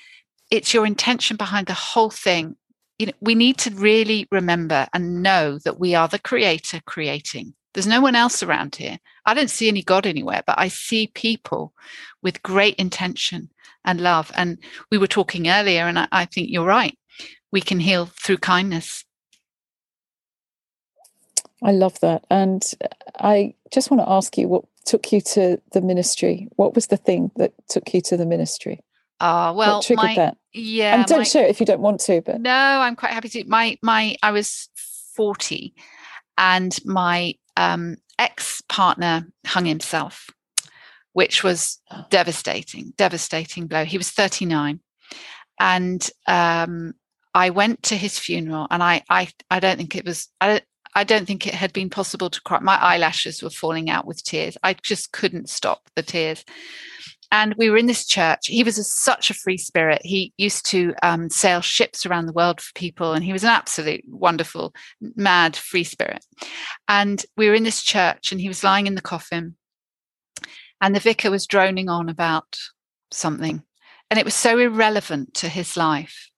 it's 0.50 0.74
your 0.74 0.86
intention 0.86 1.38
behind 1.38 1.68
the 1.68 1.74
whole 1.74 2.10
thing. 2.10 2.56
You 3.00 3.08
know, 3.08 3.14
we 3.22 3.36
need 3.36 3.58
to 3.60 3.72
really 3.72 4.28
remember 4.32 4.88
and 4.94 5.24
know 5.24 5.60
that 5.60 5.80
we 5.80 5.96
are 5.96 6.08
the 6.08 6.20
creator 6.20 6.80
creating. 6.86 7.54
There's 7.74 7.88
no 7.88 8.02
one 8.02 8.16
else 8.16 8.44
around 8.44 8.76
here. 8.76 9.00
I 9.26 9.34
don't 9.34 9.50
see 9.50 9.68
any 9.68 9.82
God 9.82 10.06
anywhere, 10.06 10.44
but 10.46 10.60
I 10.60 10.68
see 10.68 11.08
people 11.08 11.74
with 12.22 12.44
great 12.44 12.76
intention 12.76 13.50
and 13.84 14.00
love. 14.00 14.32
And 14.36 14.60
we 14.92 14.98
were 14.98 15.08
talking 15.08 15.50
earlier, 15.50 15.88
and 15.88 15.98
I, 15.98 16.08
I 16.12 16.26
think 16.26 16.50
you're 16.50 16.66
right. 16.66 16.98
We 17.52 17.62
can 17.62 17.80
heal 17.80 18.06
through 18.06 18.38
kindness. 18.38 19.06
I 21.64 21.72
love 21.72 22.00
that. 22.02 22.26
And 22.30 22.64
I 23.20 23.56
just 23.72 23.90
want 23.90 24.02
to 24.02 24.10
ask 24.10 24.38
you 24.38 24.48
what 24.48 24.66
took 24.86 25.12
you 25.12 25.22
to 25.22 25.62
the 25.72 25.82
ministry? 25.82 26.50
What 26.56 26.76
was 26.76 26.88
the 26.88 26.98
thing 26.98 27.32
that 27.38 27.54
took 27.70 27.94
you 27.94 28.02
to 28.02 28.18
the 28.18 28.26
ministry? 28.26 28.82
Ah, 29.20 29.50
uh, 29.50 29.54
well, 29.54 29.76
what 29.78 29.86
triggered 29.86 30.04
my, 30.04 30.16
that? 30.16 30.38
Yeah, 30.52 30.96
and 30.96 31.06
don't 31.06 31.20
my, 31.20 31.24
share 31.24 31.46
it 31.46 31.50
if 31.50 31.60
you 31.60 31.66
don't 31.66 31.82
want 31.82 32.02
to. 32.02 32.22
But 32.22 32.42
no, 32.42 32.52
I'm 32.52 32.96
quite 32.96 33.14
happy 33.14 33.30
to. 33.30 33.46
My 33.46 33.78
my, 33.82 34.16
I 34.22 34.32
was 34.32 34.70
forty, 35.16 35.74
and 36.38 36.78
my 36.86 37.36
um, 37.56 37.98
ex 38.20 38.62
partner 38.68 39.28
hung 39.46 39.66
himself, 39.66 40.30
which 41.14 41.44
was 41.44 41.80
oh. 41.92 42.06
devastating, 42.10 42.94
devastating 42.98 43.68
blow. 43.68 43.86
He 43.86 43.98
was 43.98 44.10
39, 44.10 44.80
and 45.60 46.10
um, 46.28 46.94
I 47.34 47.52
went 47.52 47.84
to 47.84 47.96
his 47.96 48.20
funeral, 48.20 48.68
and 48.70 48.84
I 48.84 49.04
I 49.10 49.30
I 49.50 49.60
don't 49.60 49.78
think 49.78 49.96
it 49.96 50.06
was 50.06 50.28
I 50.42 50.48
don't, 50.48 50.64
I 50.96 51.04
don't 51.04 51.26
think 51.26 51.48
it 51.48 51.54
had 51.54 51.74
been 51.74 51.90
possible 51.90 52.30
to 52.30 52.42
cry. 52.42 52.60
My 52.60 52.78
eyelashes 52.78 53.42
were 53.42 53.50
falling 53.50 53.90
out 53.90 54.06
with 54.06 54.24
tears. 54.24 54.58
I 54.64 54.74
just 54.74 55.12
couldn't 55.12 55.50
stop 55.50 55.90
the 55.96 56.04
tears. 56.04 56.46
And 57.32 57.56
we 57.58 57.72
were 57.72 57.78
in 57.78 57.88
this 57.88 58.06
church. 58.06 58.46
He 58.46 58.64
was 58.64 58.78
a, 58.78 58.84
such 58.84 59.32
a 59.32 59.34
free 59.34 59.58
spirit. 59.58 60.02
He 60.04 60.34
used 60.38 60.68
to 60.68 60.94
um, 61.02 61.32
sail 61.32 61.62
ships 61.62 62.06
around 62.06 62.28
the 62.28 62.34
world 62.34 62.62
for 62.62 62.72
people, 62.76 63.14
and 63.14 63.24
he 63.24 63.34
was 63.34 63.44
an 63.44 63.50
absolute 63.50 64.04
wonderful, 64.08 64.72
mad 65.16 65.56
free 65.56 65.84
spirit. 65.84 66.24
And 66.88 67.26
we 67.36 67.50
were 67.50 67.56
in 67.56 67.64
this 67.64 67.82
church, 67.82 68.32
and 68.32 68.40
he 68.40 68.48
was 68.48 68.64
lying 68.64 68.86
in 68.86 68.94
the 68.94 69.02
coffin, 69.02 69.56
and 70.80 70.96
the 70.96 71.00
vicar 71.00 71.32
was 71.32 71.48
droning 71.48 71.90
on 71.90 72.08
about 72.08 72.56
something, 73.12 73.64
and 74.12 74.20
it 74.20 74.26
was 74.26 74.36
so 74.36 74.60
irrelevant 74.60 75.34
to 75.36 75.50
his 75.50 75.76
life. 75.76 76.30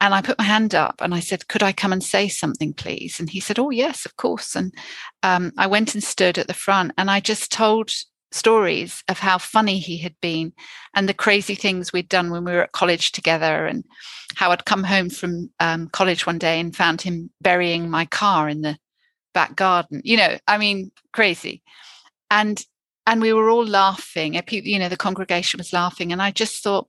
And 0.00 0.14
I 0.14 0.22
put 0.22 0.38
my 0.38 0.44
hand 0.44 0.74
up 0.74 1.00
and 1.00 1.14
I 1.14 1.20
said, 1.20 1.48
Could 1.48 1.62
I 1.62 1.72
come 1.72 1.92
and 1.92 2.02
say 2.02 2.28
something, 2.28 2.72
please? 2.72 3.20
And 3.20 3.28
he 3.28 3.40
said, 3.40 3.58
Oh, 3.58 3.70
yes, 3.70 4.06
of 4.06 4.16
course. 4.16 4.56
And 4.56 4.74
um, 5.22 5.52
I 5.58 5.66
went 5.66 5.94
and 5.94 6.02
stood 6.02 6.38
at 6.38 6.46
the 6.46 6.54
front 6.54 6.92
and 6.96 7.10
I 7.10 7.20
just 7.20 7.52
told 7.52 7.92
stories 8.32 9.02
of 9.08 9.18
how 9.18 9.38
funny 9.38 9.78
he 9.78 9.98
had 9.98 10.14
been 10.20 10.52
and 10.94 11.08
the 11.08 11.14
crazy 11.14 11.54
things 11.54 11.92
we'd 11.92 12.08
done 12.08 12.30
when 12.30 12.44
we 12.44 12.52
were 12.52 12.62
at 12.62 12.72
college 12.72 13.12
together 13.12 13.66
and 13.66 13.84
how 14.36 14.50
I'd 14.50 14.64
come 14.64 14.84
home 14.84 15.10
from 15.10 15.50
um, 15.58 15.88
college 15.88 16.26
one 16.26 16.38
day 16.38 16.60
and 16.60 16.74
found 16.74 17.02
him 17.02 17.30
burying 17.40 17.90
my 17.90 18.06
car 18.06 18.48
in 18.48 18.62
the 18.62 18.78
back 19.34 19.56
garden. 19.56 20.00
You 20.04 20.16
know, 20.16 20.38
I 20.46 20.58
mean, 20.58 20.92
crazy. 21.12 21.62
And 22.30 22.64
and 23.06 23.20
we 23.20 23.32
were 23.32 23.50
all 23.50 23.66
laughing. 23.66 24.40
You 24.50 24.78
know, 24.78 24.88
the 24.88 24.96
congregation 24.96 25.58
was 25.58 25.72
laughing, 25.72 26.12
and 26.12 26.22
I 26.22 26.30
just 26.30 26.62
thought, 26.62 26.88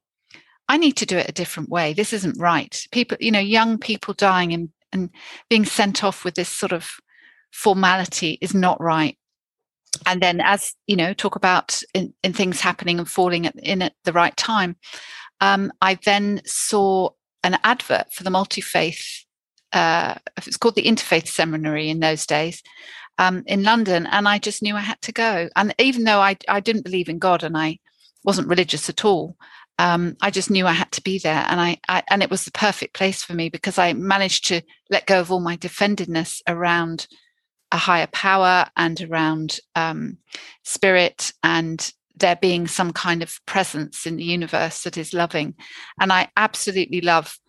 I 0.67 0.77
need 0.77 0.97
to 0.97 1.05
do 1.05 1.17
it 1.17 1.29
a 1.29 1.33
different 1.33 1.69
way. 1.69 1.93
This 1.93 2.13
isn't 2.13 2.39
right. 2.39 2.79
People, 2.91 3.17
you 3.19 3.31
know, 3.31 3.39
young 3.39 3.77
people 3.77 4.13
dying 4.13 4.53
and 4.53 4.69
and 4.93 5.09
being 5.49 5.65
sent 5.65 6.03
off 6.03 6.25
with 6.25 6.35
this 6.35 6.49
sort 6.49 6.71
of 6.71 6.91
formality 7.51 8.37
is 8.41 8.53
not 8.53 8.81
right 8.81 9.17
and 10.05 10.21
then 10.21 10.39
as 10.41 10.73
you 10.87 10.95
know 10.95 11.13
talk 11.13 11.35
about 11.35 11.81
in, 11.93 12.13
in 12.23 12.33
things 12.33 12.61
happening 12.61 12.97
and 12.97 13.09
falling 13.09 13.45
at, 13.45 13.55
in 13.57 13.81
at 13.81 13.93
the 14.05 14.13
right 14.13 14.35
time 14.37 14.75
um, 15.41 15.71
i 15.81 15.97
then 16.05 16.41
saw 16.45 17.09
an 17.43 17.57
advert 17.63 18.11
for 18.13 18.23
the 18.23 18.29
multi-faith 18.29 19.25
uh, 19.73 20.15
it's 20.37 20.57
called 20.57 20.75
the 20.75 20.83
interfaith 20.83 21.27
seminary 21.27 21.89
in 21.89 21.99
those 21.99 22.25
days 22.25 22.63
um, 23.17 23.43
in 23.47 23.63
london 23.63 24.07
and 24.07 24.27
i 24.27 24.37
just 24.37 24.61
knew 24.61 24.75
i 24.75 24.81
had 24.81 25.01
to 25.01 25.11
go 25.11 25.49
and 25.55 25.73
even 25.77 26.03
though 26.05 26.19
i, 26.19 26.37
I 26.47 26.59
didn't 26.61 26.85
believe 26.85 27.09
in 27.09 27.19
god 27.19 27.43
and 27.43 27.57
i 27.57 27.79
wasn't 28.23 28.47
religious 28.47 28.89
at 28.89 29.03
all 29.03 29.35
um, 29.81 30.15
I 30.21 30.29
just 30.29 30.51
knew 30.51 30.67
I 30.67 30.73
had 30.73 30.91
to 30.91 31.01
be 31.01 31.17
there, 31.17 31.43
and 31.49 31.59
I, 31.59 31.79
I, 31.89 32.03
and 32.11 32.21
it 32.21 32.29
was 32.29 32.45
the 32.45 32.51
perfect 32.51 32.93
place 32.93 33.23
for 33.23 33.33
me 33.33 33.49
because 33.49 33.79
I 33.79 33.93
managed 33.93 34.45
to 34.49 34.61
let 34.91 35.07
go 35.07 35.19
of 35.19 35.31
all 35.31 35.39
my 35.39 35.55
defendedness 35.55 36.43
around 36.47 37.07
a 37.71 37.77
higher 37.77 38.05
power 38.05 38.67
and 38.77 39.01
around 39.01 39.59
um, 39.75 40.19
spirit 40.63 41.33
and 41.41 41.91
there 42.15 42.35
being 42.35 42.67
some 42.67 42.93
kind 42.93 43.23
of 43.23 43.39
presence 43.47 44.05
in 44.05 44.17
the 44.17 44.23
universe 44.23 44.83
that 44.83 44.97
is 44.97 45.15
loving. 45.15 45.55
And 45.99 46.13
I 46.13 46.29
absolutely 46.37 47.01
love 47.01 47.39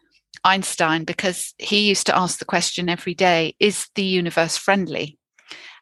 Einstein 0.43 1.05
because 1.05 1.53
he 1.59 1.87
used 1.87 2.07
to 2.07 2.17
ask 2.17 2.39
the 2.39 2.47
question 2.47 2.89
every 2.89 3.15
day 3.15 3.57
is 3.61 3.89
the 3.95 4.05
universe 4.05 4.57
friendly? 4.57 5.19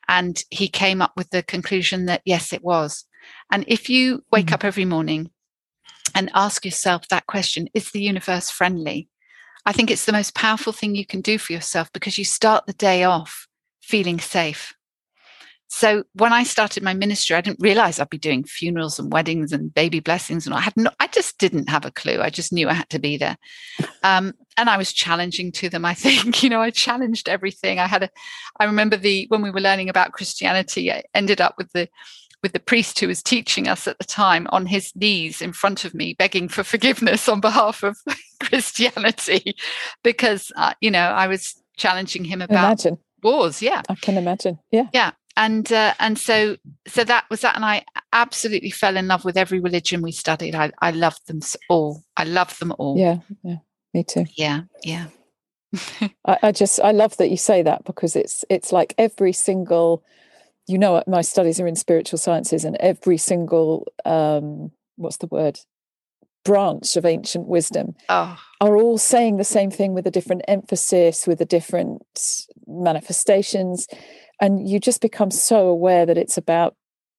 And 0.09 0.42
he 0.51 0.66
came 0.66 1.01
up 1.01 1.12
with 1.16 1.30
the 1.30 1.44
conclusion 1.44 2.07
that 2.07 2.22
yes, 2.24 2.53
it 2.53 2.64
was. 2.64 3.05
And 3.53 3.64
if 3.68 3.88
you 3.88 4.24
wake 4.32 4.46
mm-hmm. 4.46 4.55
up 4.55 4.64
every 4.64 4.84
morning 4.84 5.30
and 6.14 6.30
ask 6.34 6.64
yourself 6.64 7.08
that 7.08 7.26
question, 7.26 7.68
is 7.74 7.90
the 7.90 8.02
universe 8.02 8.50
friendly? 8.50 9.08
I 9.66 9.72
think 9.72 9.90
it's 9.90 10.06
the 10.06 10.12
most 10.12 10.34
powerful 10.34 10.72
thing 10.72 10.94
you 10.94 11.06
can 11.06 11.20
do 11.20 11.38
for 11.38 11.52
yourself 11.52 11.92
because 11.92 12.18
you 12.18 12.24
start 12.24 12.66
the 12.66 12.72
day 12.72 13.04
off 13.04 13.46
feeling 13.80 14.18
safe. 14.18 14.74
So 15.72 16.02
when 16.14 16.32
I 16.32 16.42
started 16.42 16.82
my 16.82 16.94
ministry, 16.94 17.36
I 17.36 17.40
didn't 17.40 17.62
realize 17.62 18.00
I'd 18.00 18.11
be 18.11 18.18
doing 18.18 18.42
funerals 18.42 18.98
and 18.98 19.12
weddings 19.12 19.52
and 19.52 19.72
baby 19.72 20.00
blessings, 20.00 20.44
and 20.44 20.54
I 20.54 20.61
had 20.61 20.76
no, 20.76 20.90
I 20.98 21.06
just 21.06 21.38
didn't 21.38 21.70
have 21.70 21.84
a 21.84 21.92
clue. 21.92 22.20
I 22.20 22.28
just 22.28 22.52
knew 22.52 22.68
I 22.68 22.72
had 22.72 22.90
to 22.90 22.98
be 22.98 23.16
there, 23.16 23.36
um, 24.02 24.34
and 24.56 24.68
I 24.68 24.76
was 24.76 24.92
challenging 24.92 25.52
to 25.52 25.68
them. 25.68 25.84
I 25.84 25.94
think 26.04 26.42
you 26.42 26.50
know 26.50 26.61
I 26.61 26.70
challenged 26.70 27.28
everything. 27.28 27.78
I 27.78 27.86
had 27.86 28.02
a, 28.02 28.11
I 28.58 28.64
remember 28.64 28.96
the 28.96 29.26
when 29.28 29.42
we 29.42 29.52
were 29.52 29.61
learning 29.61 29.88
about 29.88 30.12
Christianity, 30.12 30.90
I 30.90 31.04
ended 31.14 31.40
up 31.40 31.54
with 31.56 31.70
the 31.70 31.88
with 32.43 32.53
the 32.53 32.61
priest 32.61 32.99
who 32.99 33.09
was 33.09 33.22
teaching 33.22 33.68
us 33.68 33.86
at 33.86 33.99
the 33.99 34.05
time 34.05 34.47
on 34.51 34.66
his 34.66 34.95
knees 34.97 35.43
in 35.43 35.53
front 35.53 35.84
of 35.84 35.95
me, 35.95 36.14
begging 36.14 36.49
for 36.49 36.62
forgiveness 36.62 37.28
on 37.28 37.41
behalf 37.41 37.82
of 37.82 37.97
Christianity, 38.41 39.57
because 40.03 40.53
uh, 40.57 40.74
you 40.80 40.91
know 40.91 41.01
I 41.01 41.26
was 41.26 41.55
challenging 41.76 42.24
him 42.24 42.43
about 42.43 42.84
Imagine. 42.84 42.99
wars 43.22 43.62
yeah. 43.62 43.80
I 43.88 43.95
can 43.95 44.18
imagine 44.18 44.59
yeah. 44.70 44.88
Yeah 44.93 45.12
and 45.36 45.72
uh, 45.72 45.95
and 45.99 46.18
so 46.18 46.57
so 46.86 47.05
that 47.05 47.24
was 47.30 47.41
that 47.41 47.57
and 47.57 47.64
i 47.64 47.84
absolutely 48.12 48.70
fell 48.70 48.97
in 48.97 49.09
love 49.09 49.24
with 49.24 49.36
every 49.36 49.61
religion 49.61 50.03
we 50.03 50.12
studied. 50.12 50.55
I 50.55 50.72
i 50.80 50.91
loved 50.91 51.26
them 51.26 51.41
all. 51.68 52.03
I 52.16 52.24
loved 52.24 52.61
them 52.61 52.72
all. 52.78 52.99
Yeah 52.99 53.18
yeah 53.43 53.57
me 53.95 54.05
too. 54.05 54.26
Yeah 54.36 54.62
yeah. 54.84 55.07
I, 56.26 56.38
I 56.43 56.53
just 56.53 56.80
i 56.80 56.91
love 56.91 57.16
that 57.18 57.30
you 57.30 57.36
say 57.36 57.62
that 57.62 57.84
because 57.84 58.16
it's 58.16 58.45
it's 58.51 58.72
like 58.72 58.95
every 58.99 59.32
single 59.32 60.03
you 60.70 60.78
know 60.78 61.02
my 61.06 61.20
studies 61.22 61.60
are 61.60 61.66
in 61.66 61.76
spiritual 61.76 62.18
sciences 62.18 62.64
and 62.64 62.76
every 62.80 63.16
single 63.16 63.86
um 64.04 64.70
what's 64.96 65.18
the 65.18 65.26
word 65.26 65.58
branch 66.44 66.96
of 66.96 67.04
ancient 67.04 67.46
wisdom 67.46 67.94
oh. 68.08 68.38
are 68.60 68.76
all 68.76 68.98
saying 68.98 69.36
the 69.36 69.44
same 69.44 69.70
thing 69.70 69.92
with 69.94 70.06
a 70.06 70.10
different 70.10 70.42
emphasis, 70.48 71.26
with 71.26 71.40
a 71.40 71.44
different 71.44 72.02
manifestations. 72.66 73.86
And 74.40 74.68
you 74.68 74.80
just 74.80 75.02
become 75.02 75.30
so 75.30 75.66
aware 75.66 76.06
that 76.06 76.16
it's 76.16 76.38
about 76.38 76.74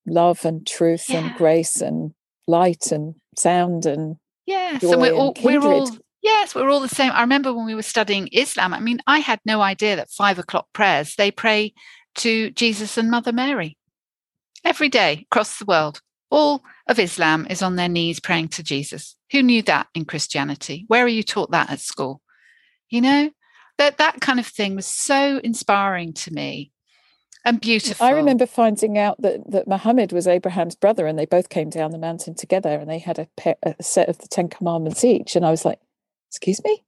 love 0.08 0.43
and 0.43 0.66
truth 0.66 1.06
yeah. 1.08 1.20
and 1.20 1.36
grace 1.36 1.82
and 1.82 2.14
light 2.47 2.91
and 2.91 3.16
sound 3.38 3.86
and 3.86 4.18
yes, 4.45 4.82
and 4.82 4.99
we're 4.99 5.14
all 5.14 5.36
we're 5.43 5.62
all 5.62 5.89
yes, 6.24 6.56
we're 6.56 6.70
all 6.70 6.80
the 6.80 6.89
same. 6.89 7.12
I 7.12 7.22
remember 7.22 7.54
when 7.54 7.66
we 7.66 7.76
were 7.76 7.84
studying 7.84 8.28
Islam. 8.32 8.74
I 8.74 8.80
mean, 8.80 8.99
I 9.06 9.20
had 9.20 9.39
no 9.45 9.62
idea 9.62 9.95
that 9.95 10.10
five 10.10 10.39
o'clock 10.39 10.68
prayers 10.74 11.16
they 11.16 11.30
pray 11.30 11.74
to 12.16 12.51
Jesus 12.51 12.97
and 12.97 13.09
Mother 13.09 13.32
Mary 13.32 13.78
every 14.64 14.89
day 14.89 15.26
across 15.32 15.57
the 15.57 15.66
world 15.66 16.01
all 16.32 16.64
of 16.88 16.97
Islam 16.97 17.45
is 17.49 17.62
on 17.62 17.76
their 17.76 17.89
knees 17.89 18.20
praying 18.20 18.47
to 18.47 18.64
Jesus. 18.64 19.16
Who 19.32 19.43
knew 19.43 19.62
that 19.64 19.88
in 19.93 20.05
Christianity? 20.05 20.86
Where 20.88 21.03
are 21.03 21.09
you 21.09 21.24
taught 21.24 21.51
that 21.51 21.70
at 21.70 21.82
school? 21.82 22.22
You 22.89 23.01
know, 23.01 23.32
that 23.78 23.97
that 23.97 24.22
kind 24.22 24.39
of 24.39 24.47
thing 24.47 24.76
was 24.76 24.88
so 24.88 25.39
inspiring 25.43 26.14
to 26.14 26.34
me 26.34 26.72
and 27.45 27.59
beautiful. 27.59 28.05
I 28.05 28.12
remember 28.12 28.45
finding 28.45 28.97
out 28.97 29.22
that 29.22 29.51
that 29.51 29.68
Muhammad 29.68 30.12
was 30.12 30.28
Abraham's 30.28 30.76
brother, 30.76 31.05
and 31.05 31.20
they 31.20 31.26
both 31.26 31.49
came 31.49 31.70
down 31.70 31.91
the 31.91 31.97
mountain 31.97 32.36
together, 32.36 32.80
and 32.80 32.89
they 32.89 32.99
had 32.99 33.20
a, 33.20 33.28
pair, 33.38 33.55
a 33.64 33.76
set 33.82 34.09
of 34.09 34.18
the 34.20 34.28
Ten 34.28 34.47
Commandments 34.47 35.03
each. 35.03 35.36
And 35.36 35.45
I 35.45 35.51
was 35.51 35.66
like, 35.66 35.80
"Excuse 36.30 36.64
me," 36.64 36.84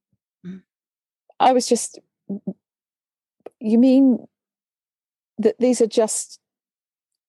mm. 0.45 0.61
I 1.39 1.53
was 1.53 1.67
just, 1.67 1.99
"You 3.59 3.77
mean 3.77 4.27
that 5.37 5.55
these 5.59 5.81
are 5.81 5.87
just 5.87 6.39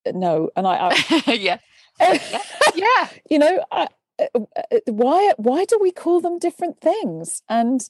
no?" 0.07 0.51
And 0.57 0.67
I, 0.67 0.91
I 0.91 1.23
yeah, 1.35 1.59
yeah. 2.01 2.43
yeah. 2.75 3.09
you 3.31 3.39
know, 3.39 3.65
I, 3.71 3.89
uh, 4.19 4.41
uh, 4.57 4.79
why 4.87 5.33
why 5.37 5.65
do 5.65 5.79
we 5.81 5.91
call 5.91 6.21
them 6.21 6.39
different 6.39 6.81
things? 6.81 7.43
And 7.49 7.87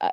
uh, 0.00 0.10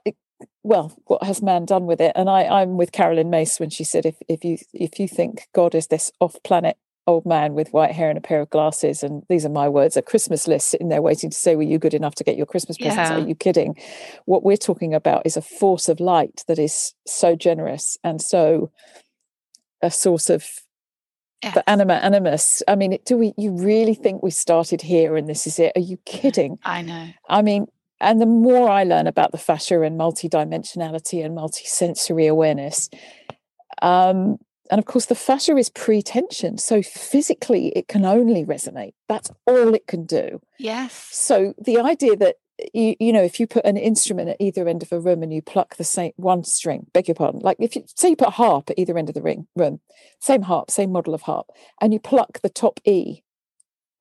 well, 0.64 0.98
what 1.06 1.24
has 1.24 1.42
man 1.42 1.66
done 1.66 1.86
with 1.86 2.02
it? 2.02 2.14
And 2.16 2.30
I, 2.30 2.44
I'm 2.44 2.78
with 2.78 2.92
Caroline 2.92 3.30
Myss 3.30 3.60
when 3.60 3.70
she 3.70 3.84
said, 3.84 4.06
if 4.06 4.16
if 4.28 4.44
you 4.44 4.58
if 4.74 5.00
you 5.00 5.08
think 5.08 5.48
God 5.54 5.76
is 5.76 5.88
this 5.88 6.12
off-planet 6.20 6.78
old 7.06 7.26
man 7.26 7.54
with 7.54 7.74
white 7.74 7.92
hair 7.92 8.08
and 8.08 8.18
a 8.18 8.22
pair 8.22 8.42
of 8.42 8.50
glasses, 8.50 9.04
and 9.04 9.24
these 9.30 9.46
are 9.46 9.50
my 9.50 9.68
words, 9.68 9.98
a 9.98 10.02
Christmas 10.02 10.48
list 10.48 10.70
sitting 10.70 10.90
there 10.90 11.02
waiting 11.02 11.30
to 11.30 11.36
say, 11.36 11.56
Were 11.56 11.64
you 11.64 11.78
good 11.80 11.94
enough 11.94 12.16
to 12.16 12.24
get 12.24 12.38
your 12.38 12.46
Christmas 12.46 12.78
presents? 12.78 13.10
Yeah. 13.10 13.18
Are 13.18 13.28
you 13.28 13.36
kidding? 13.36 13.78
What 14.26 14.44
we're 14.44 14.58
talking 14.58 14.94
about 14.94 15.26
is 15.26 15.38
a 15.38 15.42
force 15.42 15.90
of 15.90 16.00
light 16.00 16.44
that 16.48 16.60
is 16.60 16.94
so 17.06 17.36
generous 17.36 17.98
and 18.04 18.22
so 18.22 18.72
a 19.84 19.92
source 19.92 20.30
of 20.30 20.50
yes. 21.44 21.54
the 21.54 21.70
anima 21.70 21.96
animus. 21.96 22.64
I 22.68 22.76
mean, 22.76 22.98
do 23.06 23.18
we? 23.18 23.34
You 23.38 23.52
really 23.52 23.94
think 23.94 24.24
we 24.24 24.32
started 24.32 24.82
here 24.82 25.16
and 25.16 25.30
this 25.30 25.46
is 25.46 25.60
it? 25.60 25.74
Are 25.76 25.82
you 25.82 25.98
kidding? 26.06 26.58
I 26.64 26.82
know. 26.82 27.10
I 27.30 27.42
mean, 27.42 27.68
and 28.00 28.20
the 28.20 28.26
more 28.26 28.70
I 28.70 28.84
learn 28.84 29.08
about 29.08 29.32
the 29.32 29.38
fascia 29.38 29.82
and 29.82 30.00
multidimensionality 30.00 31.24
and 31.24 31.38
multisensory 31.38 32.30
awareness, 32.30 32.90
um, 33.82 34.40
and 34.72 34.80
of 34.80 34.86
course, 34.86 35.06
the 35.08 35.16
fascia 35.16 35.56
is 35.58 35.70
pre-tension, 35.70 36.58
so 36.58 36.82
physically 36.82 37.68
it 37.76 37.88
can 37.88 38.06
only 38.06 38.46
resonate. 38.46 38.94
That's 39.08 39.30
all 39.46 39.74
it 39.74 39.88
can 39.88 40.06
do. 40.06 40.42
Yes. 40.58 40.94
So 41.12 41.54
the 41.58 41.80
idea 41.80 42.16
that 42.16 42.38
you, 42.74 42.96
you 43.00 43.14
know, 43.14 43.24
if 43.24 43.40
you 43.40 43.48
put 43.48 43.66
an 43.66 43.78
instrument 43.78 44.30
at 44.30 44.38
either 44.40 44.68
end 44.68 44.84
of 44.84 44.92
a 44.92 45.00
room 45.00 45.24
and 45.24 45.34
you 45.34 45.42
pluck 45.42 45.76
the 45.76 45.84
same 45.84 46.14
one 46.16 46.44
string, 46.44 46.88
beg 46.94 47.08
your 47.08 47.16
pardon, 47.16 47.42
like 47.42 47.58
if 47.60 47.76
you 47.76 47.84
say 47.96 48.10
you 48.10 48.16
put 48.16 48.30
a 48.30 48.32
harp 48.32 48.70
at 48.70 48.80
either 48.80 48.98
end 48.98 49.10
of 49.10 49.16
the 49.16 49.22
ring 49.22 49.48
room, 49.56 49.80
same 50.20 50.44
harp, 50.44 50.72
same 50.72 50.92
model 50.92 51.14
of 51.14 51.24
harp, 51.24 51.48
and 51.82 51.94
you 51.94 52.00
pluck 52.00 52.40
the 52.42 52.50
top 52.50 52.80
E 52.86 53.24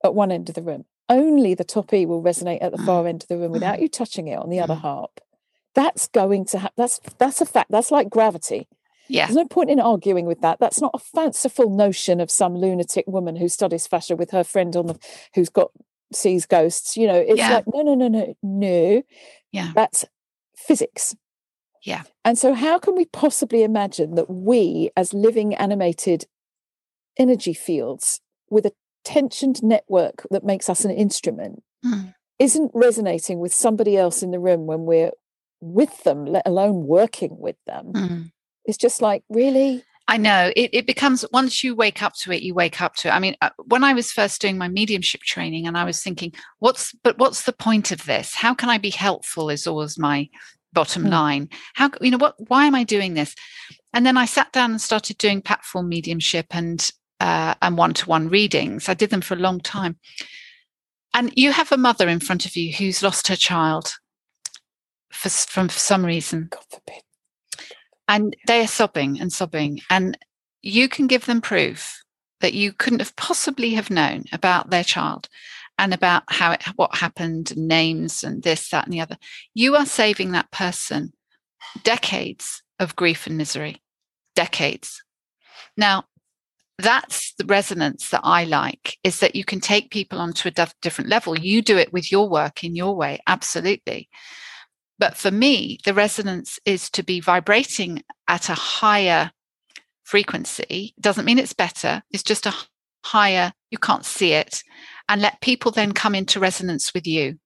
at 0.03 0.15
one 0.15 0.31
end 0.31 0.49
of 0.49 0.55
the 0.55 0.61
room, 0.61 0.85
only 1.09 1.53
the 1.53 1.63
top 1.63 1.93
E 1.93 2.05
will 2.05 2.21
resonate 2.23 2.61
at 2.61 2.71
the 2.71 2.77
mm. 2.77 2.85
far 2.85 3.07
end 3.07 3.23
of 3.23 3.29
the 3.29 3.37
room 3.37 3.51
without 3.51 3.79
mm. 3.79 3.81
you 3.81 3.89
touching 3.89 4.27
it 4.27 4.37
on 4.37 4.49
the 4.49 4.59
other 4.59 4.75
mm. 4.75 4.81
harp. 4.81 5.19
that's 5.73 6.07
going 6.07 6.45
to 6.45 6.59
happen. 6.59 6.75
That's 6.77 6.99
that's 7.17 7.41
a 7.41 7.45
fact. 7.45 7.71
That's 7.71 7.91
like 7.91 8.09
gravity. 8.09 8.67
Yeah. 9.09 9.25
There's 9.25 9.35
no 9.35 9.45
point 9.45 9.69
in 9.69 9.79
arguing 9.79 10.25
with 10.25 10.41
that. 10.41 10.59
That's 10.59 10.81
not 10.81 10.91
a 10.93 10.99
fanciful 10.99 11.69
notion 11.69 12.21
of 12.21 12.31
some 12.31 12.55
lunatic 12.55 13.05
woman 13.05 13.35
who 13.35 13.49
studies 13.49 13.85
fascia 13.85 14.15
with 14.15 14.31
her 14.31 14.43
friend 14.43 14.75
on 14.75 14.87
the 14.87 14.99
who's 15.35 15.49
got 15.49 15.71
sees 16.15 16.45
ghosts. 16.45 16.95
You 16.97 17.07
know, 17.07 17.15
it's 17.15 17.37
Yeah. 17.39 17.55
like, 17.55 17.65
no, 17.73 17.81
no, 17.81 17.95
no, 17.95 18.07
no, 18.07 18.35
no. 18.41 19.03
Yeah. 19.51 19.71
That's 19.75 20.05
physics. 20.55 21.15
Yeah. 21.83 22.03
And 22.23 22.37
so 22.37 22.53
how 22.53 22.79
can 22.79 22.95
we 22.95 23.05
possibly 23.05 23.63
imagine 23.63 24.15
that 24.15 24.29
we, 24.29 24.89
as 24.95 25.13
living 25.13 25.53
animated 25.55 26.25
energy 27.17 27.53
fields 27.53 28.21
with 28.49 28.65
a 28.65 28.71
tensioned 29.03 29.61
network 29.61 30.25
that 30.31 30.43
makes 30.45 30.69
us 30.69 30.85
an 30.85 30.91
instrument, 30.91 31.61
Mm. 31.85 32.13
isn't 32.39 32.71
resonating 32.73 33.39
with 33.39 33.53
somebody 33.53 33.97
else 33.97 34.23
in 34.23 34.31
the 34.31 34.39
room 34.39 34.65
when 34.65 34.85
we're 34.85 35.11
with 35.59 36.03
them, 36.03 36.25
let 36.25 36.47
alone 36.47 36.87
working 36.87 37.37
with 37.37 37.57
them? 37.67 37.91
Mm. 37.93 38.31
It's 38.65 38.77
just 38.77 39.01
like, 39.01 39.23
really? 39.29 39.83
I 40.07 40.17
know 40.17 40.51
it, 40.55 40.69
it 40.73 40.85
becomes 40.85 41.23
once 41.31 41.63
you 41.63 41.75
wake 41.75 42.03
up 42.03 42.13
to 42.15 42.31
it, 42.31 42.43
you 42.43 42.53
wake 42.53 42.81
up 42.81 42.95
to 42.95 43.07
it. 43.07 43.11
I 43.11 43.19
mean, 43.19 43.35
uh, 43.41 43.51
when 43.65 43.83
I 43.83 43.93
was 43.93 44.11
first 44.11 44.41
doing 44.41 44.57
my 44.57 44.67
mediumship 44.67 45.21
training, 45.21 45.65
and 45.65 45.77
I 45.77 45.85
was 45.85 46.01
thinking, 46.01 46.33
what's 46.59 46.91
but 47.03 47.17
what's 47.17 47.43
the 47.43 47.53
point 47.53 47.91
of 47.91 48.05
this? 48.05 48.35
How 48.35 48.53
can 48.53 48.69
I 48.69 48.77
be 48.77 48.89
helpful? 48.89 49.49
Is 49.49 49.65
always 49.67 49.97
my 49.97 50.29
bottom 50.73 51.05
Mm. 51.05 51.09
line. 51.11 51.49
How 51.75 51.89
you 52.01 52.11
know 52.11 52.17
what? 52.17 52.35
Why 52.49 52.65
am 52.65 52.75
I 52.75 52.83
doing 52.83 53.13
this? 53.13 53.35
And 53.93 54.05
then 54.05 54.17
I 54.17 54.25
sat 54.25 54.51
down 54.51 54.71
and 54.71 54.81
started 54.81 55.17
doing 55.17 55.41
platform 55.41 55.87
mediumship 55.87 56.47
and 56.51 56.91
uh, 57.19 57.55
and 57.61 57.77
one 57.77 57.93
to 57.93 58.09
one 58.09 58.27
readings. 58.27 58.89
I 58.89 58.95
did 58.95 59.09
them 59.09 59.21
for 59.21 59.35
a 59.35 59.37
long 59.37 59.61
time. 59.61 59.97
And 61.13 61.31
you 61.35 61.51
have 61.51 61.71
a 61.71 61.77
mother 61.77 62.09
in 62.09 62.19
front 62.19 62.45
of 62.45 62.55
you 62.57 62.73
who's 62.73 63.03
lost 63.03 63.27
her 63.27 63.35
child 63.35 63.93
for 65.11 65.29
from 65.29 65.69
for 65.69 65.79
some 65.79 66.03
reason 66.05 66.49
God 66.51 66.65
forbid. 66.69 67.02
And 68.07 68.35
they 68.47 68.61
are 68.61 68.67
sobbing 68.67 69.19
and 69.19 69.31
sobbing. 69.31 69.81
And 69.89 70.17
you 70.61 70.87
can 70.89 71.07
give 71.07 71.25
them 71.25 71.41
proof 71.41 72.01
that 72.41 72.53
you 72.53 72.73
couldn't 72.73 72.99
have 72.99 73.15
possibly 73.15 73.71
have 73.71 73.89
known 73.89 74.25
about 74.31 74.69
their 74.69 74.83
child 74.83 75.29
and 75.77 75.93
about 75.93 76.23
how 76.27 76.51
it 76.51 76.63
what 76.75 76.95
happened 76.95 77.55
names 77.57 78.23
and 78.23 78.43
this 78.43 78.69
that 78.69 78.85
and 78.85 78.93
the 78.93 79.01
other. 79.01 79.17
You 79.53 79.75
are 79.75 79.85
saving 79.85 80.31
that 80.31 80.51
person 80.51 81.13
decades 81.83 82.61
of 82.79 82.95
grief 82.95 83.27
and 83.27 83.37
misery. 83.37 83.81
Decades. 84.35 85.03
Now 85.77 86.05
that's 86.79 87.33
the 87.35 87.45
resonance 87.45 88.09
that 88.09 88.21
i 88.23 88.45
like 88.45 88.97
is 89.03 89.19
that 89.19 89.35
you 89.35 89.45
can 89.45 89.59
take 89.59 89.91
people 89.91 90.19
onto 90.19 90.49
a 90.49 90.67
different 90.81 91.09
level. 91.09 91.37
You 91.37 91.61
do 91.61 91.77
it 91.77 91.93
with 91.93 92.11
your 92.11 92.27
work 92.27 92.63
in 92.63 92.75
your 92.75 92.95
way. 92.95 93.19
Absolutely 93.27 94.09
but 95.03 95.17
for 95.17 95.31
me, 95.31 95.77
the 95.83 95.93
resonance 95.93 96.61
is 96.63 96.89
to 96.91 97.03
be 97.03 97.19
vibrating 97.19 98.01
at 98.29 98.47
a 98.47 98.53
higher 98.53 99.31
frequency. 100.03 100.93
Doesn't 100.97 101.25
mean 101.25 101.37
it's 101.39 101.51
better, 101.51 102.03
it's 102.09 102.23
just 102.23 102.45
a 102.45 102.55
higher, 103.03 103.51
you 103.69 103.77
can't 103.77 104.05
see 104.05 104.31
it, 104.31 104.63
and 105.09 105.21
let 105.21 105.41
people 105.41 105.71
then 105.71 105.91
come 105.91 106.15
into 106.15 106.39
resonance 106.39 106.93
with 106.93 107.05
you. 107.05 107.37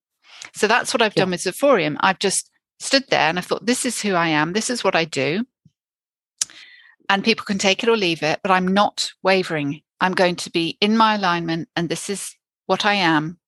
So 0.54 0.68
that's 0.68 0.94
what 0.94 1.02
I've 1.02 1.16
Yeah. 1.16 1.22
done 1.24 1.30
with 1.32 1.40
Zoforium. 1.40 1.96
I've 1.98 2.20
just 2.20 2.48
stood 2.78 3.06
there 3.08 3.28
and 3.28 3.40
I 3.40 3.42
thought, 3.42 3.66
this 3.66 3.84
is 3.84 4.00
who 4.02 4.14
I 4.14 4.28
am, 4.28 4.52
this 4.52 4.70
is 4.70 4.84
what 4.84 4.94
I 4.94 5.04
do. 5.04 5.44
And 7.08 7.24
people 7.24 7.44
can 7.44 7.58
take 7.58 7.82
it 7.82 7.88
or 7.88 7.96
leave 7.96 8.22
it, 8.22 8.38
but 8.40 8.52
I'm 8.52 8.68
not 8.68 9.10
wavering. 9.24 9.82
I'm 10.00 10.14
going 10.14 10.36
to 10.36 10.50
be 10.52 10.78
in 10.80 10.96
my 10.96 11.16
alignment, 11.16 11.70
and 11.74 11.88
this 11.88 12.08
is 12.08 12.36
what 12.66 12.86
I 12.86 12.94
am 12.94 13.40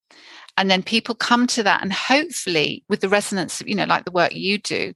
and 0.61 0.71
then 0.71 0.83
people 0.83 1.15
come 1.15 1.47
to 1.47 1.63
that 1.63 1.81
and 1.81 1.91
hopefully 1.91 2.85
with 2.91 3.01
the 3.01 3.09
resonance 3.09 3.63
of 3.63 3.67
you 3.67 3.75
know 3.75 3.87
like 3.87 4.05
the 4.05 4.11
work 4.11 4.35
you 4.35 4.59
do 4.59 4.93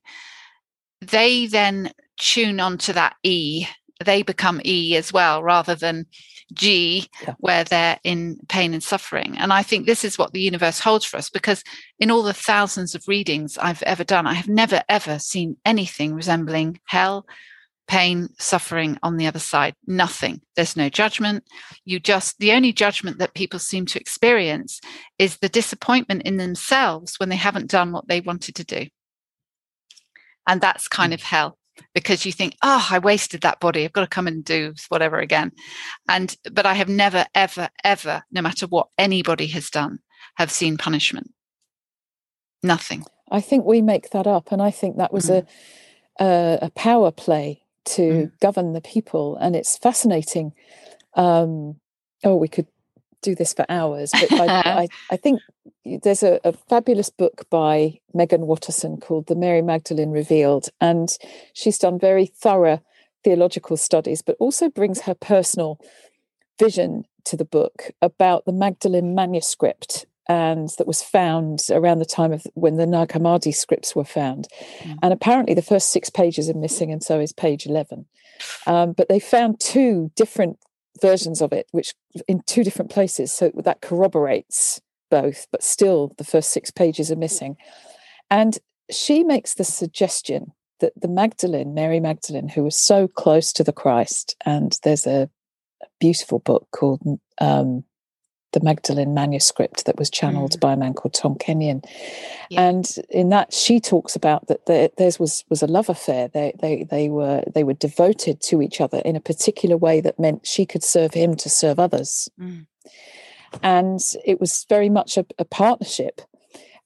they 1.00 1.46
then 1.46 1.90
tune 2.18 2.60
onto 2.60 2.92
that 2.92 3.16
e 3.22 3.66
they 4.04 4.22
become 4.22 4.60
e 4.64 4.94
as 4.94 5.10
well 5.10 5.42
rather 5.42 5.74
than 5.74 6.04
g 6.52 7.08
Yeah. 7.22 7.34
where 7.38 7.64
they're 7.64 7.98
in 8.04 8.36
pain 8.48 8.74
and 8.74 8.82
suffering 8.82 9.38
and 9.38 9.52
i 9.54 9.62
think 9.62 9.86
this 9.86 10.04
is 10.04 10.18
what 10.18 10.32
the 10.32 10.40
universe 10.42 10.78
holds 10.80 11.06
for 11.06 11.16
us 11.16 11.30
because 11.30 11.64
in 11.98 12.10
all 12.10 12.22
the 12.22 12.34
thousands 12.34 12.94
of 12.94 13.08
readings 13.08 13.56
i've 13.56 13.82
ever 13.84 14.04
done 14.04 14.26
i 14.26 14.34
have 14.34 14.48
never 14.48 14.82
ever 14.90 15.18
seen 15.18 15.56
anything 15.64 16.14
resembling 16.14 16.78
hell 16.84 17.26
pain 17.86 18.28
suffering 18.38 18.98
on 19.02 19.16
the 19.16 19.26
other 19.26 19.38
side. 19.38 19.74
Nothing. 19.86 20.40
There's 20.56 20.76
no 20.76 20.88
judgment. 20.88 21.44
You 21.84 22.00
just 22.00 22.38
the 22.38 22.52
only 22.52 22.72
judgment 22.72 23.18
that 23.18 23.34
people 23.34 23.58
seem 23.58 23.86
to 23.86 24.00
experience 24.00 24.80
is 25.18 25.38
the 25.38 25.48
disappointment 25.48 26.22
in 26.22 26.36
themselves 26.36 27.16
when 27.18 27.28
they 27.28 27.36
haven't 27.36 27.70
done 27.70 27.92
what 27.92 28.08
they 28.08 28.20
wanted 28.20 28.54
to 28.56 28.64
do. 28.64 28.86
And 30.46 30.60
that's 30.60 30.88
kind 30.88 31.12
hmm. 31.12 31.14
of 31.14 31.22
hell 31.22 31.58
because 31.92 32.24
you 32.24 32.30
think 32.30 32.54
oh 32.62 32.86
i 32.90 32.98
wasted 32.98 33.42
that 33.42 33.60
body. 33.60 33.84
I've 33.84 33.92
got 33.92 34.02
to 34.02 34.06
come 34.06 34.26
and 34.26 34.44
do 34.44 34.74
whatever 34.88 35.18
again. 35.18 35.52
And 36.08 36.36
but 36.52 36.66
i 36.66 36.74
have 36.74 36.88
never 36.88 37.26
ever 37.34 37.68
ever 37.82 38.22
no 38.30 38.42
matter 38.42 38.66
what 38.66 38.88
anybody 38.98 39.48
has 39.48 39.70
done 39.70 39.98
have 40.36 40.50
seen 40.50 40.78
punishment. 40.78 41.32
Nothing. 42.62 43.04
I 43.30 43.40
think 43.40 43.66
we 43.66 43.82
make 43.82 44.10
that 44.10 44.26
up, 44.26 44.52
and 44.52 44.62
I 44.62 44.70
think 44.70 44.96
that 44.96 45.12
was 45.12 45.28
hmm. 45.28 45.34
a, 45.34 45.44
a 46.24 46.58
a 46.62 46.70
power 46.70 47.10
play 47.10 47.63
to 47.84 48.30
govern 48.40 48.72
the 48.72 48.80
people, 48.80 49.36
and 49.36 49.54
it's 49.54 49.76
fascinating. 49.76 50.52
Um, 51.14 51.80
oh, 52.24 52.36
we 52.36 52.48
could 52.48 52.66
do 53.22 53.34
this 53.34 53.54
for 53.54 53.64
hours, 53.68 54.10
but 54.12 54.32
I, 54.32 54.46
I, 54.82 54.88
I 55.10 55.16
think 55.16 55.40
there's 55.84 56.22
a, 56.22 56.40
a 56.44 56.52
fabulous 56.52 57.10
book 57.10 57.46
by 57.50 58.00
Meggan 58.12 58.46
Watterson 58.46 58.98
called 58.98 59.26
"The 59.26 59.34
Mary 59.34 59.62
Magdalene 59.62 60.10
Revealed," 60.10 60.68
and 60.80 61.10
she's 61.52 61.78
done 61.78 61.98
very 61.98 62.26
thorough 62.26 62.80
theological 63.22 63.76
studies, 63.76 64.22
but 64.22 64.36
also 64.38 64.68
brings 64.68 65.02
her 65.02 65.14
personal 65.14 65.80
vision 66.58 67.04
to 67.24 67.36
the 67.36 67.44
book 67.44 67.90
about 68.02 68.44
the 68.44 68.52
Magdalene 68.52 69.14
manuscript 69.14 70.06
and 70.28 70.70
that 70.78 70.86
was 70.86 71.02
found 71.02 71.60
around 71.70 71.98
the 71.98 72.04
time 72.04 72.32
of 72.32 72.46
when 72.54 72.76
the 72.76 72.86
Nag 72.86 73.08
Hammadi 73.08 73.54
scripts 73.54 73.94
were 73.94 74.04
found. 74.04 74.48
Mm. 74.80 74.98
And 75.02 75.12
apparently 75.12 75.54
the 75.54 75.62
first 75.62 75.90
six 75.90 76.08
pages 76.10 76.48
are 76.48 76.54
missing, 76.54 76.90
and 76.90 77.02
so 77.02 77.20
is 77.20 77.32
page 77.32 77.66
11. 77.66 78.06
Um, 78.66 78.92
but 78.92 79.08
they 79.08 79.20
found 79.20 79.60
two 79.60 80.10
different 80.16 80.58
versions 81.00 81.42
of 81.42 81.52
it, 81.52 81.66
which 81.72 81.94
in 82.28 82.42
two 82.46 82.64
different 82.64 82.90
places. 82.90 83.32
So 83.32 83.50
that 83.56 83.80
corroborates 83.80 84.80
both, 85.10 85.46
but 85.50 85.62
still 85.62 86.12
the 86.18 86.24
first 86.24 86.50
six 86.50 86.70
pages 86.70 87.10
are 87.10 87.16
missing. 87.16 87.56
And 88.30 88.58
she 88.90 89.24
makes 89.24 89.54
the 89.54 89.64
suggestion 89.64 90.52
that 90.80 90.92
the 91.00 91.08
Magdalene, 91.08 91.74
Mary 91.74 92.00
Magdalene, 92.00 92.48
who 92.48 92.64
was 92.64 92.76
so 92.76 93.08
close 93.08 93.52
to 93.52 93.64
the 93.64 93.72
Christ, 93.72 94.36
and 94.44 94.78
there's 94.82 95.06
a, 95.06 95.30
a 95.82 95.86
beautiful 96.00 96.40
book 96.40 96.68
called 96.72 97.00
um, 97.40 97.84
the 98.54 98.60
Magdalene 98.64 99.12
manuscript 99.12 99.84
that 99.84 99.98
was 99.98 100.08
channeled 100.08 100.52
Mm. 100.52 100.60
by 100.60 100.72
a 100.72 100.76
man 100.76 100.94
called 100.94 101.12
Tom 101.12 101.34
Kenyon. 101.34 101.82
Yeah. 102.48 102.62
And 102.68 102.86
in 103.10 103.28
that, 103.28 103.52
she 103.52 103.80
talks 103.80 104.16
about 104.16 104.46
that 104.46 104.64
theirs 104.96 105.18
was 105.18 105.44
was 105.50 105.62
a 105.62 105.66
love 105.66 105.90
affair. 105.90 106.28
They 106.28 106.54
they 106.60 106.84
they 106.84 107.08
were 107.10 107.42
they 107.54 107.64
were 107.64 107.74
devoted 107.74 108.40
to 108.48 108.62
each 108.62 108.80
other 108.80 108.98
in 109.04 109.16
a 109.16 109.20
particular 109.20 109.76
way 109.76 110.00
that 110.00 110.18
meant 110.18 110.46
she 110.46 110.64
could 110.64 110.82
serve 110.84 111.12
him 111.12 111.36
to 111.36 111.48
serve 111.50 111.78
others, 111.78 112.28
Mm. 112.40 112.66
and 113.62 114.00
it 114.24 114.40
was 114.40 114.64
very 114.68 114.88
much 114.88 115.16
a, 115.18 115.26
a 115.38 115.44
partnership. 115.44 116.20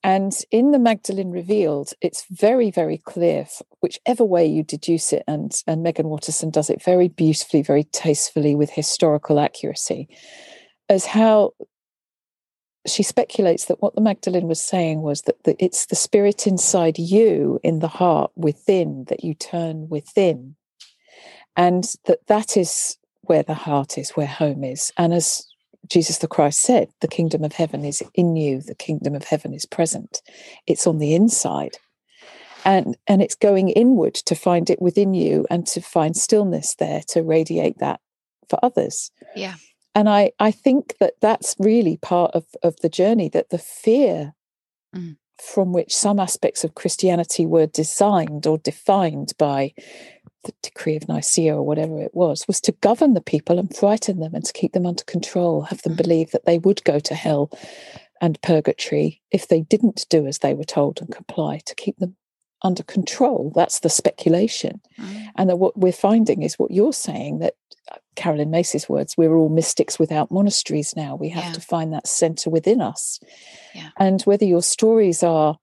And 0.04 0.32
in 0.52 0.70
the 0.70 0.78
Magdalene 0.78 1.32
Revealed, 1.32 1.90
it's 2.00 2.24
very, 2.30 2.70
very 2.70 2.98
clear, 2.98 3.48
whichever 3.80 4.24
way 4.24 4.46
you 4.46 4.62
deduce 4.62 5.12
it, 5.12 5.24
and, 5.26 5.50
and 5.66 5.82
Meggan 5.82 6.06
Watterson 6.08 6.50
does 6.50 6.70
it 6.70 6.80
very 6.84 7.08
beautifully, 7.08 7.62
very 7.62 7.82
tastefully 7.82 8.54
with 8.54 8.70
historical 8.70 9.40
accuracy, 9.40 10.08
as 10.88 11.06
how 11.06 11.52
she 12.86 13.02
speculates 13.02 13.66
that 13.66 13.82
what 13.82 13.94
the 13.94 14.00
Magdalene 14.00 14.48
was 14.48 14.60
saying 14.62 15.02
was 15.02 15.22
that 15.22 15.42
the, 15.44 15.56
it's 15.62 15.86
the 15.86 15.96
spirit 15.96 16.46
inside 16.46 16.98
you, 16.98 17.60
in 17.62 17.80
the 17.80 17.88
heart 17.88 18.30
within, 18.34 19.04
that 19.08 19.24
you 19.24 19.34
turn 19.34 19.88
within. 19.88 20.56
And 21.56 21.84
that 22.06 22.26
that 22.28 22.56
is 22.56 22.96
where 23.22 23.42
the 23.42 23.54
heart 23.54 23.98
is, 23.98 24.10
where 24.10 24.26
home 24.26 24.64
is. 24.64 24.92
And 24.96 25.12
as 25.12 25.46
Jesus 25.86 26.18
the 26.18 26.28
Christ 26.28 26.60
said, 26.60 26.88
the 27.00 27.08
kingdom 27.08 27.44
of 27.44 27.52
heaven 27.52 27.84
is 27.84 28.02
in 28.14 28.36
you, 28.36 28.60
the 28.60 28.74
kingdom 28.74 29.14
of 29.14 29.24
heaven 29.24 29.52
is 29.52 29.66
present. 29.66 30.22
It's 30.66 30.86
on 30.86 30.98
the 30.98 31.14
inside. 31.14 31.76
And, 32.64 32.96
and 33.06 33.22
it's 33.22 33.34
going 33.34 33.70
inward 33.70 34.14
to 34.14 34.34
find 34.34 34.68
it 34.68 34.82
within 34.82 35.14
you 35.14 35.46
and 35.50 35.66
to 35.68 35.80
find 35.80 36.16
stillness 36.16 36.74
there 36.74 37.02
to 37.08 37.22
radiate 37.22 37.78
that 37.78 38.00
for 38.48 38.58
others. 38.62 39.10
Yeah. 39.34 39.54
And 39.98 40.08
I, 40.08 40.30
I 40.38 40.52
think 40.52 40.94
that 41.00 41.14
that's 41.20 41.56
really 41.58 41.96
part 41.96 42.30
of, 42.32 42.44
of 42.62 42.76
the 42.82 42.88
journey 42.88 43.28
that 43.30 43.50
the 43.50 43.58
fear 43.58 44.34
Mm. 44.94 45.16
from 45.38 45.74
which 45.74 45.94
some 45.94 46.18
aspects 46.18 46.64
of 46.64 46.74
Christianity 46.74 47.44
were 47.44 47.66
designed 47.66 48.46
or 48.46 48.56
defined 48.56 49.34
by 49.38 49.74
the 50.44 50.54
decree 50.62 50.96
of 50.96 51.08
Nicaea 51.08 51.54
or 51.54 51.62
whatever 51.62 52.00
it 52.00 52.14
was, 52.14 52.46
was 52.48 52.60
to 52.62 52.72
govern 52.80 53.12
the 53.12 53.20
people 53.20 53.58
and 53.58 53.76
frighten 53.76 54.20
them 54.20 54.34
and 54.34 54.44
to 54.46 54.52
keep 54.54 54.72
them 54.72 54.86
under 54.86 55.04
control, 55.04 55.62
have 55.62 55.82
them 55.82 55.92
Mm. 55.94 56.02
believe 56.02 56.30
that 56.30 56.46
they 56.46 56.58
would 56.58 56.82
go 56.84 56.98
to 57.00 57.14
hell 57.14 57.50
and 58.22 58.40
purgatory 58.40 59.20
if 59.30 59.48
they 59.48 59.60
didn't 59.60 60.06
do 60.08 60.26
as 60.26 60.38
they 60.38 60.54
were 60.54 60.64
told 60.64 61.00
and 61.00 61.12
comply, 61.12 61.60
to 61.66 61.74
keep 61.74 61.98
them 61.98 62.16
under 62.62 62.82
control. 62.82 63.52
That's 63.54 63.80
the 63.80 63.90
speculation. 63.90 64.80
Mm. 64.98 65.28
And 65.36 65.50
that 65.50 65.56
what 65.56 65.76
we're 65.76 65.92
finding 65.92 66.42
is 66.42 66.58
what 66.58 66.70
you're 66.70 66.94
saying 66.94 67.40
that 67.40 67.54
Caroline 68.18 68.50
Myss's 68.50 68.88
words, 68.88 69.16
we're 69.16 69.36
all 69.36 69.48
mystics 69.48 69.98
without 69.98 70.32
monasteries 70.32 70.94
now. 70.96 71.14
We 71.14 71.28
have 71.28 71.44
yeah. 71.44 71.52
to 71.52 71.60
find 71.60 71.92
that 71.92 72.08
center 72.08 72.50
within 72.50 72.80
us. 72.80 73.20
Yeah. 73.74 73.90
And 73.96 74.20
whether 74.22 74.44
your 74.44 74.62
stories 74.62 75.22
are 75.22 75.56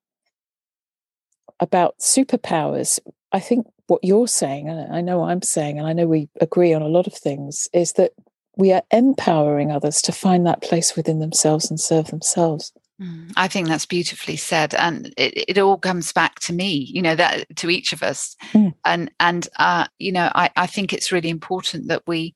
about 1.59 1.99
superpowers, 1.99 2.97
I 3.33 3.41
think 3.41 3.67
what 3.87 4.03
you're 4.03 4.29
saying, 4.29 4.69
and 4.69 4.95
I 4.95 5.01
know 5.01 5.23
I'm 5.23 5.41
saying, 5.41 5.77
and 5.77 5.87
I 5.87 5.91
know 5.91 6.07
we 6.07 6.29
agree 6.39 6.73
on 6.73 6.81
a 6.81 6.87
lot 6.87 7.07
of 7.07 7.13
things, 7.13 7.67
is 7.73 7.93
that 7.93 8.13
we 8.55 8.71
are 8.71 8.83
empowering 8.89 9.71
others 9.71 10.01
to 10.03 10.13
find 10.13 10.45
that 10.45 10.61
place 10.61 10.95
within 10.95 11.19
themselves 11.19 11.69
and 11.69 11.77
serve 11.77 12.07
themselves. 12.07 12.71
Mm, 13.01 13.33
I 13.35 13.49
think 13.49 13.67
that's 13.67 13.85
beautifully 13.85 14.37
said, 14.37 14.73
and 14.73 15.13
it, 15.17 15.49
it, 15.49 15.57
all 15.57 15.77
comes 15.77 16.13
back 16.13 16.39
to 16.41 16.53
me, 16.53 16.89
you 16.93 17.01
know, 17.01 17.15
that 17.15 17.45
to 17.57 17.69
each 17.69 17.91
of 17.91 18.01
us, 18.01 18.37
mm. 18.53 18.73
and 18.85 19.11
and 19.19 19.49
uh, 19.59 19.85
you 19.99 20.13
know, 20.13 20.31
I, 20.33 20.49
I 20.55 20.65
think 20.65 20.93
it's 20.93 21.11
really 21.11 21.29
important 21.29 21.89
that 21.89 22.03
we 22.07 22.35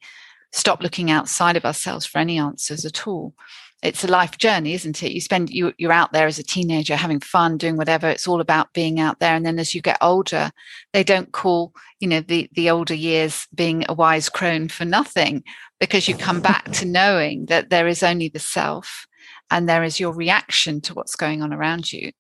stop 0.52 0.82
looking 0.82 1.10
outside 1.10 1.56
of 1.56 1.64
ourselves 1.64 2.06
for 2.06 2.18
any 2.18 2.38
answers 2.38 2.84
at 2.84 3.08
all. 3.08 3.36
It's 3.82 4.04
a 4.04 4.10
life 4.10 4.38
journey, 4.38 4.74
isn't 4.74 5.02
it? 5.02 5.14
You 5.14 5.22
spend 5.22 5.50
you 5.50 5.74
you're 5.78 5.94
out 5.94 6.12
there 6.12 6.28
as 6.28 6.40
a 6.40 6.44
teenager 6.44 6.98
having 6.98 7.22
fun, 7.22 7.56
doing 7.58 7.78
whatever. 7.78 8.10
It's 8.10 8.28
all 8.28 8.42
about 8.42 8.74
being 8.74 9.00
out 9.00 9.20
there, 9.20 9.36
and 9.36 9.46
then 9.46 9.60
as 9.60 9.74
you 9.74 9.82
get 9.82 9.98
older, 10.02 10.52
they 10.92 11.06
don't 11.06 11.32
call 11.32 11.72
you 12.02 12.10
know 12.10 12.20
the 12.20 12.50
the 12.52 12.70
older 12.70 12.96
years 12.96 13.48
being 13.56 13.86
a 13.88 13.94
wise 13.94 14.28
crone 14.28 14.68
for 14.68 14.84
nothing, 14.84 15.42
because 15.80 16.10
you 16.10 16.18
come 16.18 16.42
back 16.42 16.70
to 16.74 16.86
knowing 16.86 17.46
that 17.46 17.70
there 17.70 17.88
is 17.88 18.04
only 18.04 18.28
the 18.28 18.40
self 18.40 19.08
and 19.52 19.68
there 19.68 19.84
is 19.84 20.00
your 20.00 20.14
reaction 20.14 20.82
to 20.82 20.94
what's 20.94 21.16
going 21.16 21.42
on 21.42 21.54
around 21.54 21.92
you. 21.92 22.12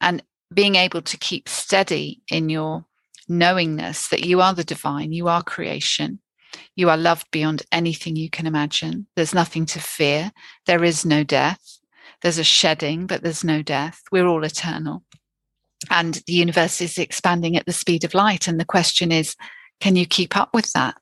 And 0.00 0.22
being 0.52 0.74
able 0.74 1.02
to 1.02 1.16
keep 1.16 1.48
steady 1.48 2.22
in 2.30 2.48
your 2.48 2.84
knowingness 3.28 4.08
that 4.08 4.24
you 4.24 4.40
are 4.40 4.54
the 4.54 4.64
divine, 4.64 5.12
you 5.12 5.28
are 5.28 5.42
creation, 5.42 6.20
you 6.76 6.90
are 6.90 6.96
loved 6.96 7.30
beyond 7.30 7.62
anything 7.72 8.16
you 8.16 8.30
can 8.30 8.46
imagine. 8.46 9.06
There's 9.16 9.34
nothing 9.34 9.66
to 9.66 9.80
fear. 9.80 10.32
There 10.66 10.84
is 10.84 11.04
no 11.04 11.24
death. 11.24 11.78
There's 12.22 12.38
a 12.38 12.44
shedding, 12.44 13.06
but 13.06 13.22
there's 13.22 13.44
no 13.44 13.62
death. 13.62 14.02
We're 14.12 14.26
all 14.26 14.44
eternal. 14.44 15.04
And 15.90 16.22
the 16.26 16.32
universe 16.32 16.80
is 16.80 16.96
expanding 16.96 17.56
at 17.56 17.66
the 17.66 17.72
speed 17.72 18.04
of 18.04 18.14
light. 18.14 18.48
And 18.48 18.58
the 18.58 18.64
question 18.64 19.12
is, 19.12 19.34
can 19.80 19.96
you 19.96 20.06
keep 20.06 20.36
up 20.36 20.54
with 20.54 20.72
that? 20.72 20.96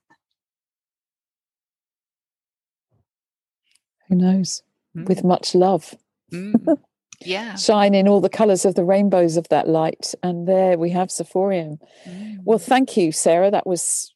Who 4.08 4.16
knows? 4.16 4.62
Mm. 4.96 5.08
with 5.08 5.24
much 5.24 5.54
love. 5.54 5.94
Mm. 6.32 6.78
Yeah. 7.24 7.54
Shine 7.54 7.94
in 7.94 8.08
all 8.08 8.20
the 8.20 8.28
colours 8.28 8.64
of 8.64 8.74
the 8.74 8.84
rainbows 8.84 9.36
of 9.36 9.48
that 9.48 9.68
light. 9.68 10.12
And 10.24 10.48
there 10.48 10.76
we 10.76 10.90
have 10.90 11.08
Zoforium. 11.08 11.78
Mm. 12.04 12.38
Well, 12.42 12.58
thank 12.58 12.96
you, 12.96 13.12
Sarah. 13.12 13.50
That 13.50 13.64
was 13.66 14.12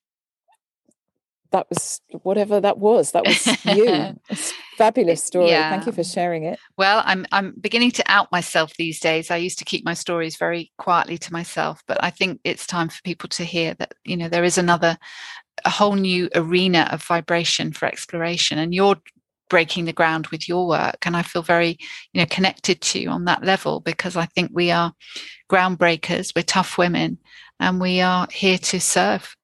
that 1.53 1.67
was 1.71 2.01
whatever 2.23 2.61
that 2.61 2.79
was. 2.79 3.13
That 3.13 3.25
was 3.25 3.47
you. 3.65 4.19
fabulous 4.77 5.23
story. 5.23 5.51
Yeah. 5.51 5.71
Thank 5.71 5.87
you 5.87 5.93
for 5.93 6.05
sharing 6.05 6.45
it. 6.45 6.59
Well, 6.77 7.03
I'm 7.05 7.27
I'm 7.33 7.55
beginning 7.61 7.93
to 7.93 8.05
out 8.07 8.31
myself 8.33 8.75
these 8.75 9.01
days. 9.01 9.31
I 9.31 9.37
used 9.37 9.59
to 9.61 9.65
keep 9.65 9.85
my 9.85 9.95
stories 9.95 10.37
very 10.37 10.73
quietly 10.77 11.19
to 11.19 11.33
myself, 11.33 11.83
but 11.87 12.03
I 12.03 12.11
think 12.11 12.41
it's 12.45 12.67
time 12.67 12.89
for 12.89 13.01
people 13.03 13.29
to 13.31 13.45
hear 13.45 13.75
that, 13.75 13.95
you 14.05 14.17
know, 14.17 14.29
there 14.29 14.45
is 14.45 14.59
another 14.59 14.99
a 15.65 15.71
whole 15.71 15.95
new 15.95 16.29
arena 16.35 16.89
of 16.93 17.03
vibration 17.03 17.73
for 17.73 17.87
exploration 17.87 18.59
and 18.59 18.75
you're 18.75 18.97
breaking 19.49 19.85
the 19.85 19.93
ground 19.93 20.27
with 20.29 20.49
your 20.49 20.67
work 20.67 20.99
and 21.05 21.17
i 21.17 21.23
feel 21.23 21.43
very 21.43 21.79
you 22.13 22.21
know 22.21 22.27
connected 22.27 22.81
to 22.81 23.01
you 23.01 23.09
on 23.09 23.25
that 23.25 23.45
level 23.45 23.81
because 23.81 24.17
i 24.17 24.27
think 24.27 24.51
we 24.53 24.71
are 24.71 24.93
groundbreakers 25.51 26.33
we're 26.35 26.43
tough 26.43 26.79
women 26.79 27.19
and 27.61 27.81
we 27.81 28.01
are 28.01 28.27
here 28.33 28.59
to 28.59 28.81
serve 28.81 29.37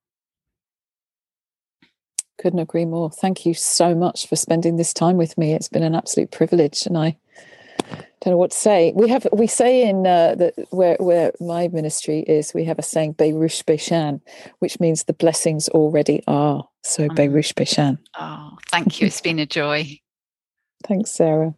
couldn't 2.41 2.59
agree 2.59 2.85
more 2.85 3.11
thank 3.11 3.47
you 3.47 3.55
so 3.55 3.95
much 3.95 4.27
for 4.27 4.37
spending 4.37 4.77
this 4.77 4.93
time 4.93 5.17
with 5.17 5.37
me 5.39 5.53
it's 5.53 5.69
been 5.69 5.83
an 5.83 5.95
absolute 5.95 6.31
privilege 6.31 6.87
and 6.87 6.99
i 6.99 7.17
don't 8.23 8.35
know 8.35 8.39
what 8.39 8.53
to 8.53 8.57
say. 8.57 8.93
We 8.95 9.09
have 9.09 9.27
we 9.33 9.49
say 9.49 9.89
in 9.89 10.07
uh, 10.07 10.37
the 10.37 10.67
where 10.71 10.97
where 11.01 11.33
my 11.41 11.69
ministry 11.69 12.21
is, 12.21 12.55
we 12.55 12.65
have 12.65 12.79
a 12.79 12.83
saying 12.83 13.15
Berush 13.15 13.65
Beshan, 13.65 14.21
which 14.61 14.79
means 14.79 15.05
the 15.05 15.13
blessings 15.13 15.69
already 15.69 16.23
are. 16.29 16.69
So 16.83 17.09
mm. 17.09 17.17
Berush 17.17 17.55
Beshan. 17.55 17.99
Oh, 18.19 18.59
thank 18.71 19.01
you. 19.01 19.07
It's 19.07 19.21
been 19.21 19.39
a 19.39 19.47
joy. 19.47 19.99
Thanks, 20.87 21.13
Sarah. 21.13 21.55